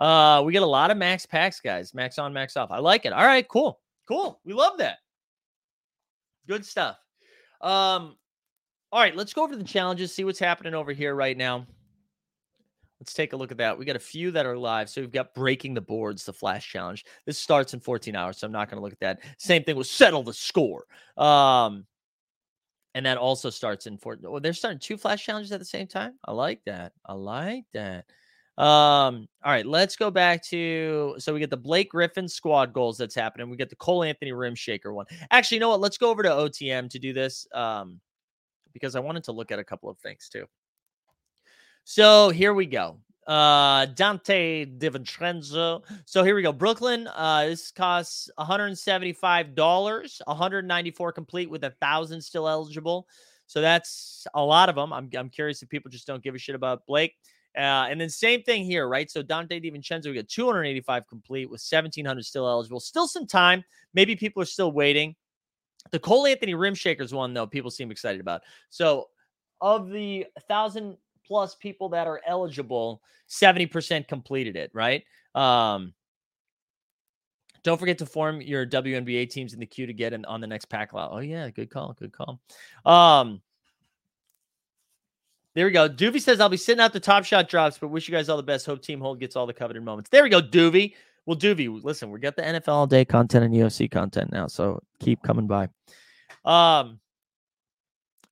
Uh, 0.00 0.42
we 0.44 0.52
get 0.52 0.62
a 0.62 0.66
lot 0.66 0.90
of 0.90 0.96
max 0.96 1.26
packs, 1.26 1.60
guys. 1.60 1.94
Max 1.94 2.18
on, 2.18 2.32
max 2.32 2.56
off. 2.56 2.70
I 2.72 2.78
like 2.78 3.04
it. 3.04 3.12
All 3.12 3.24
right, 3.24 3.46
cool, 3.46 3.78
cool. 4.08 4.40
We 4.44 4.52
love 4.52 4.78
that. 4.78 4.98
Good 6.48 6.66
stuff. 6.66 6.96
Um, 7.60 8.16
all 8.90 9.00
right, 9.00 9.14
let's 9.14 9.32
go 9.32 9.44
over 9.44 9.54
the 9.54 9.62
challenges, 9.62 10.14
see 10.14 10.24
what's 10.24 10.38
happening 10.38 10.74
over 10.74 10.92
here 10.92 11.14
right 11.14 11.36
now. 11.36 11.66
Let's 13.00 13.14
take 13.14 13.32
a 13.32 13.36
look 13.36 13.50
at 13.50 13.56
that. 13.58 13.78
We 13.78 13.86
got 13.86 13.96
a 13.96 14.00
few 14.00 14.30
that 14.32 14.44
are 14.44 14.58
live. 14.58 14.90
So 14.90 15.00
we've 15.00 15.10
got 15.10 15.34
breaking 15.34 15.72
the 15.72 15.80
boards, 15.80 16.24
the 16.24 16.34
flash 16.34 16.70
challenge. 16.70 17.06
This 17.24 17.38
starts 17.38 17.72
in 17.72 17.80
14 17.80 18.14
hours, 18.14 18.38
so 18.38 18.46
I'm 18.46 18.52
not 18.52 18.68
going 18.68 18.76
to 18.76 18.82
look 18.82 18.92
at 18.92 19.00
that. 19.00 19.20
Same 19.38 19.64
thing 19.64 19.76
with 19.76 19.86
settle 19.86 20.22
the 20.22 20.34
score. 20.34 20.84
Um, 21.16 21.86
and 22.94 23.06
that 23.06 23.16
also 23.16 23.48
starts 23.48 23.86
in 23.86 23.96
14. 23.96 24.24
Oh, 24.28 24.38
they're 24.38 24.52
starting 24.52 24.78
two 24.78 24.98
flash 24.98 25.24
challenges 25.24 25.50
at 25.50 25.60
the 25.60 25.64
same 25.64 25.86
time. 25.86 26.14
I 26.26 26.32
like 26.32 26.60
that. 26.66 26.92
I 27.06 27.14
like 27.14 27.64
that. 27.72 28.04
Um, 28.58 29.28
all 29.42 29.52
right, 29.52 29.64
let's 29.64 29.96
go 29.96 30.10
back 30.10 30.42
to 30.48 31.14
so 31.16 31.32
we 31.32 31.40
get 31.40 31.48
the 31.48 31.56
Blake 31.56 31.90
Griffin 31.90 32.28
squad 32.28 32.74
goals 32.74 32.98
that's 32.98 33.14
happening. 33.14 33.48
We 33.48 33.56
get 33.56 33.70
the 33.70 33.76
Cole 33.76 34.04
Anthony 34.04 34.32
rim 34.32 34.54
shaker 34.54 34.92
one. 34.92 35.06
Actually, 35.30 35.56
you 35.56 35.60
know 35.60 35.70
what? 35.70 35.80
Let's 35.80 35.96
go 35.96 36.10
over 36.10 36.22
to 36.22 36.28
OTM 36.28 36.90
to 36.90 36.98
do 36.98 37.14
this. 37.14 37.46
Um, 37.54 38.00
because 38.74 38.94
I 38.94 39.00
wanted 39.00 39.24
to 39.24 39.32
look 39.32 39.50
at 39.50 39.58
a 39.58 39.64
couple 39.64 39.88
of 39.88 39.98
things 39.98 40.28
too. 40.28 40.44
So 41.92 42.30
here 42.30 42.54
we 42.54 42.66
go. 42.66 42.98
Uh 43.26 43.86
Dante 43.86 44.64
DiVincenzo. 44.64 45.82
So 46.04 46.22
here 46.22 46.36
we 46.36 46.42
go. 46.42 46.52
Brooklyn. 46.52 47.08
Uh 47.08 47.46
this 47.46 47.72
costs 47.72 48.30
$175, 48.38 50.20
194 50.24 51.12
complete 51.12 51.50
with 51.50 51.64
a 51.64 51.70
thousand 51.80 52.22
still 52.22 52.48
eligible. 52.48 53.08
So 53.48 53.60
that's 53.60 54.24
a 54.34 54.40
lot 54.40 54.68
of 54.68 54.76
them. 54.76 54.92
I'm, 54.92 55.10
I'm 55.18 55.28
curious 55.28 55.64
if 55.64 55.68
people 55.68 55.90
just 55.90 56.06
don't 56.06 56.22
give 56.22 56.36
a 56.36 56.38
shit 56.38 56.54
about 56.54 56.86
Blake. 56.86 57.16
Uh, 57.56 57.90
and 57.90 58.00
then 58.00 58.08
same 58.08 58.44
thing 58.44 58.64
here, 58.64 58.86
right? 58.86 59.10
So 59.10 59.20
Dante 59.20 59.58
DiVincenzo, 59.58 60.06
we 60.06 60.14
got 60.14 60.28
285 60.28 61.08
complete 61.08 61.46
with 61.46 61.60
1700 61.60 62.24
still 62.24 62.46
eligible. 62.46 62.78
Still 62.78 63.08
some 63.08 63.26
time. 63.26 63.64
Maybe 63.94 64.14
people 64.14 64.40
are 64.40 64.46
still 64.46 64.70
waiting. 64.70 65.16
The 65.90 65.98
Cole 65.98 66.28
Anthony 66.28 66.54
Rim 66.54 66.76
Shakers 66.76 67.12
one, 67.12 67.34
though, 67.34 67.48
people 67.48 67.72
seem 67.72 67.90
excited 67.90 68.20
about. 68.20 68.42
So, 68.68 69.08
of 69.60 69.90
the 69.90 70.26
thousand 70.48 70.96
plus 71.30 71.54
people 71.54 71.90
that 71.90 72.08
are 72.08 72.20
eligible, 72.26 73.00
70% 73.28 74.08
completed 74.08 74.56
it, 74.56 74.72
right? 74.74 75.04
Um, 75.32 75.94
don't 77.62 77.78
forget 77.78 77.98
to 77.98 78.06
form 78.06 78.40
your 78.40 78.66
WNBA 78.66 79.30
teams 79.30 79.54
in 79.54 79.60
the 79.60 79.66
queue 79.66 79.86
to 79.86 79.92
get 79.92 80.12
in 80.12 80.24
on 80.24 80.40
the 80.40 80.48
next 80.48 80.64
pack 80.64 80.92
lot. 80.92 81.10
Oh, 81.12 81.20
yeah, 81.20 81.48
good 81.50 81.70
call. 81.70 81.94
Good 81.96 82.10
call. 82.12 82.40
Um, 82.84 83.40
there 85.54 85.66
we 85.66 85.70
go. 85.70 85.88
Doovie 85.88 86.20
says, 86.20 86.40
I'll 86.40 86.48
be 86.48 86.56
sitting 86.56 86.80
out 86.80 86.92
the 86.92 86.98
top 86.98 87.24
shot 87.24 87.48
drops, 87.48 87.78
but 87.78 87.88
wish 87.88 88.08
you 88.08 88.12
guys 88.12 88.28
all 88.28 88.36
the 88.36 88.42
best. 88.42 88.66
Hope 88.66 88.82
Team 88.82 89.00
Hold 89.00 89.20
gets 89.20 89.36
all 89.36 89.46
the 89.46 89.54
coveted 89.54 89.84
moments. 89.84 90.10
There 90.10 90.24
we 90.24 90.30
go, 90.30 90.42
Doovie. 90.42 90.94
Well, 91.26 91.36
Doovie, 91.36 91.84
listen, 91.84 92.10
we 92.10 92.18
got 92.18 92.34
the 92.34 92.42
NFL 92.42 92.68
all 92.68 92.86
day 92.88 93.04
content 93.04 93.44
and 93.44 93.54
UFC 93.54 93.88
content 93.88 94.32
now, 94.32 94.48
so 94.48 94.82
keep 94.98 95.22
coming 95.22 95.46
by. 95.46 95.68
Um, 96.44 96.98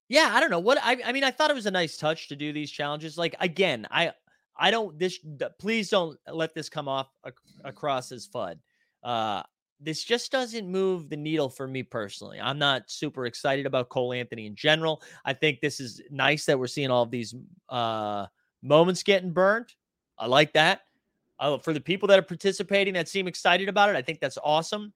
yeah, 0.09 0.31
I 0.33 0.41
don't 0.41 0.51
know 0.51 0.59
what 0.59 0.79
I. 0.83 0.99
I 1.05 1.13
mean, 1.13 1.25
I 1.25 1.31
thought 1.31 1.51
it 1.51 1.55
was 1.55 1.67
a 1.67 1.71
nice 1.71 1.97
touch 1.97 2.29
to 2.29 2.37
do 2.37 2.53
these 2.53 2.71
challenges. 2.71 3.19
Like 3.19 3.35
again, 3.41 3.87
I, 3.91 4.13
I 4.57 4.71
don't. 4.71 4.99
This, 4.99 5.19
please 5.59 5.91
don't 5.91 6.19
let 6.33 6.55
this 6.55 6.69
come 6.69 6.89
off 6.89 7.09
ac- 7.27 7.35
across 7.65 8.11
as 8.13 8.27
fud. 8.27 8.57
Uh, 9.03 9.43
this 9.81 10.03
just 10.03 10.33
doesn't 10.33 10.69
move 10.69 11.09
the 11.09 11.17
needle 11.17 11.49
for 11.49 11.69
me 11.69 11.83
personally. 11.83 12.41
I'm 12.41 12.59
not 12.59 12.91
super 12.91 13.27
excited 13.27 13.67
about 13.67 13.91
Cole 13.91 14.13
Anthony 14.13 14.47
in 14.47 14.57
general. 14.57 15.03
I 15.25 15.35
think 15.35 15.61
this 15.61 15.79
is 15.79 16.01
nice 16.11 16.47
that 16.47 16.59
we're 16.59 16.67
seeing 16.67 16.91
all 16.91 17.03
of 17.03 17.11
these 17.11 17.35
uh 17.69 18.27
moments 18.63 19.03
getting 19.03 19.33
burned. 19.33 19.73
I 20.19 20.27
like 20.27 20.53
that. 20.55 20.83
Uh, 21.39 21.59
for 21.59 21.73
the 21.73 21.81
people 21.81 22.09
that 22.09 22.19
are 22.19 22.23
participating 22.23 22.95
that 22.95 23.09
seem 23.09 23.29
excited 23.29 23.69
about 23.69 23.91
it, 23.91 23.95
I 23.97 24.03
think 24.03 24.19
that's 24.19 24.39
awesome. 24.43 24.93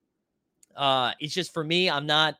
Uh, 0.75 1.13
it's 1.21 1.33
just 1.33 1.55
for 1.55 1.63
me, 1.63 1.89
I'm 1.89 2.07
not, 2.07 2.35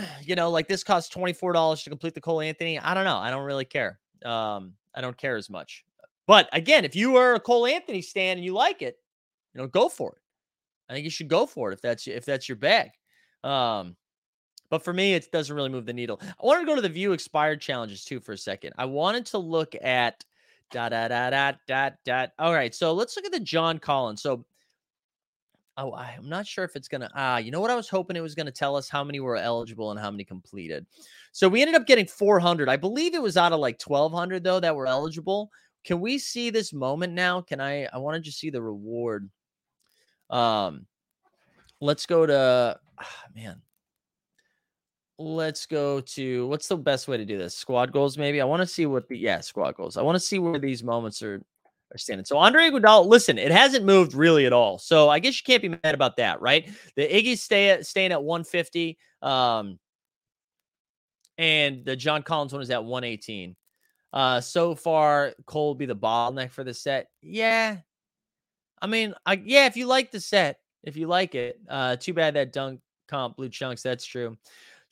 you 0.22 0.34
know, 0.34 0.50
like 0.50 0.68
this 0.68 0.84
costs 0.84 1.14
$24 1.14 1.84
to 1.84 1.90
complete 1.90 2.14
the 2.14 2.20
Cole 2.20 2.40
Anthony. 2.40 2.78
I 2.78 2.94
don't 2.94 3.04
know. 3.04 3.18
I 3.18 3.30
don't 3.30 3.44
really 3.44 3.64
care. 3.64 3.98
Um, 4.24 4.74
I 4.94 5.00
don't 5.00 5.16
care 5.16 5.36
as 5.36 5.50
much. 5.50 5.84
But 6.26 6.48
again, 6.52 6.84
if 6.84 6.94
you 6.94 7.16
are 7.16 7.34
a 7.34 7.40
Cole 7.40 7.66
Anthony 7.66 8.02
stand 8.02 8.38
and 8.38 8.44
you 8.44 8.54
like 8.54 8.82
it, 8.82 8.96
you 9.54 9.60
know, 9.60 9.66
go 9.66 9.88
for 9.88 10.12
it. 10.12 10.18
I 10.88 10.94
think 10.94 11.04
you 11.04 11.10
should 11.10 11.28
go 11.28 11.46
for 11.46 11.70
it 11.70 11.74
if 11.74 11.80
that's 11.80 12.06
if 12.06 12.24
that's 12.24 12.48
your 12.48 12.56
bag. 12.56 12.90
Um, 13.44 13.96
but 14.70 14.84
for 14.84 14.92
me, 14.92 15.14
it 15.14 15.30
doesn't 15.32 15.54
really 15.54 15.68
move 15.68 15.86
the 15.86 15.92
needle. 15.92 16.20
I 16.22 16.46
wanted 16.46 16.60
to 16.60 16.66
go 16.66 16.74
to 16.74 16.80
the 16.80 16.88
view 16.88 17.12
expired 17.12 17.60
challenges 17.60 18.04
too 18.04 18.20
for 18.20 18.32
a 18.32 18.38
second. 18.38 18.72
I 18.78 18.86
wanted 18.86 19.26
to 19.26 19.38
look 19.38 19.74
at 19.82 20.24
da 20.70 20.88
da 20.88 21.08
da 21.08 21.30
da 21.30 21.52
da 21.66 21.90
da. 22.04 22.26
All 22.38 22.54
right, 22.54 22.74
so 22.74 22.92
let's 22.92 23.16
look 23.16 23.26
at 23.26 23.32
the 23.32 23.40
John 23.40 23.78
Collins. 23.78 24.22
So, 24.22 24.44
oh, 25.76 25.94
I'm 25.94 26.28
not 26.28 26.46
sure 26.46 26.64
if 26.64 26.76
it's 26.76 26.88
gonna. 26.88 27.10
Ah, 27.14 27.38
you 27.38 27.50
know 27.50 27.60
what? 27.60 27.70
I 27.70 27.76
was 27.76 27.88
hoping 27.88 28.16
it 28.16 28.20
was 28.20 28.34
gonna 28.34 28.50
tell 28.50 28.76
us 28.76 28.88
how 28.88 29.02
many 29.04 29.20
were 29.20 29.36
eligible 29.36 29.90
and 29.90 29.98
how 29.98 30.10
many 30.10 30.24
completed. 30.24 30.86
So 31.32 31.48
we 31.48 31.62
ended 31.62 31.76
up 31.76 31.86
getting 31.86 32.06
400. 32.06 32.68
I 32.68 32.76
believe 32.76 33.14
it 33.14 33.22
was 33.22 33.36
out 33.36 33.52
of 33.52 33.60
like 33.60 33.80
1,200 33.80 34.44
though 34.44 34.60
that 34.60 34.76
were 34.76 34.86
eligible. 34.86 35.50
Can 35.84 36.00
we 36.00 36.18
see 36.18 36.50
this 36.50 36.72
moment 36.72 37.12
now? 37.12 37.40
Can 37.40 37.60
I? 37.60 37.86
I 37.92 37.98
want 37.98 38.16
to 38.16 38.20
just 38.20 38.38
see 38.38 38.50
the 38.50 38.62
reward. 38.62 39.30
Um, 40.30 40.86
let's 41.80 42.06
go 42.06 42.26
to 42.26 42.78
ah, 42.98 43.24
man. 43.34 43.60
let's 45.18 45.66
go 45.66 46.00
to 46.00 46.46
what's 46.48 46.68
the 46.68 46.76
best 46.76 47.08
way 47.08 47.16
to 47.16 47.24
do 47.24 47.38
this? 47.38 47.56
Squad 47.56 47.92
goals, 47.92 48.18
maybe. 48.18 48.40
I 48.40 48.44
want 48.44 48.60
to 48.60 48.66
see 48.66 48.86
what 48.86 49.08
the 49.08 49.18
yeah 49.18 49.40
squad 49.40 49.76
goals. 49.76 49.96
I 49.96 50.02
want 50.02 50.16
to 50.16 50.20
see 50.20 50.38
where 50.38 50.58
these 50.58 50.84
moments 50.84 51.22
are 51.22 51.42
are 51.94 51.98
standing. 51.98 52.24
So 52.24 52.38
Andre 52.38 52.70
Iguodala, 52.70 53.06
listen, 53.06 53.38
it 53.38 53.50
hasn't 53.50 53.84
moved 53.84 54.14
really 54.14 54.46
at 54.46 54.52
all. 54.52 54.78
So 54.78 55.08
I 55.08 55.18
guess 55.18 55.36
you 55.36 55.42
can't 55.44 55.62
be 55.62 55.68
mad 55.68 55.94
about 55.94 56.16
that, 56.16 56.40
right? 56.40 56.68
The 56.96 57.06
Iggy's 57.06 57.42
stay 57.42 57.70
at 57.70 57.86
staying 57.86 58.12
at 58.12 58.22
150. 58.22 58.98
Um, 59.20 59.78
and 61.38 61.84
the 61.84 61.96
John 61.96 62.22
Collins 62.22 62.52
one 62.52 62.62
is 62.62 62.70
at 62.70 62.84
118. 62.84 63.56
Uh, 64.12 64.40
so 64.40 64.74
far, 64.74 65.32
Cole 65.46 65.68
will 65.68 65.74
be 65.74 65.86
the 65.86 65.96
bottleneck 65.96 66.52
for 66.52 66.64
the 66.64 66.74
set. 66.74 67.08
Yeah. 67.22 67.78
I 68.80 68.86
mean, 68.86 69.14
I 69.24 69.40
yeah, 69.44 69.66
if 69.66 69.76
you 69.76 69.86
like 69.86 70.10
the 70.10 70.20
set, 70.20 70.58
if 70.82 70.96
you 70.96 71.06
like 71.06 71.34
it, 71.34 71.60
uh, 71.68 71.96
too 71.96 72.12
bad 72.12 72.34
that 72.34 72.52
dunk 72.52 72.80
comp 73.08 73.36
blue 73.36 73.48
chunks. 73.48 73.82
That's 73.82 74.04
true. 74.04 74.36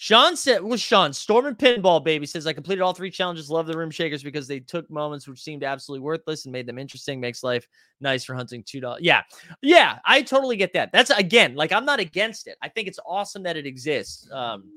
Sean 0.03 0.35
said, 0.35 0.63
was 0.63 0.81
Sean 0.81 1.13
Storm 1.13 1.45
and 1.45 1.59
Pinball 1.59 2.03
Baby 2.03 2.25
says, 2.25 2.47
I 2.47 2.55
completed 2.55 2.81
all 2.81 2.95
three 2.95 3.11
challenges. 3.11 3.51
Love 3.51 3.67
the 3.67 3.77
rim 3.77 3.91
shakers 3.91 4.23
because 4.23 4.49
they 4.49 4.59
took 4.59 4.91
moments 4.91 5.29
which 5.29 5.43
seemed 5.43 5.63
absolutely 5.63 6.03
worthless 6.03 6.47
and 6.47 6.53
made 6.53 6.65
them 6.65 6.79
interesting. 6.79 7.21
Makes 7.21 7.43
life 7.43 7.69
nice 8.01 8.25
for 8.25 8.35
hunting 8.35 8.63
two 8.63 8.81
dollars. 8.81 9.03
Yeah, 9.03 9.25
yeah, 9.61 9.99
I 10.07 10.23
totally 10.23 10.57
get 10.57 10.73
that. 10.73 10.91
That's 10.91 11.11
again, 11.11 11.55
like 11.55 11.71
I'm 11.71 11.85
not 11.85 12.01
against 12.01 12.47
it. 12.47 12.57
I 12.63 12.71
think 12.71 12.89
it's 12.89 12.99
awesome 13.07 13.43
that 13.43 13.59
it 13.59 13.67
exists. 13.67 14.27
Um, 14.33 14.73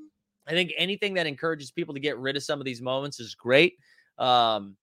I 0.46 0.50
think 0.50 0.74
anything 0.76 1.14
that 1.14 1.26
encourages 1.26 1.70
people 1.70 1.94
to 1.94 2.00
get 2.00 2.18
rid 2.18 2.36
of 2.36 2.42
some 2.42 2.60
of 2.60 2.66
these 2.66 2.82
moments 2.82 3.18
is 3.18 3.34
great. 3.34 3.78
Um, 4.18 4.76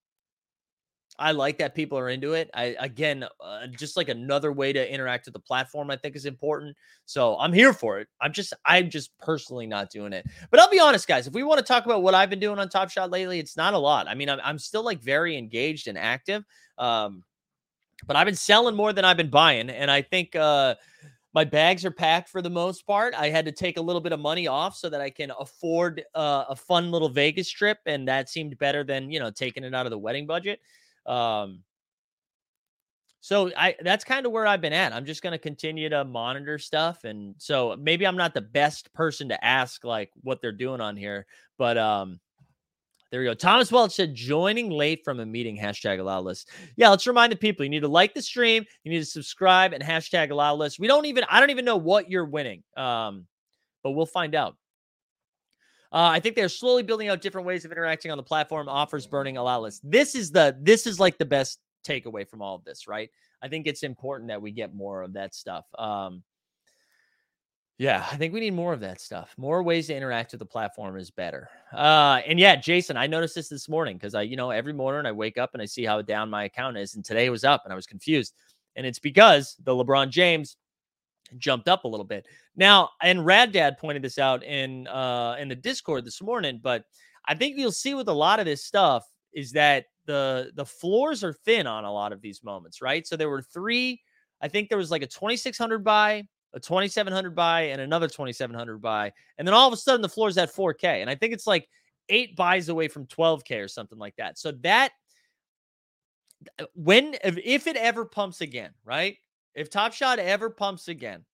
I 1.19 1.31
like 1.31 1.57
that 1.59 1.75
people 1.75 1.97
are 1.97 2.09
into 2.09 2.33
it. 2.33 2.49
I 2.53 2.75
again, 2.79 3.25
uh, 3.39 3.67
just 3.67 3.97
like 3.97 4.09
another 4.09 4.51
way 4.51 4.73
to 4.73 4.93
interact 4.93 5.25
with 5.25 5.33
the 5.33 5.39
platform, 5.39 5.91
I 5.91 5.97
think 5.97 6.15
is 6.15 6.25
important. 6.25 6.75
So 7.05 7.37
I'm 7.37 7.53
here 7.53 7.73
for 7.73 7.99
it. 7.99 8.07
I'm 8.21 8.33
just, 8.33 8.53
I'm 8.65 8.89
just 8.89 9.15
personally 9.19 9.67
not 9.67 9.89
doing 9.91 10.13
it. 10.13 10.25
But 10.49 10.59
I'll 10.59 10.69
be 10.69 10.79
honest, 10.79 11.07
guys. 11.07 11.27
If 11.27 11.33
we 11.33 11.43
want 11.43 11.59
to 11.59 11.65
talk 11.65 11.85
about 11.85 12.01
what 12.01 12.15
I've 12.15 12.29
been 12.29 12.39
doing 12.39 12.59
on 12.59 12.69
Top 12.69 12.89
Shot 12.89 13.11
lately, 13.11 13.39
it's 13.39 13.57
not 13.57 13.73
a 13.73 13.77
lot. 13.77 14.07
I 14.07 14.15
mean, 14.15 14.29
I'm, 14.29 14.39
I'm 14.43 14.57
still 14.57 14.83
like 14.83 15.01
very 15.01 15.37
engaged 15.37 15.87
and 15.87 15.97
active. 15.97 16.43
Um, 16.77 17.23
but 18.07 18.15
I've 18.15 18.25
been 18.25 18.35
selling 18.35 18.75
more 18.75 18.93
than 18.93 19.05
I've 19.05 19.17
been 19.17 19.29
buying, 19.29 19.69
and 19.69 19.91
I 19.91 20.01
think 20.01 20.35
uh, 20.35 20.75
my 21.33 21.43
bags 21.43 21.85
are 21.85 21.91
packed 21.91 22.29
for 22.29 22.41
the 22.41 22.49
most 22.49 22.85
part. 22.85 23.13
I 23.13 23.29
had 23.29 23.45
to 23.45 23.51
take 23.51 23.77
a 23.77 23.81
little 23.81 24.01
bit 24.01 24.11
of 24.11 24.19
money 24.19 24.47
off 24.47 24.75
so 24.75 24.89
that 24.89 25.01
I 25.01 25.09
can 25.09 25.31
afford 25.39 26.03
uh, 26.15 26.45
a 26.49 26.55
fun 26.55 26.91
little 26.91 27.09
Vegas 27.09 27.49
trip, 27.49 27.77
and 27.85 28.07
that 28.07 28.29
seemed 28.29 28.57
better 28.57 28.83
than 28.83 29.11
you 29.11 29.19
know 29.19 29.29
taking 29.29 29.63
it 29.63 29.73
out 29.73 29.85
of 29.85 29.91
the 29.91 29.97
wedding 29.97 30.25
budget. 30.25 30.59
Um, 31.05 31.63
so 33.21 33.51
I 33.55 33.75
that's 33.81 34.03
kind 34.03 34.25
of 34.25 34.31
where 34.31 34.47
I've 34.47 34.61
been 34.61 34.73
at. 34.73 34.93
I'm 34.93 35.05
just 35.05 35.21
going 35.21 35.31
to 35.31 35.37
continue 35.37 35.89
to 35.89 36.03
monitor 36.03 36.57
stuff, 36.57 37.03
and 37.03 37.35
so 37.37 37.75
maybe 37.79 38.05
I'm 38.07 38.17
not 38.17 38.33
the 38.33 38.41
best 38.41 38.91
person 38.93 39.29
to 39.29 39.45
ask 39.45 39.83
like 39.83 40.09
what 40.21 40.41
they're 40.41 40.51
doing 40.51 40.81
on 40.81 40.97
here, 40.97 41.27
but 41.59 41.77
um, 41.77 42.19
there 43.11 43.19
we 43.19 43.27
go. 43.27 43.35
Thomas 43.35 43.71
Welch 43.71 43.91
said 43.91 44.15
joining 44.15 44.71
late 44.71 45.03
from 45.03 45.19
a 45.19 45.25
meeting. 45.25 45.55
Hashtag 45.55 45.99
allow 45.99 46.21
list. 46.21 46.49
Yeah, 46.77 46.89
let's 46.89 47.05
remind 47.05 47.31
the 47.31 47.35
people 47.35 47.63
you 47.63 47.69
need 47.69 47.81
to 47.81 47.87
like 47.87 48.13
the 48.15 48.21
stream, 48.21 48.65
you 48.83 48.91
need 48.91 48.99
to 48.99 49.05
subscribe, 49.05 49.73
and 49.73 49.83
hashtag 49.83 50.31
allow 50.31 50.55
list. 50.55 50.79
We 50.79 50.87
don't 50.87 51.05
even 51.05 51.23
I 51.29 51.39
don't 51.39 51.51
even 51.51 51.65
know 51.65 51.77
what 51.77 52.09
you're 52.09 52.25
winning, 52.25 52.63
um, 52.75 53.27
but 53.83 53.91
we'll 53.91 54.07
find 54.07 54.33
out. 54.33 54.55
Uh, 55.93 56.09
I 56.11 56.19
think 56.19 56.35
they're 56.35 56.49
slowly 56.49 56.83
building 56.83 57.09
out 57.09 57.21
different 57.21 57.45
ways 57.45 57.65
of 57.65 57.71
interacting 57.71 58.11
on 58.11 58.17
the 58.17 58.23
platform. 58.23 58.69
Offers 58.69 59.07
burning 59.07 59.37
allow 59.37 59.61
list. 59.61 59.81
This 59.83 60.15
is 60.15 60.31
the 60.31 60.57
this 60.61 60.87
is 60.87 60.99
like 60.99 61.17
the 61.17 61.25
best 61.25 61.59
takeaway 61.85 62.27
from 62.27 62.41
all 62.41 62.55
of 62.55 62.63
this, 62.63 62.87
right? 62.87 63.09
I 63.41 63.47
think 63.47 63.67
it's 63.67 63.83
important 63.83 64.29
that 64.29 64.41
we 64.41 64.51
get 64.51 64.73
more 64.73 65.01
of 65.01 65.13
that 65.13 65.35
stuff. 65.35 65.65
Um, 65.77 66.23
yeah, 67.77 68.05
I 68.11 68.15
think 68.15 68.31
we 68.31 68.39
need 68.39 68.53
more 68.53 68.73
of 68.73 68.81
that 68.81 69.01
stuff. 69.01 69.33
More 69.37 69.63
ways 69.63 69.87
to 69.87 69.95
interact 69.95 70.31
with 70.31 70.39
the 70.39 70.45
platform 70.45 70.95
is 70.97 71.09
better. 71.09 71.49
Uh, 71.73 72.21
and 72.27 72.39
yeah, 72.39 72.55
Jason, 72.55 72.95
I 72.95 73.07
noticed 73.07 73.33
this 73.33 73.49
this 73.49 73.67
morning 73.67 73.97
because 73.97 74.13
I, 74.13 74.21
you 74.21 74.35
know, 74.35 74.51
every 74.51 74.71
morning 74.71 75.07
I 75.07 75.11
wake 75.11 75.39
up 75.39 75.49
and 75.53 75.63
I 75.63 75.65
see 75.65 75.83
how 75.83 75.99
down 76.03 76.29
my 76.29 76.43
account 76.43 76.77
is, 76.77 76.93
and 76.93 77.03
today 77.03 77.25
it 77.25 77.31
was 77.31 77.43
up, 77.43 77.63
and 77.63 77.73
I 77.73 77.75
was 77.75 77.87
confused, 77.87 78.35
and 78.75 78.85
it's 78.85 78.99
because 78.99 79.55
the 79.63 79.71
LeBron 79.73 80.09
James 80.09 80.57
jumped 81.37 81.67
up 81.67 81.83
a 81.83 81.87
little 81.87 82.05
bit. 82.05 82.25
Now, 82.55 82.89
and 83.01 83.25
Rad 83.25 83.51
Dad 83.51 83.77
pointed 83.77 84.03
this 84.03 84.17
out 84.17 84.43
in 84.43 84.87
uh 84.87 85.35
in 85.39 85.47
the 85.47 85.55
Discord 85.55 86.05
this 86.05 86.21
morning, 86.21 86.59
but 86.61 86.85
I 87.25 87.35
think 87.35 87.57
you'll 87.57 87.71
see 87.71 87.93
with 87.93 88.07
a 88.07 88.13
lot 88.13 88.39
of 88.39 88.45
this 88.45 88.63
stuff 88.63 89.05
is 89.33 89.51
that 89.53 89.85
the 90.05 90.51
the 90.55 90.65
floors 90.65 91.23
are 91.23 91.33
thin 91.33 91.67
on 91.67 91.85
a 91.85 91.91
lot 91.91 92.11
of 92.11 92.21
these 92.21 92.43
moments, 92.43 92.81
right? 92.81 93.05
So 93.05 93.15
there 93.15 93.29
were 93.29 93.41
three, 93.41 94.01
I 94.41 94.47
think 94.47 94.69
there 94.69 94.77
was 94.77 94.91
like 94.91 95.03
a 95.03 95.07
2600 95.07 95.83
buy, 95.83 96.23
a 96.53 96.59
2700 96.59 97.35
buy, 97.35 97.61
and 97.63 97.81
another 97.81 98.07
2700 98.07 98.81
buy, 98.81 99.11
and 99.37 99.47
then 99.47 99.53
all 99.53 99.67
of 99.67 99.73
a 99.73 99.77
sudden 99.77 100.01
the 100.01 100.09
floor's 100.09 100.37
at 100.37 100.53
4K, 100.53 101.01
and 101.01 101.09
I 101.09 101.15
think 101.15 101.33
it's 101.33 101.47
like 101.47 101.67
eight 102.09 102.35
buys 102.35 102.69
away 102.69 102.87
from 102.87 103.05
12K 103.05 103.63
or 103.63 103.67
something 103.67 103.97
like 103.99 104.15
that. 104.17 104.37
So 104.37 104.51
that 104.63 104.91
uh, 106.59 106.65
when 106.73 107.15
if, 107.23 107.37
if 107.43 107.67
it 107.67 107.75
ever 107.75 108.05
pumps 108.05 108.41
again, 108.41 108.71
right? 108.83 109.17
If 109.55 109.69
Top 109.69 109.93
Shot 109.93 110.19
ever 110.19 110.49
pumps 110.49 110.87
again, 110.87 111.25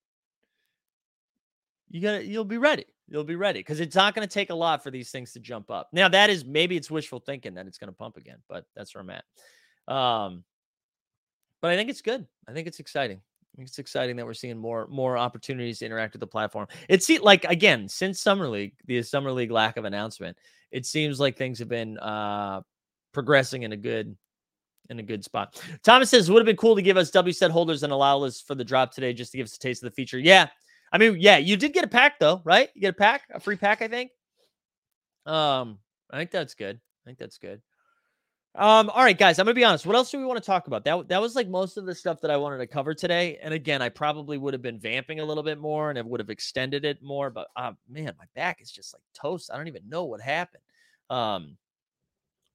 you 1.90 2.00
gotta 2.00 2.24
you'll 2.24 2.44
be 2.44 2.58
ready. 2.58 2.84
You'll 3.08 3.24
be 3.24 3.36
ready 3.36 3.60
because 3.60 3.80
it's 3.80 3.96
not 3.96 4.14
going 4.14 4.28
to 4.28 4.32
take 4.32 4.50
a 4.50 4.54
lot 4.54 4.82
for 4.82 4.90
these 4.90 5.10
things 5.10 5.32
to 5.32 5.40
jump 5.40 5.70
up. 5.70 5.88
Now 5.94 6.08
that 6.08 6.28
is 6.28 6.44
maybe 6.44 6.76
it's 6.76 6.90
wishful 6.90 7.20
thinking 7.20 7.54
that 7.54 7.66
it's 7.66 7.78
going 7.78 7.88
to 7.88 7.96
pump 7.96 8.18
again, 8.18 8.36
but 8.50 8.66
that's 8.76 8.94
where 8.94 9.00
I'm 9.00 9.10
at. 9.10 9.24
Um, 9.94 10.44
but 11.62 11.70
I 11.70 11.76
think 11.76 11.88
it's 11.88 12.02
good. 12.02 12.26
I 12.46 12.52
think 12.52 12.68
it's 12.68 12.80
exciting. 12.80 13.22
Think 13.58 13.66
it's 13.66 13.80
exciting 13.80 14.14
that 14.16 14.24
we're 14.24 14.34
seeing 14.34 14.56
more 14.56 14.86
more 14.86 15.18
opportunities 15.18 15.80
to 15.80 15.86
interact 15.86 16.14
with 16.14 16.20
the 16.20 16.28
platform. 16.28 16.68
It 16.88 17.02
seems 17.02 17.22
like 17.22 17.44
again 17.44 17.88
since 17.88 18.20
summer 18.20 18.48
league, 18.48 18.74
the 18.86 19.02
summer 19.02 19.32
league 19.32 19.50
lack 19.50 19.76
of 19.76 19.84
announcement, 19.84 20.38
it 20.70 20.86
seems 20.86 21.18
like 21.18 21.36
things 21.36 21.58
have 21.58 21.68
been 21.68 21.98
uh 21.98 22.60
progressing 23.12 23.64
in 23.64 23.72
a 23.72 23.76
good 23.76 24.16
in 24.90 24.98
a 24.98 25.02
good 25.02 25.24
spot. 25.24 25.60
Thomas 25.82 26.10
says 26.10 26.28
it 26.28 26.32
would 26.32 26.40
have 26.40 26.46
been 26.46 26.56
cool 26.56 26.76
to 26.76 26.82
give 26.82 26.96
us 26.96 27.10
W 27.10 27.32
set 27.32 27.50
holders 27.50 27.82
and 27.82 27.92
allow 27.92 28.22
us 28.22 28.40
for 28.40 28.54
the 28.54 28.64
drop 28.64 28.92
today 28.92 29.12
just 29.12 29.32
to 29.32 29.38
give 29.38 29.44
us 29.44 29.56
a 29.56 29.58
taste 29.58 29.82
of 29.82 29.90
the 29.90 29.94
feature. 29.94 30.18
Yeah, 30.18 30.48
I 30.92 30.98
mean, 30.98 31.16
yeah, 31.18 31.36
you 31.38 31.56
did 31.56 31.72
get 31.72 31.84
a 31.84 31.88
pack 31.88 32.18
though, 32.18 32.40
right? 32.44 32.68
You 32.74 32.80
get 32.80 32.90
a 32.94 32.98
pack, 32.98 33.22
a 33.32 33.40
free 33.40 33.56
pack, 33.56 33.82
I 33.82 33.88
think. 33.88 34.10
Um, 35.26 35.78
I 36.10 36.16
think 36.16 36.30
that's 36.30 36.54
good. 36.54 36.76
I 36.76 37.02
think 37.04 37.18
that's 37.18 37.38
good. 37.38 37.60
Um, 38.54 38.90
all 38.90 39.04
right, 39.04 39.16
guys, 39.16 39.38
I'm 39.38 39.44
gonna 39.44 39.54
be 39.54 39.64
honest. 39.64 39.86
What 39.86 39.94
else 39.94 40.10
do 40.10 40.18
we 40.18 40.24
want 40.24 40.42
to 40.42 40.44
talk 40.44 40.66
about? 40.66 40.84
That 40.84 41.08
that 41.08 41.20
was 41.20 41.36
like 41.36 41.48
most 41.48 41.76
of 41.76 41.86
the 41.86 41.94
stuff 41.94 42.20
that 42.22 42.30
I 42.30 42.36
wanted 42.36 42.58
to 42.58 42.66
cover 42.66 42.94
today. 42.94 43.38
And 43.42 43.54
again, 43.54 43.82
I 43.82 43.88
probably 43.88 44.38
would 44.38 44.54
have 44.54 44.62
been 44.62 44.80
vamping 44.80 45.20
a 45.20 45.24
little 45.24 45.44
bit 45.44 45.58
more 45.58 45.90
and 45.90 45.98
it 45.98 46.04
would 46.04 46.18
have 46.18 46.30
extended 46.30 46.84
it 46.84 47.02
more. 47.02 47.30
But 47.30 47.48
uh, 47.54 47.72
man, 47.88 48.14
my 48.18 48.24
back 48.34 48.60
is 48.60 48.72
just 48.72 48.94
like 48.94 49.02
toast. 49.14 49.50
I 49.52 49.56
don't 49.56 49.68
even 49.68 49.88
know 49.88 50.04
what 50.04 50.20
happened. 50.20 50.62
Um, 51.10 51.56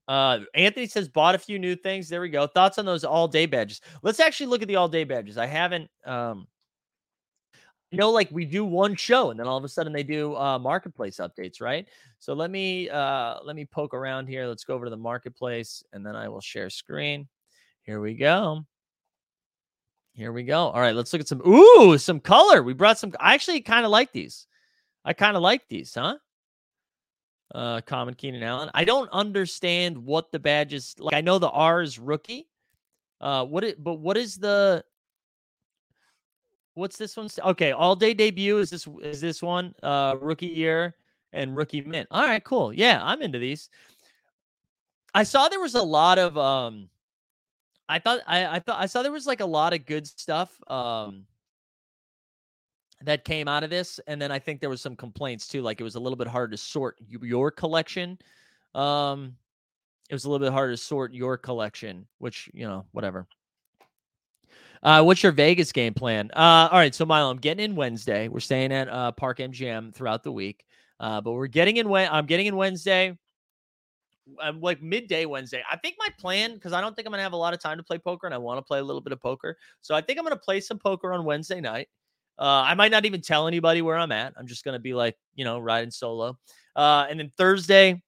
uh, 0.08 0.40
Anthony 0.54 0.88
says 0.88 1.08
bought 1.08 1.36
a 1.36 1.40
few 1.40 1.60
new 1.60 1.76
things. 1.76 2.10
There 2.10 2.22
we 2.22 2.30
go. 2.30 2.48
Thoughts 2.48 2.78
on 2.78 2.86
those 2.86 3.04
all 3.04 3.28
day 3.28 3.46
badges? 3.46 3.82
Let's 4.02 4.20
actually 4.20 4.48
look 4.48 4.62
at 4.62 4.68
the 4.68 4.76
all 4.76 4.90
day 4.90 5.04
badges. 5.04 5.38
I 5.38 5.46
haven't. 5.46 5.90
Um, 6.06 6.48
you 7.94 8.00
know, 8.00 8.10
like 8.10 8.28
we 8.32 8.44
do 8.44 8.66
one 8.66 8.96
show 8.96 9.30
and 9.30 9.40
then 9.40 9.46
all 9.46 9.56
of 9.56 9.64
a 9.64 9.70
sudden 9.70 9.94
they 9.94 10.02
do 10.02 10.36
uh 10.36 10.58
marketplace 10.58 11.18
updates, 11.18 11.62
right? 11.62 11.88
So 12.18 12.34
let 12.34 12.50
me 12.50 12.90
uh 12.90 13.38
let 13.44 13.56
me 13.56 13.66
poke 13.66 13.94
around 13.94 14.26
here. 14.26 14.48
Let's 14.48 14.64
go 14.64 14.74
over 14.74 14.86
to 14.86 14.90
the 14.90 14.98
marketplace 14.98 15.84
and 15.94 16.04
then 16.04 16.16
I 16.16 16.28
will 16.28 16.42
share 16.42 16.72
screen. 16.72 17.28
Here 17.84 18.00
we 18.00 18.16
go. 18.16 18.66
Here 20.14 20.32
we 20.32 20.42
go. 20.42 20.70
All 20.70 20.82
right, 20.82 20.96
let's 20.96 21.14
look 21.14 21.22
at 21.22 21.28
some 21.28 21.48
ooh, 21.48 21.96
some 22.00 22.20
color. 22.20 22.64
We 22.64 22.74
brought 22.74 22.98
some 22.98 23.14
I 23.20 23.36
actually 23.36 23.62
kind 23.62 23.86
of 23.86 23.92
like 23.92 24.12
these. 24.12 24.48
I 25.06 25.14
kind 25.14 25.38
of 25.38 25.44
like 25.44 25.68
these, 25.68 25.94
huh? 25.94 26.16
Uh 27.54 27.82
common 27.82 28.14
Keenan 28.14 28.44
Allen. 28.44 28.70
I 28.74 28.84
don't 28.84 29.10
understand 29.12 29.98
what 29.98 30.32
the 30.32 30.40
badge 30.40 30.74
is 30.74 30.96
like. 31.00 31.14
I 31.14 31.22
know 31.22 31.40
the 31.40 31.50
R 31.50 31.82
is 31.82 32.00
rookie. 32.00 32.48
Uh 33.22 33.46
what 33.46 33.64
it 33.64 33.84
but 33.84 33.96
what 33.96 34.18
is 34.18 34.38
the 34.38 34.84
What's 36.76 36.98
this 36.98 37.16
one? 37.16 37.30
Okay, 37.46 37.72
all 37.72 37.96
day 37.96 38.14
debut 38.14 38.58
is 38.58 38.70
this 38.70 38.88
is 39.02 39.22
this 39.22 39.42
one? 39.42 39.76
Uh 39.84 40.16
rookie 40.20 40.48
year 40.48 40.96
and 41.32 41.56
rookie 41.56 41.82
mint. 41.82 42.08
All 42.10 42.24
right, 42.24 42.44
cool. 42.44 42.74
Yeah, 42.74 43.00
I'm 43.04 43.22
into 43.22 43.40
these. 43.40 43.70
I 45.14 45.24
saw 45.24 45.48
there 45.50 45.60
was 45.60 45.76
a 45.76 45.84
lot 45.84 46.18
of 46.18 46.38
um 46.38 46.90
I 47.88 48.00
thought 48.00 48.22
I 48.26 48.56
I 48.56 48.60
thought 48.60 48.82
I 48.82 48.88
saw 48.88 49.04
there 49.04 49.12
was 49.12 49.28
like 49.28 49.42
a 49.42 49.46
lot 49.46 49.74
of 49.74 49.86
good 49.86 50.08
stuff 50.08 50.52
um 50.68 51.26
that 53.04 53.26
came 53.26 53.48
out 53.48 53.64
of 53.64 53.70
this 53.70 54.00
and 54.08 54.22
then 54.22 54.32
I 54.32 54.40
think 54.40 54.60
there 54.60 54.70
was 54.70 54.82
some 54.82 54.96
complaints 54.96 55.48
too 55.48 55.62
like 55.62 55.80
it 55.80 55.84
was 55.84 55.96
a 55.96 56.00
little 56.00 56.18
bit 56.18 56.28
hard 56.28 56.52
to 56.52 56.58
sort 56.58 56.98
your 57.08 57.52
collection. 57.52 58.18
Um 58.74 59.36
it 60.10 60.14
was 60.14 60.26
a 60.26 60.30
little 60.30 60.46
bit 60.46 60.54
hard 60.54 60.72
to 60.72 60.78
sort 60.78 61.14
your 61.14 61.38
collection, 61.38 62.06
which, 62.20 62.50
you 62.54 62.68
know, 62.68 62.86
whatever. 62.92 63.26
Uh, 64.84 65.02
what's 65.02 65.24
your 65.24 65.32
Vegas 65.32 65.72
game 65.72 65.94
plan? 65.94 66.30
Uh, 66.36 66.68
all 66.72 66.78
right, 66.78 66.94
so 66.94 67.06
Milo, 67.06 67.32
I'm 67.32 67.38
getting 67.38 67.72
in 67.72 67.76
Wednesday. 67.76 68.28
We're 68.28 68.42
staying 68.42 68.74
at 68.74 68.90
uh, 68.90 69.14
Park 69.14 69.40
MGM 69.40 69.94
throughout 69.94 70.24
the 70.24 70.32
week, 70.32 70.66
uh, 71.00 71.22
but 71.22 71.32
we're 71.32 71.48
getting 71.48 71.78
in. 71.78 71.88
I'm 71.92 72.26
getting 72.26 72.48
in 72.48 72.56
Wednesday, 72.58 73.18
um, 74.42 74.60
like 74.60 74.82
midday 74.82 75.26
Wednesday. 75.26 75.64
I 75.72 75.78
think 75.78 75.96
my 75.98 76.10
plan, 76.20 76.54
because 76.54 76.74
I 76.74 76.82
don't 76.82 76.96
think 76.96 77.08
I'm 77.08 77.12
gonna 77.12 77.24
have 77.24 77.32
a 77.32 77.38
lot 77.38 77.54
of 77.54 77.62
time 77.62 77.78
to 77.78 77.84
play 77.84 77.98
poker, 77.98 78.28
and 78.28 78.34
I 78.34 78.38
want 78.38 78.58
to 78.58 78.62
play 78.62 78.80
a 78.80 78.84
little 78.84 79.02
bit 79.02 79.14
of 79.14 79.22
poker, 79.22 79.58
so 79.82 79.96
I 79.96 80.02
think 80.02 80.20
I'm 80.20 80.26
gonna 80.26 80.36
play 80.36 80.60
some 80.60 80.78
poker 80.78 81.14
on 81.14 81.24
Wednesday 81.24 81.62
night. 81.62 81.88
Uh, 82.40 82.64
I 82.66 82.74
might 82.74 82.92
not 82.92 83.06
even 83.06 83.22
tell 83.22 83.48
anybody 83.48 83.82
where 83.82 83.98
I'm 83.98 84.12
at. 84.12 84.34
I'm 84.38 84.48
just 84.48 84.66
gonna 84.66 84.80
be 84.80 84.94
like, 84.94 85.16
you 85.36 85.46
know, 85.46 85.60
riding 85.60 85.92
solo. 85.92 86.38
Uh, 86.76 87.06
and 87.10 87.20
then 87.20 87.32
Thursday, 87.38 88.02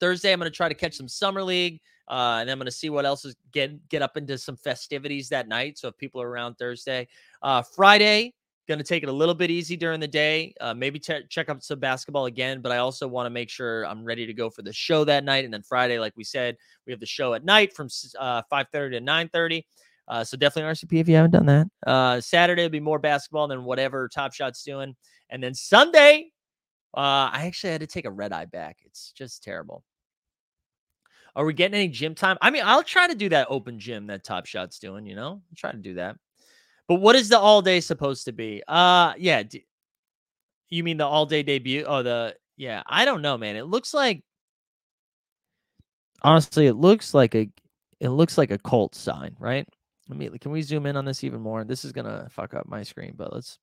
Thursday, 0.00 0.32
I'm 0.32 0.38
going 0.38 0.50
to 0.50 0.56
try 0.56 0.68
to 0.68 0.74
catch 0.74 0.94
some 0.94 1.08
summer 1.08 1.42
league. 1.42 1.80
Uh, 2.08 2.38
and 2.40 2.50
I'm 2.50 2.58
going 2.58 2.66
to 2.66 2.72
see 2.72 2.88
what 2.88 3.04
else 3.04 3.24
is 3.24 3.34
get 3.52 3.88
get 3.88 4.00
up 4.00 4.16
into 4.16 4.38
some 4.38 4.56
festivities 4.56 5.28
that 5.30 5.48
night. 5.48 5.76
So 5.76 5.88
if 5.88 5.96
people 5.98 6.22
are 6.22 6.28
around 6.28 6.54
Thursday, 6.54 7.08
uh, 7.42 7.62
Friday, 7.62 8.32
going 8.68 8.78
to 8.78 8.84
take 8.84 9.02
it 9.02 9.08
a 9.08 9.12
little 9.12 9.34
bit 9.34 9.50
easy 9.50 9.76
during 9.76 10.00
the 10.00 10.08
day. 10.08 10.54
Uh, 10.60 10.74
maybe 10.74 10.98
che- 10.98 11.24
check 11.28 11.48
out 11.48 11.62
some 11.62 11.78
basketball 11.78 12.26
again, 12.26 12.60
but 12.60 12.72
I 12.72 12.78
also 12.78 13.06
want 13.06 13.26
to 13.26 13.30
make 13.30 13.48
sure 13.48 13.84
I'm 13.86 14.04
ready 14.04 14.26
to 14.26 14.32
go 14.32 14.50
for 14.50 14.62
the 14.62 14.72
show 14.72 15.04
that 15.04 15.24
night. 15.24 15.44
And 15.44 15.54
then 15.54 15.62
Friday, 15.62 15.98
like 15.98 16.16
we 16.16 16.24
said, 16.24 16.56
we 16.84 16.92
have 16.92 17.00
the 17.00 17.06
show 17.06 17.34
at 17.34 17.44
night 17.44 17.74
from 17.74 17.88
uh, 18.18 18.42
5:30 18.52 18.72
to 18.72 19.00
9:30. 19.00 19.64
Uh, 20.08 20.22
so 20.24 20.36
definitely 20.36 20.68
RCP 20.68 21.00
if 21.00 21.08
you 21.08 21.16
haven't 21.16 21.32
done 21.32 21.46
that. 21.46 21.66
Uh, 21.86 22.20
Saturday 22.20 22.62
will 22.62 22.70
be 22.70 22.80
more 22.80 22.98
basketball 22.98 23.48
than 23.48 23.64
whatever 23.64 24.08
Top 24.08 24.32
Shot's 24.32 24.62
doing, 24.62 24.94
and 25.30 25.42
then 25.42 25.54
Sunday, 25.54 26.30
uh, 26.96 27.30
I 27.32 27.46
actually 27.46 27.72
had 27.72 27.80
to 27.80 27.86
take 27.86 28.04
a 28.04 28.10
red 28.10 28.32
eye 28.32 28.44
back. 28.44 28.78
It's 28.84 29.12
just 29.12 29.42
terrible. 29.42 29.82
Are 31.34 31.44
we 31.44 31.52
getting 31.52 31.74
any 31.74 31.88
gym 31.88 32.14
time? 32.14 32.38
I 32.40 32.50
mean, 32.50 32.62
I'll 32.64 32.82
try 32.82 33.06
to 33.08 33.14
do 33.14 33.28
that 33.28 33.48
open 33.50 33.78
gym 33.78 34.06
that 34.06 34.24
Top 34.24 34.46
Shot's 34.46 34.78
doing. 34.78 35.06
You 35.06 35.16
know, 35.16 35.28
I'll 35.28 35.56
try 35.56 35.70
to 35.70 35.78
do 35.78 35.94
that. 35.94 36.16
But 36.88 36.96
what 36.96 37.14
is 37.14 37.28
the 37.28 37.38
all 37.38 37.60
day 37.60 37.80
supposed 37.80 38.24
to 38.24 38.32
be? 38.32 38.62
Uh, 38.66 39.12
yeah. 39.18 39.42
d- 39.42 39.66
you 40.70 40.82
mean 40.82 40.96
the 40.96 41.04
all 41.06 41.26
day 41.26 41.42
debut? 41.42 41.84
Oh, 41.86 42.02
the 42.02 42.36
yeah. 42.56 42.82
I 42.86 43.04
don't 43.04 43.22
know, 43.22 43.36
man. 43.36 43.56
It 43.56 43.66
looks 43.66 43.92
like 43.92 44.22
honestly, 46.22 46.66
it 46.66 46.74
looks 46.74 47.12
like 47.12 47.34
a 47.34 47.48
it 48.00 48.08
looks 48.10 48.38
like 48.38 48.50
a 48.50 48.58
cult 48.58 48.94
sign, 48.94 49.36
right? 49.38 49.68
Let 50.08 50.18
me 50.18 50.38
can 50.38 50.52
we 50.52 50.62
zoom 50.62 50.86
in 50.86 50.96
on 50.96 51.04
this 51.04 51.24
even 51.24 51.40
more? 51.40 51.64
This 51.64 51.84
is 51.84 51.92
gonna 51.92 52.28
fuck 52.30 52.54
up 52.54 52.68
my 52.68 52.82
screen, 52.82 53.14
but 53.16 53.32
let's. 53.32 53.58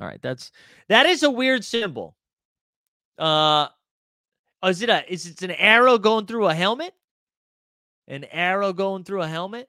All 0.00 0.06
right, 0.06 0.22
that's 0.22 0.50
that 0.88 1.06
is 1.06 1.22
a 1.22 1.30
weird 1.30 1.64
symbol. 1.64 2.16
Uh, 3.18 3.68
oh, 4.62 4.68
is 4.68 4.80
it 4.82 4.88
a 4.88 5.12
is 5.12 5.26
it's 5.26 5.42
an 5.42 5.50
arrow 5.50 5.98
going 5.98 6.26
through 6.26 6.46
a 6.46 6.54
helmet? 6.54 6.94
An 8.08 8.24
arrow 8.24 8.72
going 8.72 9.04
through 9.04 9.22
a 9.22 9.28
helmet? 9.28 9.68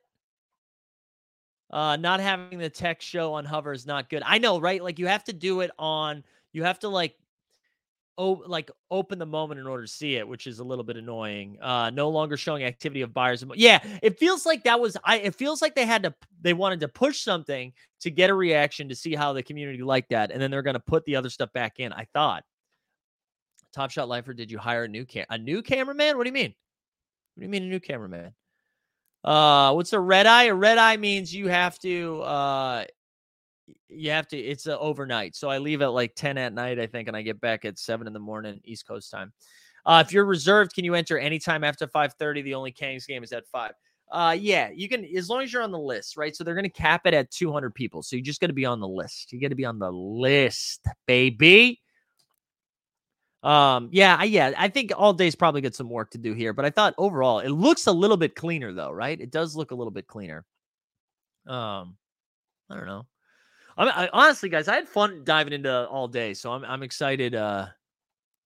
Uh, 1.74 1.96
not 1.96 2.20
having 2.20 2.60
the 2.60 2.70
text 2.70 3.08
show 3.08 3.34
on 3.34 3.46
hover 3.46 3.74
is 3.74 3.88
not 3.88 4.08
good. 4.08 4.22
I 4.24 4.38
know, 4.38 4.60
right? 4.60 4.82
Like 4.84 5.00
you 5.00 5.08
have 5.08 5.24
to 5.24 5.34
do 5.34 5.62
it 5.62 5.72
on. 5.80 6.24
You 6.52 6.64
have 6.64 6.78
to 6.80 6.88
like, 6.88 7.16
oh, 8.18 8.44
like 8.48 8.70
open 8.92 9.20
the 9.20 9.26
moment 9.26 9.60
in 9.60 9.68
order 9.68 9.84
to 9.84 9.92
see 9.92 10.16
it, 10.16 10.28
which 10.28 10.48
is 10.48 10.60
a 10.60 10.64
little 10.64 10.84
bit 10.84 10.98
annoying. 10.98 11.58
Uh, 11.62 11.90
no 11.90 12.10
longer 12.10 12.38
showing 12.38 12.64
activity 12.64 13.02
of 13.02 13.14
buyers. 13.14 13.44
Yeah, 13.56 13.80
it 14.02 14.20
feels 14.20 14.46
like 14.46 14.64
that 14.64 14.80
was. 14.80 14.98
I. 15.04 15.20
It 15.20 15.36
feels 15.36 15.62
like 15.62 15.76
they 15.76 15.86
had 15.86 16.04
to. 16.04 16.14
They 16.42 16.54
wanted 16.54 16.80
to 16.82 16.88
push 16.88 17.22
something 17.22 17.74
to 18.02 18.12
get 18.12 18.30
a 18.30 18.34
reaction 18.34 18.90
to 18.90 18.96
see 18.96 19.16
how 19.16 19.34
the 19.34 19.44
community 19.44 19.82
liked 19.84 20.10
that, 20.10 20.32
and 20.32 20.42
then 20.42 20.52
they're 20.52 20.62
going 20.62 20.76
to 20.76 20.80
put 20.80 21.06
the 21.06 21.16
other 21.16 21.30
stuff 21.30 21.52
back 21.54 21.80
in. 21.80 21.94
I 21.94 22.08
thought. 22.14 22.44
Top 23.74 23.90
Shot 23.90 24.08
Lifer, 24.08 24.34
did 24.34 24.52
you 24.52 24.60
hire 24.60 24.84
a 24.84 24.88
new 24.88 25.06
cam 25.06 25.26
a 25.30 25.38
new 25.38 25.62
cameraman? 25.62 26.18
What 26.18 26.24
do 26.24 26.30
you 26.30 26.34
mean? 26.34 26.54
What 27.36 27.42
do 27.42 27.46
you 27.46 27.50
mean 27.50 27.64
a 27.64 27.68
new 27.68 27.80
cameraman? 27.80 28.34
Uh, 29.24 29.74
what's 29.74 29.94
a 29.94 30.00
red 30.00 30.28
eye? 30.28 30.44
A 30.44 30.54
red 30.54 30.78
eye 30.78 30.98
means 30.98 31.34
you 31.34 31.48
have 31.48 31.80
to 31.80 32.22
uh 32.22 32.86
you 33.90 34.12
have 34.12 34.28
to 34.30 34.38
it's 34.38 34.68
overnight. 34.68 35.36
So 35.36 35.50
I 35.50 35.58
leave 35.58 35.82
at 35.82 35.94
like 35.94 36.16
10 36.16 36.38
at 36.38 36.54
night, 36.54 36.80
I 36.80 36.88
think, 36.88 37.08
and 37.08 37.18
I 37.18 37.22
get 37.22 37.40
back 37.42 37.66
at 37.66 37.80
seven 37.80 38.08
in 38.08 38.14
the 38.14 38.20
morning, 38.20 38.60
East 38.64 38.88
Coast 38.88 39.12
time. 39.12 39.34
Uh, 39.86 40.04
if 40.06 40.14
you're 40.14 40.26
reserved, 40.26 40.74
can 40.74 40.86
you 40.86 40.94
enter 40.94 41.18
anytime 41.18 41.64
after 41.64 41.88
5:30? 41.88 42.44
The 42.44 42.56
only 42.56 42.72
Kings 42.72 43.06
game 43.06 43.24
is 43.24 43.34
at 43.34 43.48
five. 43.48 43.74
Uh, 44.12 44.36
yeah, 44.40 44.70
you 44.74 44.88
can 44.88 45.04
as 45.06 45.30
long 45.30 45.42
as 45.42 45.52
you're 45.52 45.64
on 45.64 45.72
the 45.72 45.80
list, 45.80 46.18
right? 46.18 46.36
So 46.36 46.44
they're 46.44 46.56
gonna 46.56 46.70
cap 46.70 47.06
it 47.06 47.14
at 47.14 47.32
200 47.32 47.74
people. 47.74 48.02
So 48.04 48.16
you 48.16 48.22
just 48.22 48.40
got 48.40 48.48
to 48.48 48.54
be 48.54 48.66
on 48.66 48.80
the 48.80 48.88
list. 48.88 49.34
You 49.34 49.42
got 49.42 49.50
to 49.50 49.56
be 49.56 49.66
on 49.66 49.80
the 49.80 49.92
list, 49.92 50.86
baby. 51.08 51.82
Um, 53.44 53.90
yeah, 53.92 54.16
I, 54.18 54.24
yeah, 54.24 54.54
I 54.58 54.70
think 54.70 54.94
all 54.96 55.12
day's 55.12 55.36
probably 55.36 55.60
got 55.60 55.76
some 55.76 55.90
work 55.90 56.12
to 56.12 56.18
do 56.18 56.34
here, 56.34 56.54
but 56.54 56.64
I 56.64 56.70
thought 56.70 56.96
overall 56.98 57.40
it 57.40 57.50
looks 57.50 57.88
a 57.88 57.92
little 57.92 58.16
bit 58.16 58.36
cleaner 58.36 58.72
though, 58.72 58.92
right? 58.92 59.20
It 59.20 59.32
does 59.32 59.54
look 59.54 59.72
a 59.72 59.76
little 59.76 59.92
bit 59.92 60.08
cleaner. 60.08 60.46
Um, 61.46 61.98
I 62.70 62.76
don't 62.76 62.86
know. 62.86 63.06
I, 63.78 63.86
mean, 63.86 63.94
I 63.96 64.10
honestly, 64.14 64.50
guys, 64.50 64.68
I 64.68 64.76
had 64.76 64.88
fun 64.88 65.24
diving 65.24 65.54
into 65.54 65.88
all 65.88 66.08
day, 66.08 66.34
so 66.34 66.52
I'm 66.52 66.64
I'm 66.64 66.84
excited. 66.84 67.36
Uh, 67.36 67.68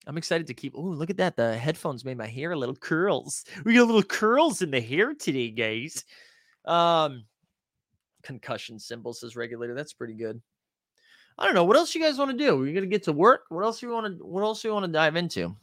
I'm 0.05 0.17
excited 0.17 0.47
to 0.47 0.53
keep. 0.53 0.73
Oh, 0.75 0.81
look 0.81 1.09
at 1.09 1.17
that! 1.17 1.35
The 1.35 1.57
headphones 1.57 2.05
made 2.05 2.17
my 2.17 2.27
hair 2.27 2.51
a 2.51 2.57
little 2.57 2.75
curls. 2.75 3.43
We 3.65 3.73
got 3.73 3.83
a 3.83 3.85
little 3.85 4.03
curls 4.03 4.61
in 4.61 4.71
the 4.71 4.81
hair 4.81 5.13
today, 5.13 5.51
guys. 5.51 6.05
Um, 6.65 7.25
concussion 8.23 8.79
symbol 8.79 9.13
says 9.13 9.35
regulator. 9.35 9.73
That's 9.73 9.93
pretty 9.93 10.13
good. 10.13 10.41
I 11.37 11.45
don't 11.45 11.55
know. 11.55 11.65
What 11.65 11.77
else 11.77 11.93
you 11.93 12.01
guys 12.01 12.17
want 12.17 12.31
to 12.31 12.37
do? 12.37 12.57
We're 12.57 12.73
gonna 12.73 12.87
get 12.87 13.03
to 13.03 13.13
work. 13.13 13.41
What 13.49 13.63
else 13.63 13.79
do 13.79 13.87
you 13.87 13.93
want 13.93 14.17
to? 14.17 14.25
What 14.25 14.41
else 14.41 14.61
do 14.61 14.69
you 14.69 14.73
want 14.73 14.85
to 14.85 14.91
dive 14.91 15.15
into? 15.15 15.55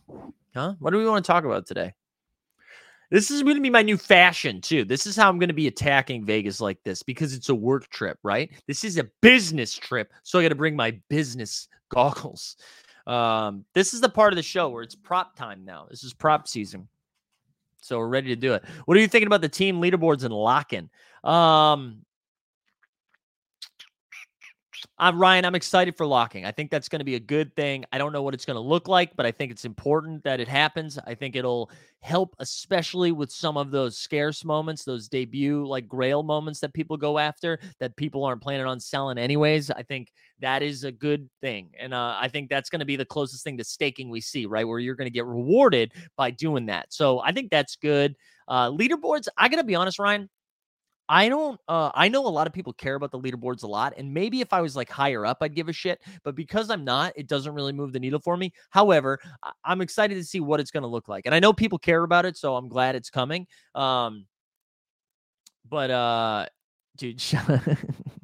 Huh? 0.54 0.74
What 0.78 0.90
do 0.90 0.98
we 0.98 1.08
want 1.08 1.24
to 1.24 1.26
talk 1.26 1.44
about 1.44 1.66
today? 1.66 1.94
This 3.14 3.30
is 3.30 3.44
going 3.44 3.54
to 3.54 3.62
be 3.62 3.70
my 3.70 3.82
new 3.82 3.96
fashion 3.96 4.60
too. 4.60 4.84
This 4.84 5.06
is 5.06 5.14
how 5.14 5.28
I'm 5.28 5.38
going 5.38 5.46
to 5.46 5.54
be 5.54 5.68
attacking 5.68 6.24
Vegas 6.24 6.60
like 6.60 6.82
this 6.82 7.04
because 7.04 7.32
it's 7.32 7.48
a 7.48 7.54
work 7.54 7.88
trip, 7.90 8.18
right? 8.24 8.50
This 8.66 8.82
is 8.82 8.98
a 8.98 9.04
business 9.20 9.72
trip, 9.72 10.12
so 10.24 10.36
I 10.36 10.42
got 10.42 10.48
to 10.48 10.56
bring 10.56 10.74
my 10.74 10.98
business 11.08 11.68
goggles. 11.90 12.56
Um, 13.06 13.64
this 13.72 13.94
is 13.94 14.00
the 14.00 14.08
part 14.08 14.32
of 14.32 14.36
the 14.36 14.42
show 14.42 14.68
where 14.68 14.82
it's 14.82 14.96
prop 14.96 15.36
time 15.36 15.64
now. 15.64 15.86
This 15.88 16.02
is 16.02 16.12
prop 16.12 16.48
season, 16.48 16.88
so 17.80 17.98
we're 17.98 18.08
ready 18.08 18.30
to 18.30 18.36
do 18.36 18.52
it. 18.52 18.64
What 18.86 18.96
are 18.96 19.00
you 19.00 19.06
thinking 19.06 19.28
about 19.28 19.42
the 19.42 19.48
team 19.48 19.80
leaderboards 19.80 20.24
and 20.24 20.34
lock-in? 20.34 20.90
Um, 21.22 21.98
uh, 24.98 25.12
Ryan, 25.14 25.44
I'm 25.44 25.56
excited 25.56 25.96
for 25.96 26.06
lock-in. 26.06 26.44
I 26.44 26.52
think 26.52 26.70
that's 26.70 26.88
going 26.88 27.00
to 27.00 27.04
be 27.04 27.16
a 27.16 27.20
good 27.20 27.54
thing. 27.56 27.84
I 27.92 27.98
don't 27.98 28.12
know 28.12 28.22
what 28.22 28.32
it's 28.32 28.44
going 28.44 28.54
to 28.54 28.60
look 28.60 28.86
like, 28.86 29.16
but 29.16 29.26
I 29.26 29.32
think 29.32 29.50
it's 29.50 29.64
important 29.64 30.22
that 30.22 30.38
it 30.38 30.46
happens. 30.46 30.98
I 31.04 31.14
think 31.14 31.34
it'll 31.34 31.70
help, 32.00 32.36
especially 32.38 33.10
with 33.10 33.32
some 33.32 33.56
of 33.56 33.72
those 33.72 33.98
scarce 33.98 34.44
moments, 34.44 34.84
those 34.84 35.08
debut 35.08 35.66
like 35.66 35.88
grail 35.88 36.22
moments 36.22 36.60
that 36.60 36.72
people 36.74 36.96
go 36.96 37.18
after 37.18 37.58
that 37.80 37.96
people 37.96 38.24
aren't 38.24 38.40
planning 38.40 38.66
on 38.66 38.78
selling 38.78 39.18
anyways. 39.18 39.68
I 39.70 39.82
think 39.82 40.12
that 40.40 40.62
is 40.62 40.84
a 40.84 40.92
good 40.92 41.28
thing. 41.40 41.70
And 41.80 41.92
uh, 41.92 42.16
I 42.20 42.28
think 42.28 42.48
that's 42.48 42.70
going 42.70 42.80
to 42.80 42.86
be 42.86 42.96
the 42.96 43.04
closest 43.04 43.42
thing 43.42 43.56
to 43.58 43.64
staking 43.64 44.10
we 44.10 44.20
see, 44.20 44.46
right? 44.46 44.66
Where 44.66 44.78
you're 44.78 44.94
going 44.94 45.10
to 45.10 45.14
get 45.14 45.26
rewarded 45.26 45.92
by 46.16 46.30
doing 46.30 46.66
that. 46.66 46.92
So 46.92 47.18
I 47.18 47.32
think 47.32 47.50
that's 47.50 47.74
good. 47.74 48.14
Uh, 48.46 48.70
leaderboards, 48.70 49.26
I 49.36 49.48
got 49.48 49.56
to 49.56 49.64
be 49.64 49.74
honest, 49.74 49.98
Ryan. 49.98 50.28
I 51.08 51.28
don't 51.28 51.60
uh 51.68 51.90
I 51.94 52.08
know 52.08 52.26
a 52.26 52.28
lot 52.28 52.46
of 52.46 52.52
people 52.52 52.72
care 52.72 52.94
about 52.94 53.10
the 53.10 53.18
leaderboards 53.18 53.62
a 53.62 53.66
lot 53.66 53.92
and 53.98 54.12
maybe 54.12 54.40
if 54.40 54.52
I 54.52 54.60
was 54.62 54.74
like 54.74 54.88
higher 54.90 55.26
up 55.26 55.38
I'd 55.42 55.54
give 55.54 55.68
a 55.68 55.72
shit 55.72 56.00
but 56.22 56.34
because 56.34 56.70
I'm 56.70 56.84
not 56.84 57.12
it 57.16 57.26
doesn't 57.28 57.52
really 57.54 57.72
move 57.72 57.92
the 57.92 58.00
needle 58.00 58.20
for 58.20 58.36
me. 58.36 58.52
However, 58.70 59.18
I- 59.42 59.52
I'm 59.64 59.80
excited 59.82 60.14
to 60.14 60.24
see 60.24 60.40
what 60.40 60.60
it's 60.60 60.70
going 60.70 60.82
to 60.82 60.88
look 60.88 61.08
like. 61.08 61.26
And 61.26 61.34
I 61.34 61.40
know 61.40 61.52
people 61.52 61.78
care 61.78 62.02
about 62.04 62.24
it 62.24 62.36
so 62.36 62.56
I'm 62.56 62.68
glad 62.68 62.94
it's 62.96 63.10
coming. 63.10 63.46
Um 63.74 64.26
but 65.68 65.90
uh 65.90 66.46
dude 66.96 67.22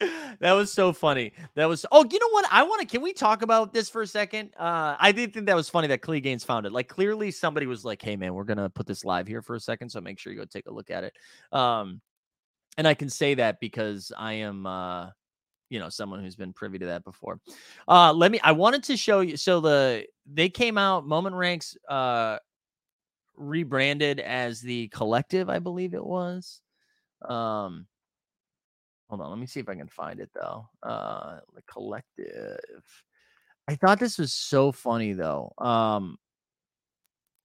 That 0.40 0.52
was 0.52 0.72
so 0.72 0.92
funny. 0.92 1.32
That 1.56 1.66
was 1.66 1.84
oh, 1.90 2.04
you 2.08 2.18
know 2.20 2.28
what? 2.30 2.46
I 2.52 2.62
want 2.62 2.80
to. 2.80 2.86
Can 2.86 3.02
we 3.02 3.12
talk 3.12 3.42
about 3.42 3.72
this 3.72 3.90
for 3.90 4.02
a 4.02 4.06
second? 4.06 4.50
Uh, 4.56 4.94
I 4.96 5.10
did 5.10 5.34
think 5.34 5.46
that 5.46 5.56
was 5.56 5.68
funny 5.68 5.88
that 5.88 6.00
Clee 6.00 6.20
Gaines 6.20 6.44
found 6.44 6.64
it. 6.64 6.72
Like 6.72 6.86
clearly 6.86 7.32
somebody 7.32 7.66
was 7.66 7.84
like, 7.84 8.00
"Hey 8.00 8.14
man, 8.14 8.34
we're 8.34 8.44
gonna 8.44 8.70
put 8.70 8.86
this 8.86 9.04
live 9.04 9.26
here 9.26 9.42
for 9.42 9.56
a 9.56 9.60
second, 9.60 9.88
so 9.88 10.00
make 10.00 10.20
sure 10.20 10.32
you 10.32 10.38
go 10.38 10.44
take 10.44 10.68
a 10.68 10.72
look 10.72 10.92
at 10.92 11.02
it." 11.02 11.16
Um, 11.50 12.00
and 12.76 12.86
I 12.86 12.94
can 12.94 13.10
say 13.10 13.34
that 13.34 13.58
because 13.58 14.12
I 14.16 14.34
am, 14.34 14.64
uh, 14.64 15.10
you 15.70 15.80
know, 15.80 15.88
someone 15.88 16.22
who's 16.22 16.36
been 16.36 16.52
privy 16.52 16.78
to 16.78 16.86
that 16.86 17.02
before. 17.02 17.40
Uh, 17.88 18.12
let 18.12 18.30
me. 18.30 18.38
I 18.44 18.52
wanted 18.52 18.84
to 18.84 18.96
show 18.96 19.20
you. 19.20 19.36
So 19.36 19.60
the 19.60 20.06
they 20.32 20.48
came 20.48 20.78
out. 20.78 21.04
Moment 21.04 21.34
Ranks 21.34 21.76
uh 21.88 22.38
rebranded 23.36 24.20
as 24.20 24.60
the 24.60 24.88
Collective, 24.88 25.48
I 25.48 25.58
believe 25.58 25.94
it 25.94 26.04
was. 26.04 26.60
Um, 27.28 27.86
hold 29.08 29.20
on. 29.20 29.30
Let 29.30 29.38
me 29.38 29.46
see 29.46 29.60
if 29.60 29.68
I 29.68 29.74
can 29.74 29.88
find 29.88 30.20
it 30.20 30.30
though. 30.34 30.68
Uh, 30.82 31.40
the 31.54 31.62
Collective. 31.70 32.84
I 33.68 33.74
thought 33.74 34.00
this 34.00 34.18
was 34.18 34.32
so 34.32 34.72
funny 34.72 35.12
though. 35.12 35.52
Um, 35.58 36.18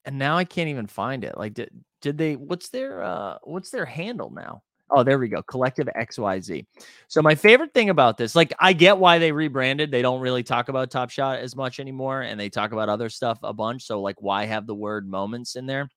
and 0.05 0.17
now 0.17 0.37
I 0.37 0.43
can't 0.45 0.69
even 0.69 0.87
find 0.87 1.23
it. 1.23 1.37
Like, 1.37 1.53
did 1.53 1.71
did 2.01 2.17
they? 2.17 2.35
What's 2.35 2.69
their 2.69 3.03
uh? 3.03 3.37
What's 3.43 3.71
their 3.71 3.85
handle 3.85 4.29
now? 4.29 4.63
Oh, 4.95 5.03
there 5.03 5.17
we 5.17 5.27
go. 5.27 5.41
Collective 5.41 5.87
XYZ. 5.95 6.65
So 7.07 7.21
my 7.21 7.33
favorite 7.33 7.73
thing 7.73 7.89
about 7.89 8.17
this, 8.17 8.35
like 8.35 8.53
I 8.59 8.73
get 8.73 8.97
why 8.97 9.17
they 9.17 9.31
rebranded. 9.31 9.89
They 9.89 10.03
don't 10.03 10.21
really 10.21 10.43
talk 10.43 10.69
about 10.69 10.91
Top 10.91 11.09
Shot 11.09 11.39
as 11.39 11.55
much 11.55 11.79
anymore 11.79 12.21
and 12.21 12.39
they 12.39 12.49
talk 12.49 12.73
about 12.73 12.89
other 12.89 13.09
stuff 13.09 13.39
a 13.41 13.53
bunch. 13.53 13.85
So 13.85 14.01
like 14.01 14.21
why 14.21 14.45
have 14.45 14.67
the 14.67 14.75
word 14.75 15.09
moments 15.09 15.55
in 15.55 15.65
there? 15.65 15.89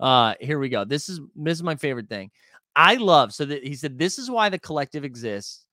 Uh 0.00 0.34
here 0.40 0.58
we 0.58 0.70
go. 0.70 0.84
This 0.84 1.08
is 1.08 1.20
this 1.36 1.58
is 1.58 1.62
my 1.62 1.76
favorite 1.76 2.08
thing. 2.08 2.30
I 2.78 2.94
love 2.94 3.34
so 3.34 3.44
that 3.44 3.64
he 3.64 3.74
said 3.74 3.98
this 3.98 4.20
is 4.20 4.30
why 4.30 4.48
the 4.48 4.58
collective 4.58 5.04
exists. 5.04 5.66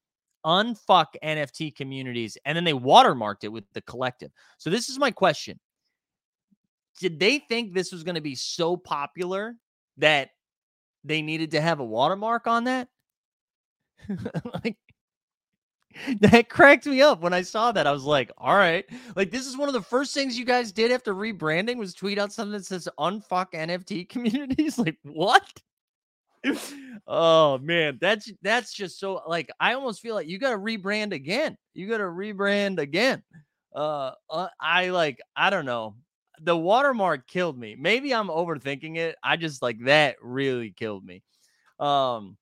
Unfuck 0.43 1.05
NFT 1.23 1.75
communities 1.75 2.35
and 2.45 2.55
then 2.55 2.63
they 2.63 2.73
watermarked 2.73 3.43
it 3.43 3.51
with 3.51 3.63
the 3.73 3.81
collective. 3.81 4.31
So 4.57 4.71
this 4.71 4.89
is 4.89 4.97
my 4.97 5.11
question. 5.11 5.59
Did 6.99 7.19
they 7.19 7.39
think 7.39 7.73
this 7.73 7.91
was 7.91 8.03
going 8.03 8.15
to 8.15 8.21
be 8.21 8.33
so 8.33 8.75
popular 8.75 9.55
that 9.97 10.29
they 11.03 11.21
needed 11.21 11.51
to 11.51 11.61
have 11.61 11.79
a 11.79 11.85
watermark 11.85 12.47
on 12.47 12.63
that? 12.63 12.87
like 14.63 14.77
that 16.21 16.49
cracked 16.49 16.87
me 16.87 17.01
up 17.01 17.21
when 17.21 17.33
I 17.33 17.43
saw 17.43 17.71
that. 17.71 17.85
I 17.85 17.91
was 17.91 18.03
like, 18.03 18.31
all 18.37 18.55
right. 18.55 18.85
Like, 19.15 19.31
this 19.31 19.45
is 19.45 19.57
one 19.57 19.69
of 19.69 19.73
the 19.73 19.81
first 19.81 20.13
things 20.13 20.37
you 20.37 20.45
guys 20.45 20.71
did 20.71 20.91
after 20.91 21.13
rebranding 21.13 21.77
was 21.77 21.93
tweet 21.93 22.19
out 22.19 22.33
something 22.33 22.53
that 22.53 22.65
says 22.65 22.89
unfuck 22.99 23.51
NFT 23.53 24.09
communities. 24.09 24.77
like, 24.79 24.97
what? 25.03 25.61
oh 27.07 27.57
man, 27.59 27.97
that's 27.99 28.31
that's 28.41 28.73
just 28.73 28.99
so 28.99 29.21
like 29.27 29.49
I 29.59 29.73
almost 29.73 30.01
feel 30.01 30.15
like 30.15 30.27
you 30.27 30.39
gotta 30.39 30.57
rebrand 30.57 31.13
again. 31.13 31.57
You 31.73 31.87
gotta 31.87 32.03
rebrand 32.03 32.79
again. 32.79 33.23
Uh, 33.73 34.11
uh 34.29 34.47
I 34.59 34.89
like, 34.89 35.19
I 35.35 35.49
don't 35.49 35.65
know. 35.65 35.95
The 36.41 36.57
watermark 36.57 37.27
killed 37.27 37.57
me. 37.57 37.75
Maybe 37.79 38.13
I'm 38.13 38.27
overthinking 38.27 38.97
it. 38.97 39.15
I 39.23 39.37
just 39.37 39.61
like 39.61 39.83
that 39.85 40.17
really 40.21 40.71
killed 40.71 41.05
me. 41.05 41.23
Um, 41.79 42.37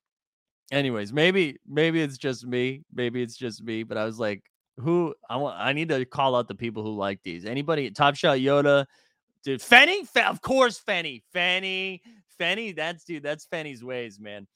anyways, 0.72 1.14
maybe 1.14 1.58
maybe 1.68 2.02
it's 2.02 2.18
just 2.18 2.46
me. 2.46 2.84
Maybe 2.94 3.22
it's 3.22 3.38
just 3.38 3.64
me. 3.64 3.84
But 3.84 3.98
I 3.98 4.06
was 4.06 4.20
like, 4.20 4.44
who 4.78 5.14
I 5.30 5.38
want? 5.38 5.60
I 5.60 5.74
need 5.74 5.90
to 5.90 6.06
call 6.06 6.36
out 6.36 6.48
the 6.48 6.56
people 6.56 6.84
who 6.84 6.96
like 6.96 7.22
these. 7.24 7.46
Anybody? 7.46 7.92
Top 7.92 8.16
Shot 8.16 8.38
Yoda, 8.40 8.86
dude. 9.44 9.62
Fenny, 9.62 10.08
Fe- 10.08 10.24
of 10.24 10.42
course, 10.42 10.82
Fenny, 10.88 11.22
Fenny, 11.36 12.02
Fenny. 12.40 12.76
That's 12.76 13.04
dude. 13.04 13.24
That's 13.24 13.46
Fenny's 13.48 13.84
ways, 13.84 14.20
man. 14.20 14.48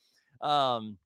Um, 0.42 0.98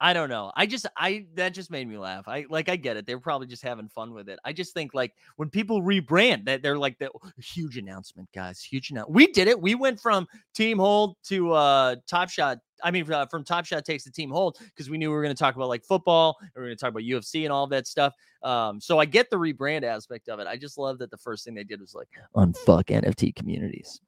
I 0.00 0.12
don't 0.12 0.28
know. 0.28 0.52
I 0.56 0.66
just 0.66 0.86
I 0.96 1.26
that 1.34 1.54
just 1.54 1.70
made 1.70 1.88
me 1.88 1.96
laugh. 1.96 2.26
I 2.26 2.46
like 2.50 2.68
I 2.68 2.76
get 2.76 2.96
it. 2.96 3.06
They're 3.06 3.20
probably 3.20 3.46
just 3.46 3.62
having 3.62 3.88
fun 3.88 4.12
with 4.12 4.28
it. 4.28 4.38
I 4.44 4.52
just 4.52 4.74
think 4.74 4.92
like 4.92 5.14
when 5.36 5.48
people 5.48 5.82
rebrand 5.82 6.44
that 6.46 6.62
they're 6.62 6.76
like 6.76 6.98
the 6.98 7.10
huge 7.38 7.78
announcement, 7.78 8.28
guys. 8.34 8.60
Huge 8.60 8.90
announcement. 8.90 9.14
We 9.14 9.28
did 9.28 9.48
it. 9.48 9.60
We 9.60 9.74
went 9.74 10.00
from 10.00 10.26
Team 10.54 10.78
Hold 10.78 11.16
to 11.28 11.52
uh 11.52 11.96
Top 12.08 12.28
Shot. 12.28 12.58
I 12.82 12.90
mean, 12.90 13.10
uh, 13.10 13.26
from 13.26 13.44
Top 13.44 13.64
Shot 13.64 13.84
takes 13.84 14.04
the 14.04 14.10
Team 14.10 14.30
Hold 14.30 14.58
because 14.58 14.90
we 14.90 14.98
knew 14.98 15.10
we 15.10 15.14
were 15.14 15.22
going 15.22 15.34
to 15.34 15.38
talk 15.38 15.56
about 15.56 15.68
like 15.68 15.84
football 15.84 16.36
we 16.40 16.60
are 16.60 16.64
going 16.64 16.76
to 16.76 16.80
talk 16.80 16.90
about 16.90 17.02
UFC 17.02 17.44
and 17.44 17.52
all 17.52 17.66
that 17.68 17.86
stuff. 17.86 18.14
Um, 18.42 18.80
so 18.80 18.98
I 18.98 19.04
get 19.04 19.30
the 19.30 19.36
rebrand 19.36 19.84
aspect 19.84 20.28
of 20.28 20.40
it. 20.40 20.46
I 20.46 20.56
just 20.56 20.78
love 20.78 20.98
that 20.98 21.10
the 21.10 21.16
first 21.16 21.44
thing 21.44 21.54
they 21.54 21.64
did 21.64 21.80
was 21.80 21.94
like 21.94 22.08
unfuck 22.36 22.84
NFT 22.84 23.34
communities. 23.34 24.00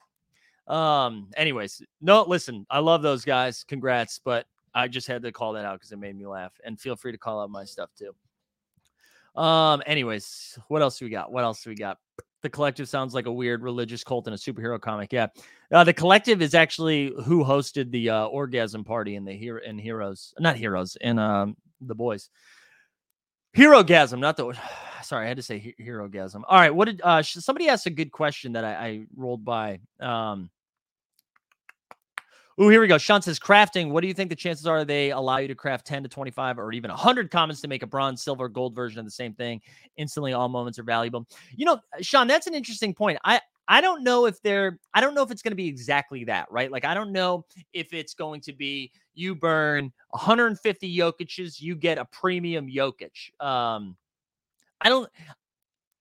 Um, 0.66 1.28
anyways, 1.36 1.82
no, 2.00 2.24
listen, 2.24 2.66
I 2.70 2.80
love 2.80 3.02
those 3.02 3.24
guys. 3.24 3.64
Congrats, 3.64 4.18
but 4.18 4.46
I 4.74 4.88
just 4.88 5.06
had 5.06 5.22
to 5.22 5.32
call 5.32 5.52
that 5.54 5.64
out 5.64 5.76
because 5.76 5.92
it 5.92 5.98
made 5.98 6.16
me 6.16 6.26
laugh. 6.26 6.52
And 6.64 6.78
feel 6.78 6.96
free 6.96 7.12
to 7.12 7.18
call 7.18 7.40
out 7.40 7.50
my 7.50 7.64
stuff 7.64 7.90
too. 7.96 8.14
Um, 9.40 9.82
anyways, 9.86 10.58
what 10.68 10.82
else 10.82 10.98
do 10.98 11.04
we 11.04 11.10
got? 11.10 11.30
What 11.30 11.44
else 11.44 11.62
do 11.62 11.70
we 11.70 11.76
got? 11.76 11.98
The 12.46 12.50
collective 12.50 12.88
sounds 12.88 13.12
like 13.12 13.26
a 13.26 13.32
weird 13.32 13.64
religious 13.64 14.04
cult 14.04 14.28
in 14.28 14.32
a 14.32 14.36
superhero 14.36 14.80
comic. 14.80 15.12
Yeah. 15.12 15.26
Uh, 15.72 15.82
the 15.82 15.92
collective 15.92 16.40
is 16.40 16.54
actually 16.54 17.12
who 17.24 17.42
hosted 17.42 17.90
the 17.90 18.08
uh, 18.08 18.26
orgasm 18.26 18.84
party 18.84 19.16
in 19.16 19.24
the 19.24 19.32
hero 19.32 19.60
in 19.66 19.76
heroes, 19.76 20.32
not 20.38 20.54
heroes, 20.54 20.96
in 21.00 21.18
um 21.18 21.56
the 21.80 21.96
boys. 21.96 22.30
Herogasm, 23.56 24.20
not 24.20 24.36
the 24.36 24.56
sorry, 25.02 25.24
I 25.24 25.28
had 25.28 25.38
to 25.38 25.42
say 25.42 25.58
he- 25.58 25.74
Herogasm. 25.84 26.44
All 26.46 26.60
right, 26.60 26.72
what 26.72 26.84
did 26.84 27.00
uh 27.02 27.20
somebody 27.20 27.68
asked 27.68 27.86
a 27.86 27.90
good 27.90 28.12
question 28.12 28.52
that 28.52 28.64
I, 28.64 28.74
I 28.74 29.06
rolled 29.16 29.44
by. 29.44 29.80
Um 29.98 30.48
Oh, 32.58 32.70
here 32.70 32.80
we 32.80 32.88
go. 32.88 32.96
Sean 32.96 33.20
says 33.20 33.38
crafting. 33.38 33.90
What 33.90 34.00
do 34.00 34.08
you 34.08 34.14
think 34.14 34.30
the 34.30 34.36
chances 34.36 34.66
are 34.66 34.82
they 34.82 35.10
allow 35.10 35.36
you 35.36 35.48
to 35.48 35.54
craft 35.54 35.86
10 35.86 36.02
to 36.04 36.08
25 36.08 36.58
or 36.58 36.72
even 36.72 36.90
100 36.90 37.30
commons 37.30 37.60
to 37.60 37.68
make 37.68 37.82
a 37.82 37.86
bronze, 37.86 38.22
silver, 38.22 38.48
gold 38.48 38.74
version 38.74 38.98
of 38.98 39.04
the 39.04 39.10
same 39.10 39.34
thing? 39.34 39.60
Instantly, 39.98 40.32
all 40.32 40.48
moments 40.48 40.78
are 40.78 40.82
valuable. 40.82 41.26
You 41.54 41.66
know, 41.66 41.80
Sean, 42.00 42.26
that's 42.26 42.46
an 42.46 42.54
interesting 42.54 42.94
point. 42.94 43.18
I 43.24 43.40
I 43.68 43.80
don't 43.80 44.02
know 44.02 44.24
if 44.26 44.40
they're 44.40 44.78
I 44.94 45.02
don't 45.02 45.14
know 45.14 45.22
if 45.22 45.30
it's 45.30 45.42
going 45.42 45.52
to 45.52 45.56
be 45.56 45.66
exactly 45.68 46.24
that, 46.24 46.50
right? 46.50 46.70
Like 46.70 46.86
I 46.86 46.94
don't 46.94 47.12
know 47.12 47.44
if 47.74 47.92
it's 47.92 48.14
going 48.14 48.40
to 48.42 48.54
be 48.54 48.90
you 49.14 49.34
burn 49.34 49.92
150 50.10 50.96
Jokic's, 50.96 51.60
you 51.60 51.74
get 51.74 51.98
a 51.98 52.06
premium 52.06 52.68
Jokic. 52.68 53.38
Um 53.38 53.96
I 54.80 54.88
don't 54.88 55.10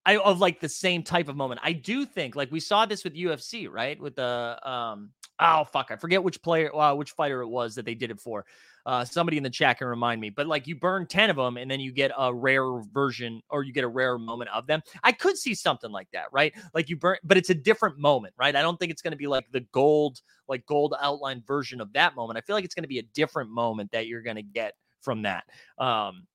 I 0.06 0.16
of 0.18 0.40
like 0.40 0.60
the 0.60 0.68
same 0.68 1.02
type 1.02 1.28
of 1.28 1.36
moment. 1.36 1.60
I 1.62 1.72
do 1.72 2.06
think 2.06 2.34
like 2.34 2.50
we 2.50 2.60
saw 2.60 2.86
this 2.86 3.04
with 3.04 3.14
UFC, 3.14 3.68
right? 3.70 4.00
With 4.00 4.16
the 4.16 4.58
um 4.62 5.10
oh 5.40 5.64
fuck, 5.64 5.90
I 5.90 5.96
forget 5.96 6.22
which 6.22 6.40
player, 6.42 6.74
uh, 6.74 6.94
which 6.94 7.12
fighter 7.12 7.42
it 7.42 7.48
was 7.48 7.74
that 7.74 7.84
they 7.84 7.94
did 7.94 8.10
it 8.10 8.20
for. 8.20 8.44
Uh, 8.84 9.04
somebody 9.04 9.36
in 9.36 9.42
the 9.42 9.50
chat 9.50 9.78
can 9.78 9.88
remind 9.88 10.20
me. 10.20 10.30
But 10.30 10.46
like 10.46 10.66
you 10.66 10.76
burn 10.76 11.06
ten 11.06 11.28
of 11.28 11.36
them, 11.36 11.56
and 11.56 11.70
then 11.70 11.80
you 11.80 11.92
get 11.92 12.12
a 12.16 12.32
rare 12.32 12.80
version, 12.92 13.42
or 13.50 13.64
you 13.64 13.72
get 13.72 13.84
a 13.84 13.88
rare 13.88 14.18
moment 14.18 14.50
of 14.50 14.66
them. 14.66 14.80
I 15.02 15.12
could 15.12 15.36
see 15.36 15.54
something 15.54 15.90
like 15.90 16.08
that, 16.12 16.26
right? 16.32 16.54
Like 16.74 16.88
you 16.88 16.96
burn, 16.96 17.16
but 17.24 17.36
it's 17.36 17.50
a 17.50 17.54
different 17.54 17.98
moment, 17.98 18.34
right? 18.38 18.54
I 18.54 18.62
don't 18.62 18.78
think 18.78 18.92
it's 18.92 19.02
going 19.02 19.12
to 19.12 19.18
be 19.18 19.26
like 19.26 19.44
the 19.50 19.60
gold, 19.72 20.20
like 20.48 20.64
gold 20.66 20.94
outline 21.00 21.42
version 21.46 21.80
of 21.80 21.92
that 21.94 22.14
moment. 22.14 22.38
I 22.38 22.42
feel 22.42 22.54
like 22.54 22.64
it's 22.64 22.74
going 22.74 22.84
to 22.84 22.88
be 22.88 23.00
a 23.00 23.06
different 23.14 23.50
moment 23.50 23.90
that 23.92 24.06
you're 24.06 24.22
going 24.22 24.36
to 24.36 24.42
get 24.42 24.74
from 25.00 25.22
that. 25.22 25.44
Um, 25.78 26.26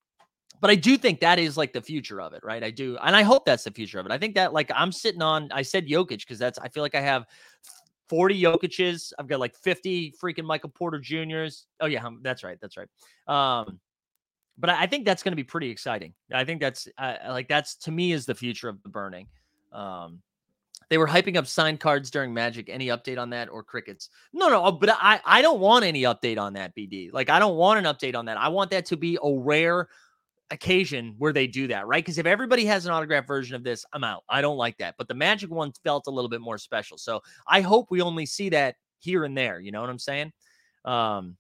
but 0.60 0.70
I 0.70 0.76
do 0.76 0.95
think 0.97 1.20
that 1.22 1.39
is 1.39 1.58
like 1.58 1.74
the 1.74 1.82
future 1.82 2.22
of 2.22 2.34
it, 2.34 2.43
right? 2.43 2.64
I 2.64 2.70
do, 2.70 2.97
and 3.02 3.16
I 3.16 3.24
hope 3.24 3.45
that's 3.45 3.64
the 3.64 3.72
future 3.72 3.99
of 3.99 4.06
it. 4.06 4.12
I 4.12 4.18
think 4.18 4.36
that 4.36 4.54
like 4.54 4.70
I'm 4.76 4.91
sitting 4.91 5.22
on, 5.22 5.52
I 5.52 5.64
said 5.64 5.88
Jokic 5.88 6.20
because 6.20 6.38
that's 6.38 6.60
I 6.60 6.70
feel 6.70 6.84
like 6.84 6.95
I 6.95 7.02
have 7.02 7.26
40 8.12 8.41
Jokic's. 8.41 9.14
I've 9.18 9.28
got 9.28 9.39
like 9.39 9.55
50 9.55 10.14
freaking 10.22 10.43
Michael 10.43 10.70
Porter 10.70 10.99
Juniors. 10.99 11.66
Oh 11.80 11.86
yeah, 11.86 12.05
that's 12.22 12.43
right, 12.43 12.57
that's 12.62 12.76
right. 12.76 12.89
Um, 13.26 13.80
but 14.57 14.70
I 14.70 14.86
think 14.86 15.05
that's 15.05 15.24
going 15.24 15.32
to 15.32 15.38
be 15.38 15.45
pretty 15.45 15.70
exciting. 15.70 16.14
I 16.34 16.43
think 16.43 16.59
that's 16.59 16.89
uh, 16.97 17.16
like 17.30 17.47
that's 17.47 17.76
to 17.78 17.91
me 17.91 18.12
is 18.12 18.26
the 18.26 18.36
future 18.36 18.68
of 18.68 18.84
the 18.84 18.89
burning. 18.89 19.28
Um, 19.72 20.22
they 20.89 20.97
were 20.97 21.07
hyping 21.07 21.38
up 21.38 21.47
signed 21.47 21.80
cards 21.80 22.12
during 22.12 22.34
Magic. 22.34 22.68
Any 22.68 22.88
update 22.88 23.18
on 23.18 23.30
that 23.30 23.47
or 23.47 23.64
crickets? 23.64 24.09
No, 24.34 24.49
no. 24.49 24.66
uh, 24.66 24.72
But 24.72 24.89
I 24.91 25.22
I 25.24 25.41
don't 25.41 25.62
want 25.62 25.86
any 25.86 26.01
update 26.01 26.38
on 26.38 26.51
that. 26.53 26.76
BD. 26.76 27.14
Like 27.14 27.30
I 27.30 27.39
don't 27.39 27.55
want 27.55 27.80
an 27.80 27.86
update 27.86 28.14
on 28.18 28.26
that. 28.26 28.38
I 28.38 28.49
want 28.49 28.72
that 28.72 28.86
to 28.88 28.97
be 28.97 29.18
a 29.24 29.34
rare 29.39 29.88
occasion 30.52 31.16
where 31.18 31.34
they 31.34 31.47
do 31.47 31.68
that, 31.68 31.88
right? 31.88 32.04
Because 32.04 32.18
if 32.18 32.26
everybody 32.26 32.66
has 32.66 32.86
an 32.86 32.91
autograph 32.91 33.26
version 33.26 33.56
of 33.56 33.64
this, 33.64 33.86
I'm 33.93 34.04
out. 34.04 34.24
I 34.30 34.41
don't 34.41 34.58
like 34.58 34.78
that. 34.78 34.95
But 34.97 35.08
the 35.08 35.14
Magic 35.14 35.49
one 35.49 35.72
felt 35.84 36.08
a 36.08 36.12
little 36.12 36.30
bit 36.30 36.41
more 36.41 36.58
special. 36.58 36.97
So 36.97 37.22
I 37.47 37.62
hope 37.62 37.89
we 37.89 38.02
only 38.02 38.26
see 38.26 38.49
that 38.49 38.76
here 38.99 39.24
and 39.24 39.36
there. 39.38 39.60
You 39.60 39.72
know 39.72 39.82
what 39.82 39.89
I'm 39.89 39.99
saying? 39.99 40.32
Um, 40.86 41.38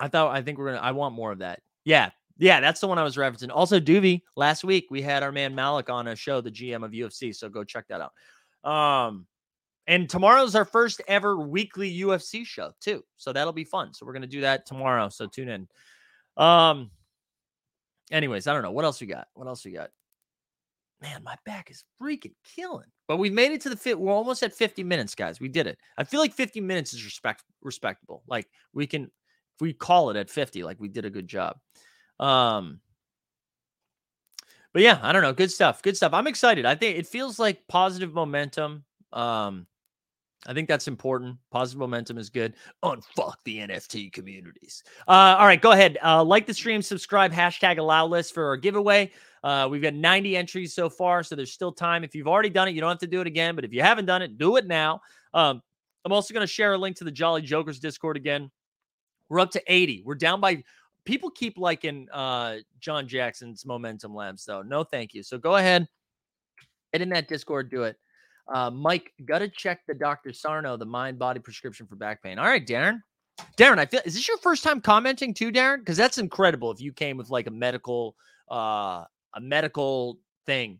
I 0.00 0.08
thought 0.08 0.34
I 0.34 0.42
think 0.42 0.58
we're 0.58 0.72
gonna. 0.72 0.78
I 0.78 0.90
want 0.92 1.14
more 1.14 1.32
of 1.32 1.38
that. 1.38 1.60
Yeah, 1.84 2.10
yeah, 2.38 2.60
that's 2.60 2.80
the 2.80 2.88
one 2.88 2.98
I 2.98 3.04
was 3.04 3.16
referencing. 3.16 3.50
Also, 3.52 3.78
Doovie. 3.78 4.22
Last 4.36 4.64
week 4.64 4.88
we 4.90 5.00
had 5.00 5.22
our 5.22 5.32
man 5.32 5.54
Malik 5.54 5.88
on 5.88 6.08
a 6.08 6.16
show, 6.16 6.40
the 6.40 6.50
GM 6.50 6.84
of 6.84 6.90
UFC. 6.90 7.34
So 7.34 7.48
go 7.48 7.64
check 7.64 7.86
that 7.88 8.00
out. 8.00 8.68
Um, 8.68 9.26
and 9.86 10.08
tomorrow's 10.08 10.54
our 10.54 10.64
first 10.64 11.02
ever 11.06 11.38
weekly 11.38 11.96
UFC 12.00 12.44
show 12.44 12.72
too. 12.80 13.04
So 13.18 13.32
that'll 13.32 13.52
be 13.52 13.64
fun. 13.64 13.94
So 13.94 14.04
we're 14.04 14.14
gonna 14.14 14.26
do 14.26 14.40
that 14.40 14.66
tomorrow. 14.66 15.08
So 15.08 15.26
tune 15.26 15.48
in. 15.48 15.68
Um. 16.36 16.90
Anyways, 18.14 18.46
I 18.46 18.52
don't 18.52 18.62
know 18.62 18.70
what 18.70 18.84
else 18.84 19.00
we 19.00 19.08
got. 19.08 19.26
What 19.34 19.48
else 19.48 19.64
we 19.64 19.72
got? 19.72 19.90
Man, 21.02 21.24
my 21.24 21.34
back 21.44 21.68
is 21.68 21.82
freaking 22.00 22.34
killing. 22.44 22.86
But 23.08 23.16
we've 23.16 23.32
made 23.32 23.50
it 23.50 23.60
to 23.62 23.68
the 23.68 23.76
fit. 23.76 23.98
We're 23.98 24.12
almost 24.12 24.44
at 24.44 24.54
50 24.54 24.84
minutes, 24.84 25.16
guys. 25.16 25.40
We 25.40 25.48
did 25.48 25.66
it. 25.66 25.78
I 25.98 26.04
feel 26.04 26.20
like 26.20 26.32
50 26.32 26.60
minutes 26.60 26.94
is 26.94 27.04
respect 27.04 27.42
respectable. 27.60 28.22
Like 28.28 28.46
we 28.72 28.86
can 28.86 29.02
if 29.02 29.60
we 29.60 29.72
call 29.72 30.10
it 30.10 30.16
at 30.16 30.30
50, 30.30 30.62
like 30.62 30.80
we 30.80 30.86
did 30.86 31.04
a 31.04 31.10
good 31.10 31.26
job. 31.26 31.58
Um 32.20 32.80
but 34.72 34.82
yeah, 34.82 35.00
I 35.02 35.12
don't 35.12 35.22
know. 35.22 35.32
Good 35.32 35.50
stuff. 35.50 35.82
Good 35.82 35.96
stuff. 35.96 36.14
I'm 36.14 36.28
excited. 36.28 36.66
I 36.66 36.76
think 36.76 36.96
it 36.96 37.08
feels 37.08 37.40
like 37.40 37.66
positive 37.66 38.14
momentum. 38.14 38.84
Um 39.12 39.66
I 40.46 40.52
think 40.52 40.68
that's 40.68 40.88
important. 40.88 41.36
Positive 41.50 41.78
momentum 41.78 42.18
is 42.18 42.28
good. 42.30 42.54
Unfuck 42.82 43.34
the 43.44 43.58
NFT 43.58 44.12
communities. 44.12 44.82
Uh, 45.08 45.36
all 45.38 45.46
right, 45.46 45.60
go 45.60 45.72
ahead. 45.72 45.98
Uh, 46.04 46.22
like 46.22 46.46
the 46.46 46.54
stream, 46.54 46.82
subscribe, 46.82 47.32
hashtag 47.32 47.78
allow 47.78 48.06
list 48.06 48.34
for 48.34 48.46
our 48.46 48.56
giveaway. 48.56 49.10
Uh, 49.42 49.68
we've 49.70 49.82
got 49.82 49.94
90 49.94 50.36
entries 50.36 50.74
so 50.74 50.88
far, 50.88 51.22
so 51.22 51.34
there's 51.34 51.52
still 51.52 51.72
time. 51.72 52.04
If 52.04 52.14
you've 52.14 52.28
already 52.28 52.50
done 52.50 52.68
it, 52.68 52.72
you 52.72 52.80
don't 52.80 52.90
have 52.90 52.98
to 52.98 53.06
do 53.06 53.20
it 53.20 53.26
again. 53.26 53.54
But 53.54 53.64
if 53.64 53.72
you 53.72 53.82
haven't 53.82 54.06
done 54.06 54.22
it, 54.22 54.38
do 54.38 54.56
it 54.56 54.66
now. 54.66 55.00
Um, 55.32 55.62
I'm 56.04 56.12
also 56.12 56.34
going 56.34 56.46
to 56.46 56.52
share 56.52 56.74
a 56.74 56.78
link 56.78 56.96
to 56.96 57.04
the 57.04 57.10
Jolly 57.10 57.42
Jokers 57.42 57.78
Discord 57.78 58.16
again. 58.16 58.50
We're 59.28 59.40
up 59.40 59.50
to 59.52 59.62
80. 59.66 60.02
We're 60.04 60.14
down 60.14 60.40
by 60.40 60.62
people 61.04 61.30
keep 61.30 61.58
liking 61.58 62.08
uh 62.12 62.56
John 62.80 63.06
Jackson's 63.08 63.64
Momentum 63.64 64.14
Labs, 64.14 64.44
though. 64.44 64.62
No, 64.62 64.84
thank 64.84 65.14
you. 65.14 65.22
So 65.22 65.38
go 65.38 65.56
ahead, 65.56 65.86
get 66.92 67.02
in 67.02 67.08
that 67.10 67.28
Discord, 67.28 67.70
do 67.70 67.84
it. 67.84 67.96
Uh, 68.52 68.70
Mike, 68.70 69.12
gotta 69.24 69.48
check 69.48 69.80
the 69.86 69.94
Dr. 69.94 70.32
Sarno, 70.32 70.76
the 70.76 70.84
mind 70.84 71.18
body 71.18 71.40
prescription 71.40 71.86
for 71.86 71.96
back 71.96 72.22
pain. 72.22 72.38
All 72.38 72.46
right, 72.46 72.66
Darren. 72.66 73.02
Darren, 73.56 73.78
I 73.78 73.86
feel 73.86 74.00
is 74.04 74.14
this 74.14 74.28
your 74.28 74.38
first 74.38 74.62
time 74.62 74.80
commenting 74.80 75.34
too, 75.34 75.50
Darren? 75.50 75.78
Because 75.78 75.96
that's 75.96 76.18
incredible 76.18 76.70
if 76.70 76.80
you 76.80 76.92
came 76.92 77.16
with 77.16 77.30
like 77.30 77.46
a 77.46 77.50
medical 77.50 78.16
uh 78.50 79.04
a 79.34 79.40
medical 79.40 80.18
thing, 80.46 80.78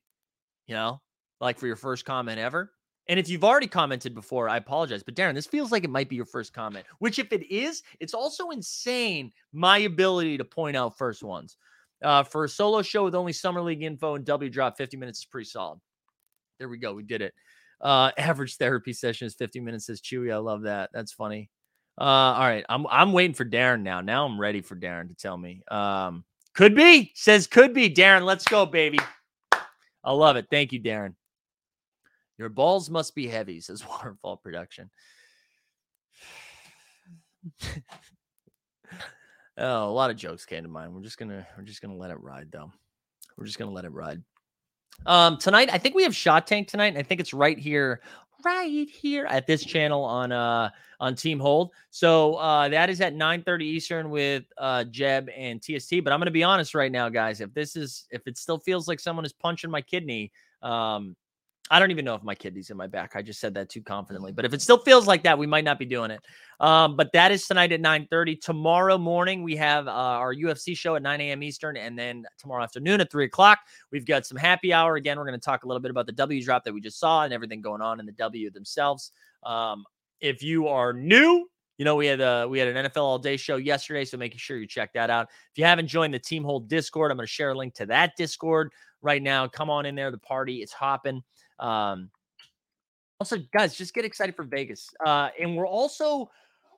you 0.67 0.75
know, 0.75 1.01
like 1.41 1.59
for 1.59 1.67
your 1.67 1.77
first 1.77 2.05
comment 2.05 2.39
ever. 2.39 2.71
And 3.09 3.21
if 3.21 3.29
you've 3.29 3.45
already 3.45 3.67
commented 3.67 4.15
before, 4.15 4.49
I 4.49 4.57
apologize. 4.57 5.03
But 5.03 5.15
Darren, 5.15 5.35
this 5.35 5.47
feels 5.47 5.71
like 5.71 5.85
it 5.85 5.91
might 5.91 6.09
be 6.09 6.17
your 6.17 6.25
first 6.25 6.55
comment, 6.55 6.87
which 7.01 7.19
if 7.19 7.33
it 7.33 7.53
is, 7.53 7.83
it's 8.01 8.15
also 8.15 8.51
insane 8.51 9.31
my 9.53 9.79
ability 9.79 10.39
to 10.39 10.45
point 10.45 10.77
out 10.77 10.97
first 10.97 11.23
ones. 11.23 11.57
Uh, 12.03 12.23
for 12.23 12.45
a 12.45 12.49
solo 12.49 12.83
show 12.83 13.05
with 13.05 13.15
only 13.15 13.33
summer 13.33 13.63
league 13.63 13.83
info 13.83 14.15
and 14.15 14.25
W 14.25 14.51
drop, 14.51 14.77
50 14.77 14.97
minutes 14.97 15.21
is 15.21 15.25
pretty 15.25 15.49
solid. 15.49 15.81
There 16.59 16.69
we 16.69 16.79
go. 16.79 16.95
We 16.95 17.03
did 17.03 17.23
it. 17.23 17.35
Uh, 17.85 18.11
average 18.19 18.57
therapy 18.57 18.93
session 18.93 19.27
is 19.27 19.35
50 19.35 19.61
minutes, 19.61 19.87
says 19.87 20.01
Chewy. 20.01 20.33
I 20.33 20.39
love 20.39 20.63
that. 20.63 20.91
That's 20.93 21.13
funny. 21.13 21.51
Uh, 22.01 22.03
all 22.03 22.41
right. 22.41 22.65
I'm 22.69 22.87
I'm 22.89 23.13
waiting 23.13 23.35
for 23.35 23.45
Darren 23.45 23.83
now. 23.83 24.01
Now 24.01 24.27
I'm 24.27 24.41
ready 24.41 24.63
for 24.63 24.75
Darren 24.75 25.09
to 25.09 25.15
tell 25.15 25.37
me. 25.37 25.63
Um, 25.71 26.25
Could 26.55 26.75
be. 26.75 27.13
Says 27.15 27.47
could 27.47 27.73
be. 27.73 27.89
Darren, 27.89 28.25
let's 28.25 28.45
go, 28.45 28.67
baby. 28.67 28.99
I 30.03 30.13
love 30.13 30.37
it. 30.37 30.47
Thank 30.51 30.73
you, 30.73 30.81
Darren. 30.81 31.15
Your 32.39 32.49
balls 32.49 32.91
must 32.91 33.15
be 33.15 33.29
heavy, 33.29 33.61
says 33.61 33.87
Waterfall 33.89 34.39
Production. 34.39 34.91
oh, 39.59 39.89
a 39.89 39.93
lot 39.93 40.11
of 40.11 40.17
jokes 40.17 40.45
came 40.45 40.65
to 40.65 40.69
mind. 40.69 40.93
We're 40.93 41.03
just 41.03 41.19
gonna 41.19 41.47
we're 41.57 41.65
just 41.65 41.81
gonna 41.81 41.97
let 41.97 42.11
it 42.11 42.21
ride 42.21 42.51
though. 42.51 42.73
We're 43.37 43.47
just 43.47 43.59
gonna 43.59 43.71
let 43.73 43.85
it 43.85 43.93
ride. 43.93 44.23
Um, 45.07 45.37
tonight, 45.39 45.71
I 45.73 45.79
think 45.79 45.95
we 45.95 46.03
have 46.05 46.15
Shot 46.15 46.47
Tank 46.47 46.69
tonight. 46.69 46.97
I 46.97 47.03
think 47.03 47.21
it's 47.21 47.35
right 47.35 47.59
here, 47.59 48.01
right 48.45 48.89
here 48.89 49.27
at 49.27 49.47
this 49.47 49.65
channel 49.65 50.05
on 50.05 50.33
uh 50.33 50.71
on 51.01 51.15
Team 51.15 51.39
Hold. 51.41 51.73
So 51.91 52.35
uh 52.35 52.69
that 52.69 52.91
is 52.91 53.01
at 53.01 53.15
9 53.15 53.43
30 53.43 53.67
Eastern 53.67 54.11
with 54.11 54.45
uh 54.59 54.85
Jeb 54.85 55.29
and 55.37 55.63
TST. 55.63 56.03
But 56.03 56.13
I'm 56.13 56.21
gonna 56.21 56.31
be 56.31 56.45
honest 56.45 56.75
right 56.75 56.93
now, 56.93 57.09
guys. 57.09 57.41
If 57.41 57.53
this 57.55 57.77
is 57.77 58.07
if 58.11 58.27
it 58.27 58.39
still 58.39 58.59
feels 58.59 58.89
like 58.89 59.01
someone 59.01 59.25
is 59.25 59.33
punching 59.33 59.71
my 59.71 59.81
kidney, 59.81 60.33
um, 60.63 61.17
I 61.71 61.79
don't 61.79 61.91
even 61.91 62.05
know 62.05 62.15
if 62.15 62.23
my 62.23 62.35
kidney's 62.35 62.69
in 62.69 62.77
my 62.77 62.87
back. 62.87 63.13
I 63.17 63.23
just 63.23 63.41
said 63.41 63.55
that 63.55 63.71
too 63.71 63.81
confidently. 63.81 64.33
But 64.33 64.45
if 64.45 64.53
it 64.53 64.61
still 64.61 64.77
feels 64.77 65.07
like 65.07 65.23
that, 65.23 65.39
we 65.39 65.47
might 65.47 65.65
not 65.65 65.79
be 65.79 65.87
doing 65.87 66.11
it. 66.11 66.21
Um, 66.61 66.95
but 66.95 67.11
that 67.15 67.33
is 67.33 67.47
tonight 67.47 67.73
at 67.73 67.81
9:30. 67.81 68.41
Tomorrow 68.41 68.99
morning, 68.99 69.43
we 69.43 69.57
have 69.57 69.89
uh, 69.89 69.91
our 69.91 70.35
UFC 70.35 70.77
show 70.77 70.95
at 70.95 71.03
9 71.03 71.21
a.m. 71.23 71.43
Eastern, 71.43 71.79
and 71.79 71.99
then 71.99 72.27
tomorrow 72.39 72.63
afternoon 72.63 73.01
at 73.01 73.11
3 73.11 73.25
o'clock, 73.25 73.61
we've 73.91 74.05
got 74.05 74.27
some 74.27 74.37
happy 74.37 74.75
hour. 74.75 74.97
Again, 74.97 75.19
we're 75.19 75.27
going 75.27 75.41
to 75.41 75.45
talk 75.45 75.65
a 75.65 75.67
little 75.67 75.81
bit 75.81 75.91
about 75.91 76.05
the 76.05 76.13
W 76.13 76.45
drop 76.45 76.65
that 76.65 76.75
we 76.75 76.83
just 76.83 77.01
saw 77.01 77.25
and 77.25 77.33
everything 77.33 77.63
going 77.63 77.81
on 77.81 77.99
in 77.99 78.05
the 78.05 78.13
W 78.13 78.51
themselves. 78.51 79.13
Um, 79.43 79.85
if 80.21 80.43
you 80.43 80.69
are 80.69 80.93
new, 80.93 81.49
you 81.79 81.87
know 81.87 81.97
we 81.97 82.07
had 82.07 82.21
a 82.21 82.47
we 82.47 82.59
had 82.59 82.69
an 82.69 82.87
NFL 82.87 83.03
all 83.03 83.19
day 83.19 83.39
show 83.39 83.57
yesterday, 83.57 84.05
so 84.05 84.19
making 84.19 84.39
sure 84.39 84.59
you 84.59 84.67
check 84.67 84.93
that 84.93 85.09
out. 85.09 85.29
If 85.53 85.59
you 85.59 85.65
haven't 85.65 85.89
joined 85.89 86.13
the 86.13 86.19
Team 86.19 86.45
Hold 86.45 86.69
Discord, 86.69 87.11
I'm 87.11 87.17
going 87.17 87.27
to 87.27 87.33
share 87.33 87.53
a 87.53 87.55
link 87.57 87.75
to 87.77 87.87
that 87.87 88.17
Discord 88.19 88.71
right 89.01 89.23
now. 89.23 89.49
Come 89.49 89.71
on 89.71 89.87
in 89.87 89.95
there, 89.95 90.11
the 90.11 90.19
party 90.19 90.63
is 90.63 90.73
hopping. 90.73 91.23
Um, 91.59 92.11
also, 93.21 93.37
guys, 93.57 93.75
just 93.75 93.95
get 93.95 94.05
excited 94.05 94.35
for 94.35 94.45
Vegas. 94.45 94.91
Uh, 95.05 95.31
and 95.41 95.57
we're 95.57 95.67
also 95.67 96.31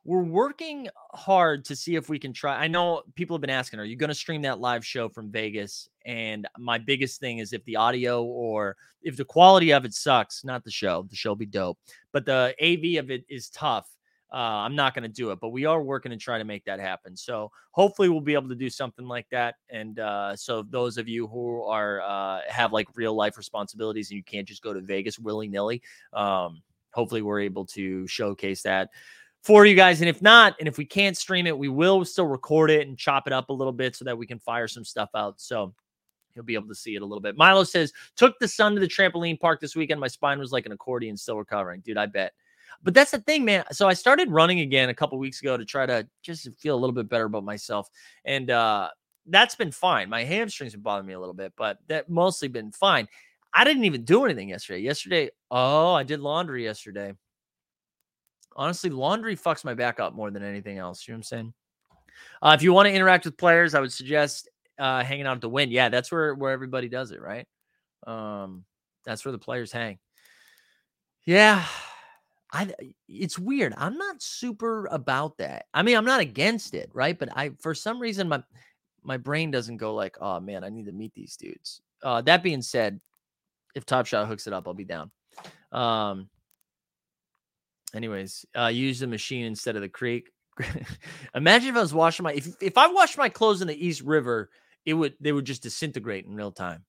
we're 0.07 0.23
working 0.23 0.89
hard 1.13 1.65
to 1.65 1.75
see 1.75 1.97
if 1.97 2.09
we 2.09 2.17
can 2.17 2.33
try. 2.33 2.57
I 2.57 2.69
know 2.69 3.03
people 3.17 3.37
have 3.37 3.41
been 3.41 3.51
asking, 3.51 3.81
are 3.81 3.85
you 3.85 3.97
going 3.97 4.09
to 4.09 4.15
stream 4.15 4.43
that 4.43 4.61
live 4.61 4.87
show 4.87 5.09
from 5.09 5.33
Vegas? 5.33 5.89
And 6.05 6.47
my 6.57 6.79
biggest 6.79 7.19
thing 7.19 7.39
is 7.39 7.53
if 7.53 7.65
the 7.65 7.75
audio 7.75 8.23
or 8.23 8.77
if 9.03 9.17
the 9.17 9.25
quality 9.25 9.73
of 9.73 9.85
it 9.85 9.95
sucks, 9.95 10.45
not 10.45 10.63
the 10.63 10.71
show, 10.71 11.05
the 11.11 11.17
show 11.17 11.35
be 11.35 11.45
dope, 11.45 11.79
but 12.13 12.25
the 12.25 12.55
AV 12.63 13.03
of 13.03 13.11
it 13.11 13.25
is 13.29 13.51
tough. 13.51 13.89
Uh, 14.33 14.37
I'm 14.37 14.75
not 14.75 14.95
going 14.95 15.05
to 15.05 15.09
do 15.09 15.31
it, 15.31 15.39
but 15.41 15.51
we 15.51 15.67
are 15.67 15.81
working 15.81 16.11
to 16.11 16.17
try 16.17 16.39
to 16.39 16.45
make 16.45 16.65
that 16.65 16.81
happen. 16.81 17.17
So 17.17 17.53
hopefully 17.71 18.09
we'll 18.09 18.21
be 18.21 18.35
able 18.35 18.49
to 18.49 18.57
do 18.57 18.69
something 18.69 19.07
like 19.07 19.29
that. 19.31 19.55
And 19.71 20.01
uh, 20.01 20.35
so 20.35 20.63
those 20.63 20.99
of 20.99 21.09
you 21.09 21.29
who 21.29 21.63
are 21.63 22.01
uh, 22.03 22.41
have 22.49 22.73
like 22.73 22.89
real 22.97 23.15
life 23.15 23.37
responsibilities 23.37 24.11
and 24.11 24.17
you 24.17 24.25
can't 24.25 24.47
just 24.47 24.63
go 24.63 24.73
to 24.73 24.81
Vegas 24.81 25.19
willy 25.19 25.49
nilly, 25.49 25.81
um, 26.13 26.61
hopefully 26.93 27.23
we're 27.23 27.41
able 27.41 27.65
to 27.67 28.07
showcase 28.09 28.63
that 28.63 28.91
for 29.43 29.65
you 29.65 29.77
guys. 29.77 30.01
And 30.01 30.09
if 30.09 30.21
not, 30.21 30.57
and 30.59 30.67
if 30.67 30.77
we 30.77 30.85
can't 30.85 31.17
stream 31.17 31.47
it, 31.47 31.57
we 31.57 31.69
will 31.69 32.05
still 32.05 32.27
record 32.27 32.69
it 32.71 32.89
and 32.89 32.99
chop 32.99 33.29
it 33.29 33.33
up 33.33 33.49
a 33.49 33.53
little 33.53 33.73
bit 33.73 33.95
so 33.95 34.05
that 34.05 34.19
we 34.19 34.27
can 34.27 34.41
fire 34.41 34.67
some 34.67 34.85
stuff 34.85 35.11
out. 35.15 35.41
So 35.41 35.73
you'll 36.35 36.45
be 36.45 36.55
able 36.55 36.69
to 36.69 36.75
see 36.75 36.97
it 36.97 37.03
a 37.03 37.07
little 37.07 37.21
bit. 37.21 37.37
Milo 37.37 37.63
says, 37.63 37.93
took 38.17 38.39
the 38.41 38.49
son 38.49 38.75
to 38.75 38.81
the 38.81 38.89
trampoline 38.89 39.39
park 39.39 39.61
this 39.61 39.77
weekend. 39.77 40.01
My 40.01 40.09
spine 40.09 40.41
was 40.41 40.51
like 40.51 40.67
an 40.67 40.73
accordion, 40.73 41.17
still 41.17 41.39
recovering. 41.39 41.81
Dude, 41.81 41.97
I 41.97 42.07
bet. 42.07 42.33
But 42.83 42.95
that's 42.95 43.11
the 43.11 43.21
thing, 43.21 43.45
man. 43.45 43.65
So 43.73 43.89
I 43.89 43.95
started 43.95 44.31
running 44.31 44.61
again 44.61 44.89
a 44.89 44.95
couple 44.95 45.19
weeks 45.19 45.41
ago 45.41 45.57
to 45.57 45.65
try 45.65 45.87
to 45.87 46.07
just 46.23 46.49
feel 46.59 46.75
a 46.75 46.81
little 46.81 46.95
bit 46.95 47.09
better 47.09 47.25
about 47.25 47.45
myself. 47.45 47.89
And 48.25 48.51
uh 48.51 48.91
that's 49.29 49.57
been 49.57 49.73
fine. 49.73 50.09
My 50.09 50.25
hamstrings 50.25 50.73
have 50.73 50.83
bothered 50.83 51.07
me 51.07 51.15
a 51.15 51.19
little 51.19 51.35
bit, 51.35 51.53
but 51.57 51.79
that 51.89 52.09
mostly 52.09 52.49
been 52.49 52.71
fine. 52.71 53.09
I 53.53 53.65
didn't 53.65 53.85
even 53.85 54.05
do 54.05 54.25
anything 54.25 54.51
yesterday. 54.51 54.81
Yesterday, 54.81 55.31
oh, 55.51 55.95
I 55.95 56.03
did 56.03 56.21
laundry 56.21 56.63
yesterday. 56.63 57.13
Honestly, 58.55 58.91
laundry 58.91 59.37
fucks 59.37 59.65
my 59.65 59.75
back 59.75 59.99
up 59.99 60.15
more 60.15 60.31
than 60.31 60.43
anything 60.43 60.79
else. 60.79 61.07
You 61.07 61.13
know 61.13 61.17
what 61.17 61.19
I'm 61.19 61.23
saying? 61.25 61.55
Uh, 62.43 62.55
if 62.57 62.63
you 62.63 62.73
want 62.73 62.87
to 62.87 62.93
interact 62.93 63.25
with 63.25 63.37
players, 63.37 63.75
I 63.75 63.81
would 63.81 63.93
suggest 63.93 64.49
uh, 64.79 65.03
hanging 65.03 65.27
out 65.27 65.37
at 65.37 65.41
the 65.41 65.49
Wynn. 65.49 65.71
Yeah, 65.71 65.89
that's 65.89 66.13
where 66.13 66.35
where 66.35 66.53
everybody 66.53 66.89
does 66.89 67.11
it, 67.11 67.21
right? 67.21 67.47
Um, 68.07 68.65
that's 69.05 69.25
where 69.25 69.33
the 69.33 69.39
players 69.39 69.73
hang. 69.73 69.99
Yeah, 71.25 71.65
I. 72.57 72.73
It's 73.09 73.39
weird. 73.39 73.75
I'm 73.77 73.99
not 73.99 74.23
super 74.23 74.87
about 74.87 75.39
that. 75.39 75.67
I 75.75 75.83
mean, 75.83 75.97
I'm 75.97 76.05
not 76.05 76.21
against 76.21 76.75
it, 76.75 76.91
right? 76.95 77.19
But 77.19 77.37
I, 77.37 77.51
for 77.61 77.75
some 77.75 78.01
reason, 78.01 78.29
my 78.29 78.43
my 79.03 79.17
brain 79.17 79.51
doesn't 79.51 79.77
go 79.77 79.95
like, 79.95 80.17
oh 80.21 80.41
man, 80.41 80.65
I 80.65 80.69
need 80.69 80.87
to 80.87 80.93
meet 80.93 81.15
these 81.15 81.37
dudes. 81.37 81.81
Uh, 82.03 82.23
that 82.23 82.43
being 82.43 82.63
said, 82.63 83.01
if 83.75 83.85
Top 83.85 84.07
Shot 84.07 84.27
hooks 84.27 84.47
it 84.47 84.53
up, 84.53 84.67
I'll 84.67 84.75
be 84.75 84.85
down. 84.85 85.11
Um, 85.71 86.29
anyways, 87.95 88.47
uh, 88.59 88.67
use 88.67 89.01
the 89.01 89.07
machine 89.07 89.45
instead 89.45 89.77
of 89.77 89.83
the 89.83 89.89
creek. 89.89 90.31
Imagine 91.35 91.71
if 91.71 91.77
I 91.77 91.81
was 91.81 91.95
washing 91.95 92.25
my 92.25 92.33
if 92.33 92.49
if 92.61 92.79
I 92.79 92.89
washed 92.89 93.19
my 93.19 93.29
clothes 93.29 93.61
in 93.61 93.69
the 93.69 93.87
East 93.87 94.01
River, 94.01 94.51
it 94.85 94.95
would 94.95 95.15
they 95.21 95.33
would 95.33 95.45
just 95.45 95.63
disintegrate 95.63 96.25
in 96.25 96.35
real 96.35 96.53
time. 96.53 96.85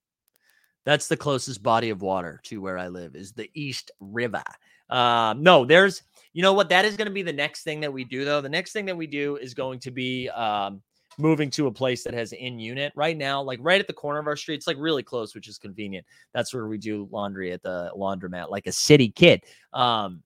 That's 0.86 1.10
the 1.10 1.18
closest 1.18 1.62
body 1.62 1.90
of 1.90 2.02
water 2.02 2.40
to 2.46 2.62
where 2.62 2.78
I 2.78 2.88
live 2.88 3.16
is 3.16 3.34
the 3.34 3.50
East 3.54 3.92
River. 4.00 4.44
Um, 4.90 5.44
no, 5.44 5.66
there's 5.66 6.04
you 6.34 6.42
know 6.42 6.54
what 6.54 6.70
that 6.70 6.86
is 6.86 6.96
going 6.98 7.08
to 7.08 7.14
be 7.14 7.24
the 7.24 7.34
next 7.34 7.64
thing 7.64 7.80
that 7.82 7.92
we 7.92 8.04
do 8.04 8.26
though. 8.26 8.42
The 8.42 8.50
next 8.50 8.72
thing 8.72 8.86
that 8.86 8.98
we 8.98 9.08
do 9.08 9.38
is 9.38 9.54
going 9.54 9.80
to 9.80 9.92
be 9.92 10.30
um 10.30 10.82
moving 11.18 11.50
to 11.50 11.68
a 11.68 11.72
place 11.72 12.04
that 12.04 12.14
has 12.14 12.32
in 12.32 12.60
unit 12.60 12.94
right 12.96 13.18
now, 13.18 13.42
like 13.42 13.60
right 13.62 13.82
at 13.82 13.88
the 13.88 13.94
corner 13.94 14.20
of 14.20 14.28
our 14.28 14.36
street. 14.36 14.56
It's 14.56 14.68
like 14.68 14.78
really 14.80 15.04
close, 15.04 15.34
which 15.34 15.48
is 15.48 15.58
convenient. 15.58 16.06
That's 16.34 16.54
where 16.54 16.68
we 16.68 16.78
do 16.78 17.08
laundry 17.12 17.52
at 17.52 17.64
the 17.64 17.92
laundromat, 17.96 18.50
like 18.50 18.68
a 18.68 18.72
city 18.72 19.10
kid. 19.10 19.44
Um, 19.74 20.22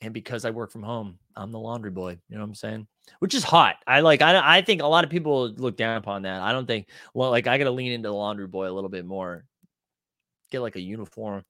and 0.00 0.12
because 0.12 0.44
I 0.44 0.50
work 0.50 0.70
from 0.70 0.82
home, 0.82 1.18
I'm 1.36 1.50
the 1.50 1.58
laundry 1.58 1.90
boy. 1.90 2.18
You 2.28 2.36
know 2.36 2.42
what 2.42 2.48
I'm 2.48 2.54
saying? 2.54 2.86
Which 3.20 3.34
is 3.34 3.44
hot. 3.44 3.76
I 3.86 4.00
like. 4.00 4.22
I 4.22 4.58
I 4.58 4.62
think 4.62 4.82
a 4.82 4.86
lot 4.86 5.04
of 5.04 5.10
people 5.10 5.48
look 5.52 5.76
down 5.76 5.96
upon 5.96 6.22
that. 6.22 6.42
I 6.42 6.52
don't 6.52 6.66
think. 6.66 6.88
Well, 7.14 7.30
like 7.30 7.46
I 7.46 7.58
got 7.58 7.64
to 7.64 7.70
lean 7.70 7.92
into 7.92 8.08
the 8.08 8.14
laundry 8.14 8.46
boy 8.46 8.68
a 8.68 8.72
little 8.72 8.90
bit 8.90 9.06
more. 9.06 9.44
Get 10.50 10.60
like 10.60 10.76
a 10.76 10.80
uniform. 10.80 11.44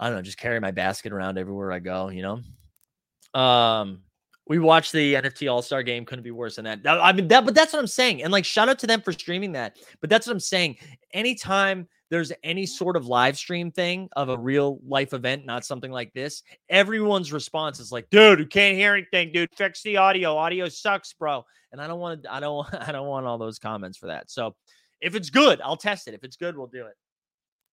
I 0.00 0.06
don't 0.06 0.16
know. 0.16 0.22
Just 0.22 0.38
carry 0.38 0.60
my 0.60 0.70
basket 0.70 1.12
around 1.12 1.38
everywhere 1.38 1.72
I 1.72 1.78
go. 1.78 2.08
You 2.08 2.22
know. 2.22 3.40
Um, 3.40 4.02
we 4.48 4.58
watched 4.58 4.92
the 4.92 5.14
NFT 5.14 5.50
All 5.50 5.62
Star 5.62 5.82
game. 5.82 6.04
Couldn't 6.04 6.24
be 6.24 6.30
worse 6.30 6.56
than 6.56 6.64
that. 6.64 6.80
I 6.86 7.12
mean 7.12 7.28
that, 7.28 7.44
but 7.44 7.54
that's 7.54 7.72
what 7.72 7.80
I'm 7.80 7.86
saying. 7.86 8.22
And 8.22 8.32
like, 8.32 8.44
shout 8.44 8.68
out 8.68 8.78
to 8.80 8.86
them 8.86 9.02
for 9.02 9.12
streaming 9.12 9.52
that. 9.52 9.76
But 10.00 10.08
that's 10.08 10.26
what 10.26 10.32
I'm 10.32 10.40
saying. 10.40 10.76
Anytime 11.12 11.86
there's 12.10 12.32
any 12.42 12.64
sort 12.64 12.96
of 12.96 13.06
live 13.06 13.36
stream 13.36 13.70
thing 13.70 14.08
of 14.16 14.30
a 14.30 14.38
real 14.38 14.80
life 14.86 15.12
event, 15.12 15.44
not 15.44 15.66
something 15.66 15.92
like 15.92 16.12
this, 16.14 16.42
everyone's 16.70 17.32
response 17.32 17.78
is 17.78 17.92
like, 17.92 18.08
dude, 18.10 18.38
you 18.38 18.46
can't 18.46 18.76
hear 18.76 18.94
anything, 18.94 19.32
dude. 19.32 19.50
Fix 19.54 19.82
the 19.82 19.98
audio. 19.98 20.34
Audio 20.34 20.68
sucks, 20.68 21.12
bro. 21.12 21.44
And 21.72 21.80
I 21.80 21.86
don't 21.86 22.00
want 22.00 22.22
to, 22.22 22.32
I 22.32 22.40
don't, 22.40 22.66
I 22.88 22.90
don't 22.90 23.06
want 23.06 23.26
all 23.26 23.36
those 23.36 23.58
comments 23.58 23.98
for 23.98 24.06
that. 24.06 24.30
So 24.30 24.56
if 25.02 25.14
it's 25.14 25.28
good, 25.28 25.60
I'll 25.62 25.76
test 25.76 26.08
it. 26.08 26.14
If 26.14 26.24
it's 26.24 26.36
good, 26.36 26.56
we'll 26.56 26.66
do 26.66 26.86
it. 26.86 26.94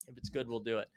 If 0.09 0.17
it's 0.17 0.29
good, 0.29 0.49
we'll 0.49 0.59
do 0.59 0.79
it. 0.79 0.89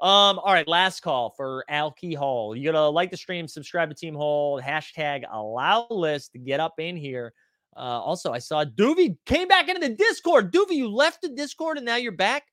Um, 0.00 0.38
all 0.40 0.52
right, 0.52 0.66
last 0.66 1.00
call 1.00 1.30
for 1.30 1.64
Alki 1.68 2.14
Hall. 2.14 2.56
You 2.56 2.70
gotta 2.70 2.88
like 2.88 3.10
the 3.10 3.16
stream, 3.16 3.46
subscribe 3.46 3.88
to 3.88 3.94
Team 3.94 4.14
Hold, 4.14 4.62
hashtag 4.62 5.24
allow 5.30 5.86
list 5.88 6.32
to 6.32 6.38
get 6.38 6.60
up 6.60 6.74
in 6.78 6.96
here. 6.96 7.32
Uh, 7.76 8.00
also, 8.00 8.32
I 8.32 8.38
saw 8.38 8.64
Doovie 8.64 9.16
came 9.26 9.48
back 9.48 9.68
into 9.68 9.80
the 9.80 9.94
Discord. 9.94 10.52
Doovie, 10.52 10.76
you 10.76 10.88
left 10.88 11.22
the 11.22 11.28
Discord 11.28 11.76
and 11.76 11.86
now 11.86 11.96
you're 11.96 12.12
back. 12.12 12.44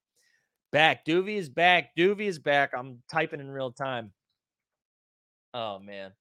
Back. 0.71 1.05
Doovie 1.05 1.37
is 1.37 1.49
back. 1.49 1.89
Doovie 1.97 2.27
is 2.27 2.39
back. 2.39 2.71
I'm 2.77 3.03
typing 3.11 3.39
in 3.39 3.49
real 3.49 3.71
time. 3.71 4.11
Oh 5.53 5.79
man. 5.79 6.11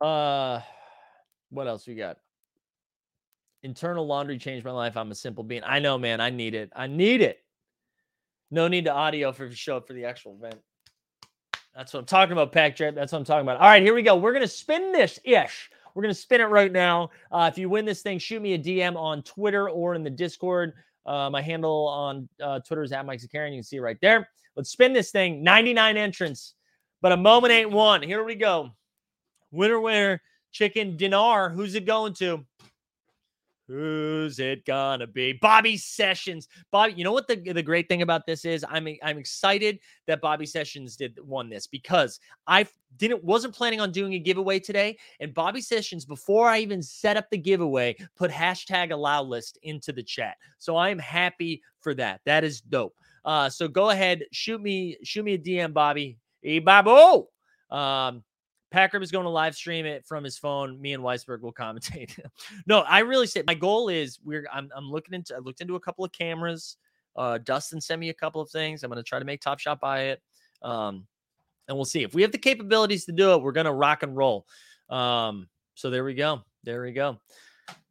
Uh 0.00 0.60
what 1.50 1.68
else 1.68 1.86
we 1.86 1.94
got? 1.94 2.18
Internal 3.62 4.06
laundry 4.06 4.38
changed 4.38 4.64
my 4.64 4.72
life. 4.72 4.96
I'm 4.96 5.10
a 5.10 5.14
simple 5.14 5.44
being. 5.44 5.62
I 5.64 5.78
know, 5.78 5.96
man. 5.96 6.20
I 6.20 6.30
need 6.30 6.54
it. 6.54 6.72
I 6.74 6.86
need 6.86 7.20
it. 7.20 7.38
No 8.50 8.68
need 8.68 8.84
to 8.84 8.92
audio 8.92 9.32
for 9.32 9.50
show 9.50 9.76
up 9.76 9.86
for 9.86 9.92
the 9.92 10.04
actual 10.04 10.36
event. 10.36 10.60
That's 11.74 11.92
what 11.92 12.00
I'm 12.00 12.06
talking 12.06 12.32
about, 12.32 12.52
Pack 12.52 12.76
Jet. 12.76 12.94
That's 12.94 13.12
what 13.12 13.18
I'm 13.18 13.24
talking 13.24 13.42
about. 13.42 13.58
All 13.58 13.68
right, 13.68 13.82
here 13.82 13.94
we 13.94 14.02
go. 14.02 14.16
We're 14.16 14.32
gonna 14.32 14.46
spin 14.46 14.92
this 14.92 15.18
ish. 15.24 15.70
We're 15.94 16.02
gonna 16.02 16.14
spin 16.14 16.40
it 16.40 16.44
right 16.44 16.72
now. 16.72 17.10
Uh, 17.30 17.50
if 17.52 17.58
you 17.58 17.68
win 17.68 17.84
this 17.84 18.02
thing, 18.02 18.18
shoot 18.18 18.40
me 18.40 18.54
a 18.54 18.58
DM 18.58 18.96
on 18.96 19.22
Twitter 19.22 19.68
or 19.68 19.94
in 19.94 20.02
the 20.02 20.10
Discord. 20.10 20.72
Uh, 21.04 21.30
my 21.30 21.42
handle 21.42 21.86
on 21.88 22.28
uh, 22.42 22.60
Twitter 22.60 22.82
is 22.82 22.92
at 22.92 23.04
Mike 23.04 23.20
Zakarian. 23.20 23.50
You 23.50 23.58
can 23.58 23.62
see 23.62 23.76
it 23.76 23.80
right 23.80 23.98
there. 24.00 24.28
Let's 24.56 24.70
spin 24.70 24.92
this 24.92 25.10
thing. 25.10 25.42
99 25.42 25.96
entrants, 25.96 26.54
but 27.02 27.12
a 27.12 27.16
moment 27.16 27.52
ain't 27.52 27.70
one. 27.70 28.02
Here 28.02 28.24
we 28.24 28.34
go. 28.34 28.70
Winner, 29.50 29.80
winner, 29.80 30.22
chicken 30.50 30.96
dinar. 30.96 31.50
Who's 31.50 31.74
it 31.74 31.84
going 31.84 32.14
to? 32.14 32.44
Who's 33.68 34.38
it 34.38 34.64
gonna 34.64 35.08
be? 35.08 35.32
Bobby 35.32 35.76
Sessions. 35.76 36.46
Bobby, 36.70 36.92
you 36.92 37.02
know 37.02 37.12
what 37.12 37.26
the, 37.26 37.34
the 37.34 37.62
great 37.62 37.88
thing 37.88 38.02
about 38.02 38.24
this 38.24 38.44
is? 38.44 38.64
I'm 38.68 38.86
I'm 39.02 39.18
excited 39.18 39.80
that 40.06 40.20
Bobby 40.20 40.46
Sessions 40.46 40.96
did 40.96 41.18
won 41.20 41.48
this 41.48 41.66
because 41.66 42.20
I 42.46 42.68
didn't 42.96 43.24
wasn't 43.24 43.56
planning 43.56 43.80
on 43.80 43.90
doing 43.90 44.14
a 44.14 44.20
giveaway 44.20 44.60
today. 44.60 44.96
And 45.18 45.34
Bobby 45.34 45.60
Sessions, 45.60 46.04
before 46.04 46.48
I 46.48 46.60
even 46.60 46.80
set 46.80 47.16
up 47.16 47.28
the 47.28 47.38
giveaway, 47.38 47.96
put 48.14 48.30
hashtag 48.30 48.92
allow 48.92 49.22
list 49.22 49.58
into 49.64 49.92
the 49.92 50.02
chat. 50.02 50.36
So 50.58 50.76
I 50.76 50.90
am 50.90 50.98
happy 51.00 51.60
for 51.80 51.92
that. 51.94 52.20
That 52.24 52.44
is 52.44 52.60
dope. 52.60 52.94
Uh, 53.24 53.50
so 53.50 53.66
go 53.66 53.90
ahead, 53.90 54.22
shoot 54.30 54.62
me, 54.62 54.96
shoot 55.02 55.24
me 55.24 55.34
a 55.34 55.38
DM, 55.38 55.72
Bobby. 55.72 56.18
Hey, 56.40 56.60
Babo. 56.60 57.28
Um, 57.68 58.22
Packard 58.70 59.02
is 59.02 59.10
going 59.10 59.24
to 59.24 59.30
live 59.30 59.54
stream 59.54 59.86
it 59.86 60.04
from 60.06 60.24
his 60.24 60.36
phone. 60.36 60.80
Me 60.80 60.92
and 60.92 61.02
Weisberg 61.02 61.40
will 61.40 61.52
commentate. 61.52 62.18
no, 62.66 62.80
I 62.80 63.00
really 63.00 63.26
said 63.26 63.46
my 63.46 63.54
goal 63.54 63.88
is 63.88 64.18
we're 64.24 64.46
I'm 64.52 64.70
I'm 64.76 64.90
looking 64.90 65.14
into 65.14 65.34
I 65.34 65.38
looked 65.38 65.60
into 65.60 65.76
a 65.76 65.80
couple 65.80 66.04
of 66.04 66.12
cameras. 66.12 66.76
Uh 67.14 67.38
Dustin 67.38 67.80
sent 67.80 68.00
me 68.00 68.08
a 68.08 68.14
couple 68.14 68.40
of 68.40 68.50
things. 68.50 68.82
I'm 68.82 68.90
gonna 68.90 69.02
try 69.02 69.18
to 69.18 69.24
make 69.24 69.40
Top 69.40 69.58
Shot 69.58 69.80
buy 69.80 70.04
it. 70.04 70.22
Um, 70.62 71.06
and 71.68 71.76
we'll 71.76 71.84
see 71.84 72.02
if 72.02 72.14
we 72.14 72.22
have 72.22 72.32
the 72.32 72.38
capabilities 72.38 73.04
to 73.06 73.12
do 73.12 73.32
it, 73.32 73.42
we're 73.42 73.52
gonna 73.52 73.72
rock 73.72 74.02
and 74.02 74.16
roll. 74.16 74.46
Um, 74.90 75.48
so 75.74 75.90
there 75.90 76.04
we 76.04 76.14
go. 76.14 76.42
There 76.64 76.82
we 76.82 76.92
go. 76.92 77.18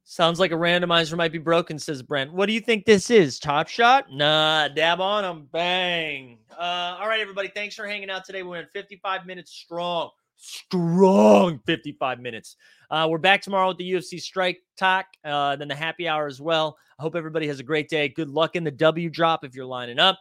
Sounds 0.08 0.40
like 0.40 0.52
a 0.52 0.56
randomizer 0.56 1.18
might 1.18 1.32
be 1.32 1.40
broken, 1.40 1.80
says 1.80 2.04
Brent. 2.04 2.32
What 2.32 2.46
do 2.46 2.54
you 2.54 2.60
think 2.60 2.86
this 2.86 3.10
is? 3.10 3.40
Top 3.40 3.68
shot? 3.68 4.06
Nah, 4.12 4.68
dab 4.68 5.02
on 5.02 5.24
them. 5.24 5.50
Bang. 5.52 6.38
Uh, 6.52 6.98
all 7.00 7.08
right, 7.08 7.20
everybody. 7.20 7.48
Thanks 7.48 7.74
for 7.74 7.88
hanging 7.88 8.12
out 8.12 8.24
today. 8.24 8.44
We 8.44 8.50
went 8.50 8.70
55 8.72 9.26
minutes 9.26 9.52
strong. 9.52 10.12
Strong 10.36 11.62
55 11.66 12.20
minutes. 12.20 12.56
Uh, 12.90 13.08
we're 13.10 13.18
back 13.18 13.42
tomorrow 13.42 13.70
with 13.70 13.78
the 13.78 13.92
UFC 13.92 14.20
Strike 14.22 14.62
Talk, 14.78 15.06
uh, 15.24 15.56
then 15.56 15.68
the 15.68 15.76
happy 15.76 16.08
hour 16.08 16.28
as 16.28 16.40
well. 16.40 16.78
I 17.00 17.02
hope 17.04 17.16
everybody 17.16 17.48
has 17.48 17.60
a 17.60 17.64
great 17.64 17.90
day. 17.90 18.10
Good 18.10 18.30
luck 18.30 18.56
in 18.56 18.64
the 18.64 18.72
W 18.72 19.10
drop 19.10 19.44
if 19.44 19.56
you're 19.56 19.66
lining 19.66 20.00
up. 20.00 20.20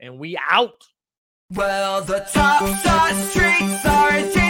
And 0.00 0.18
we 0.18 0.38
out. 0.50 0.84
Well, 1.50 2.02
the 2.02 2.20
top 2.32 2.66
shot 2.82 3.14
streak 3.30 4.43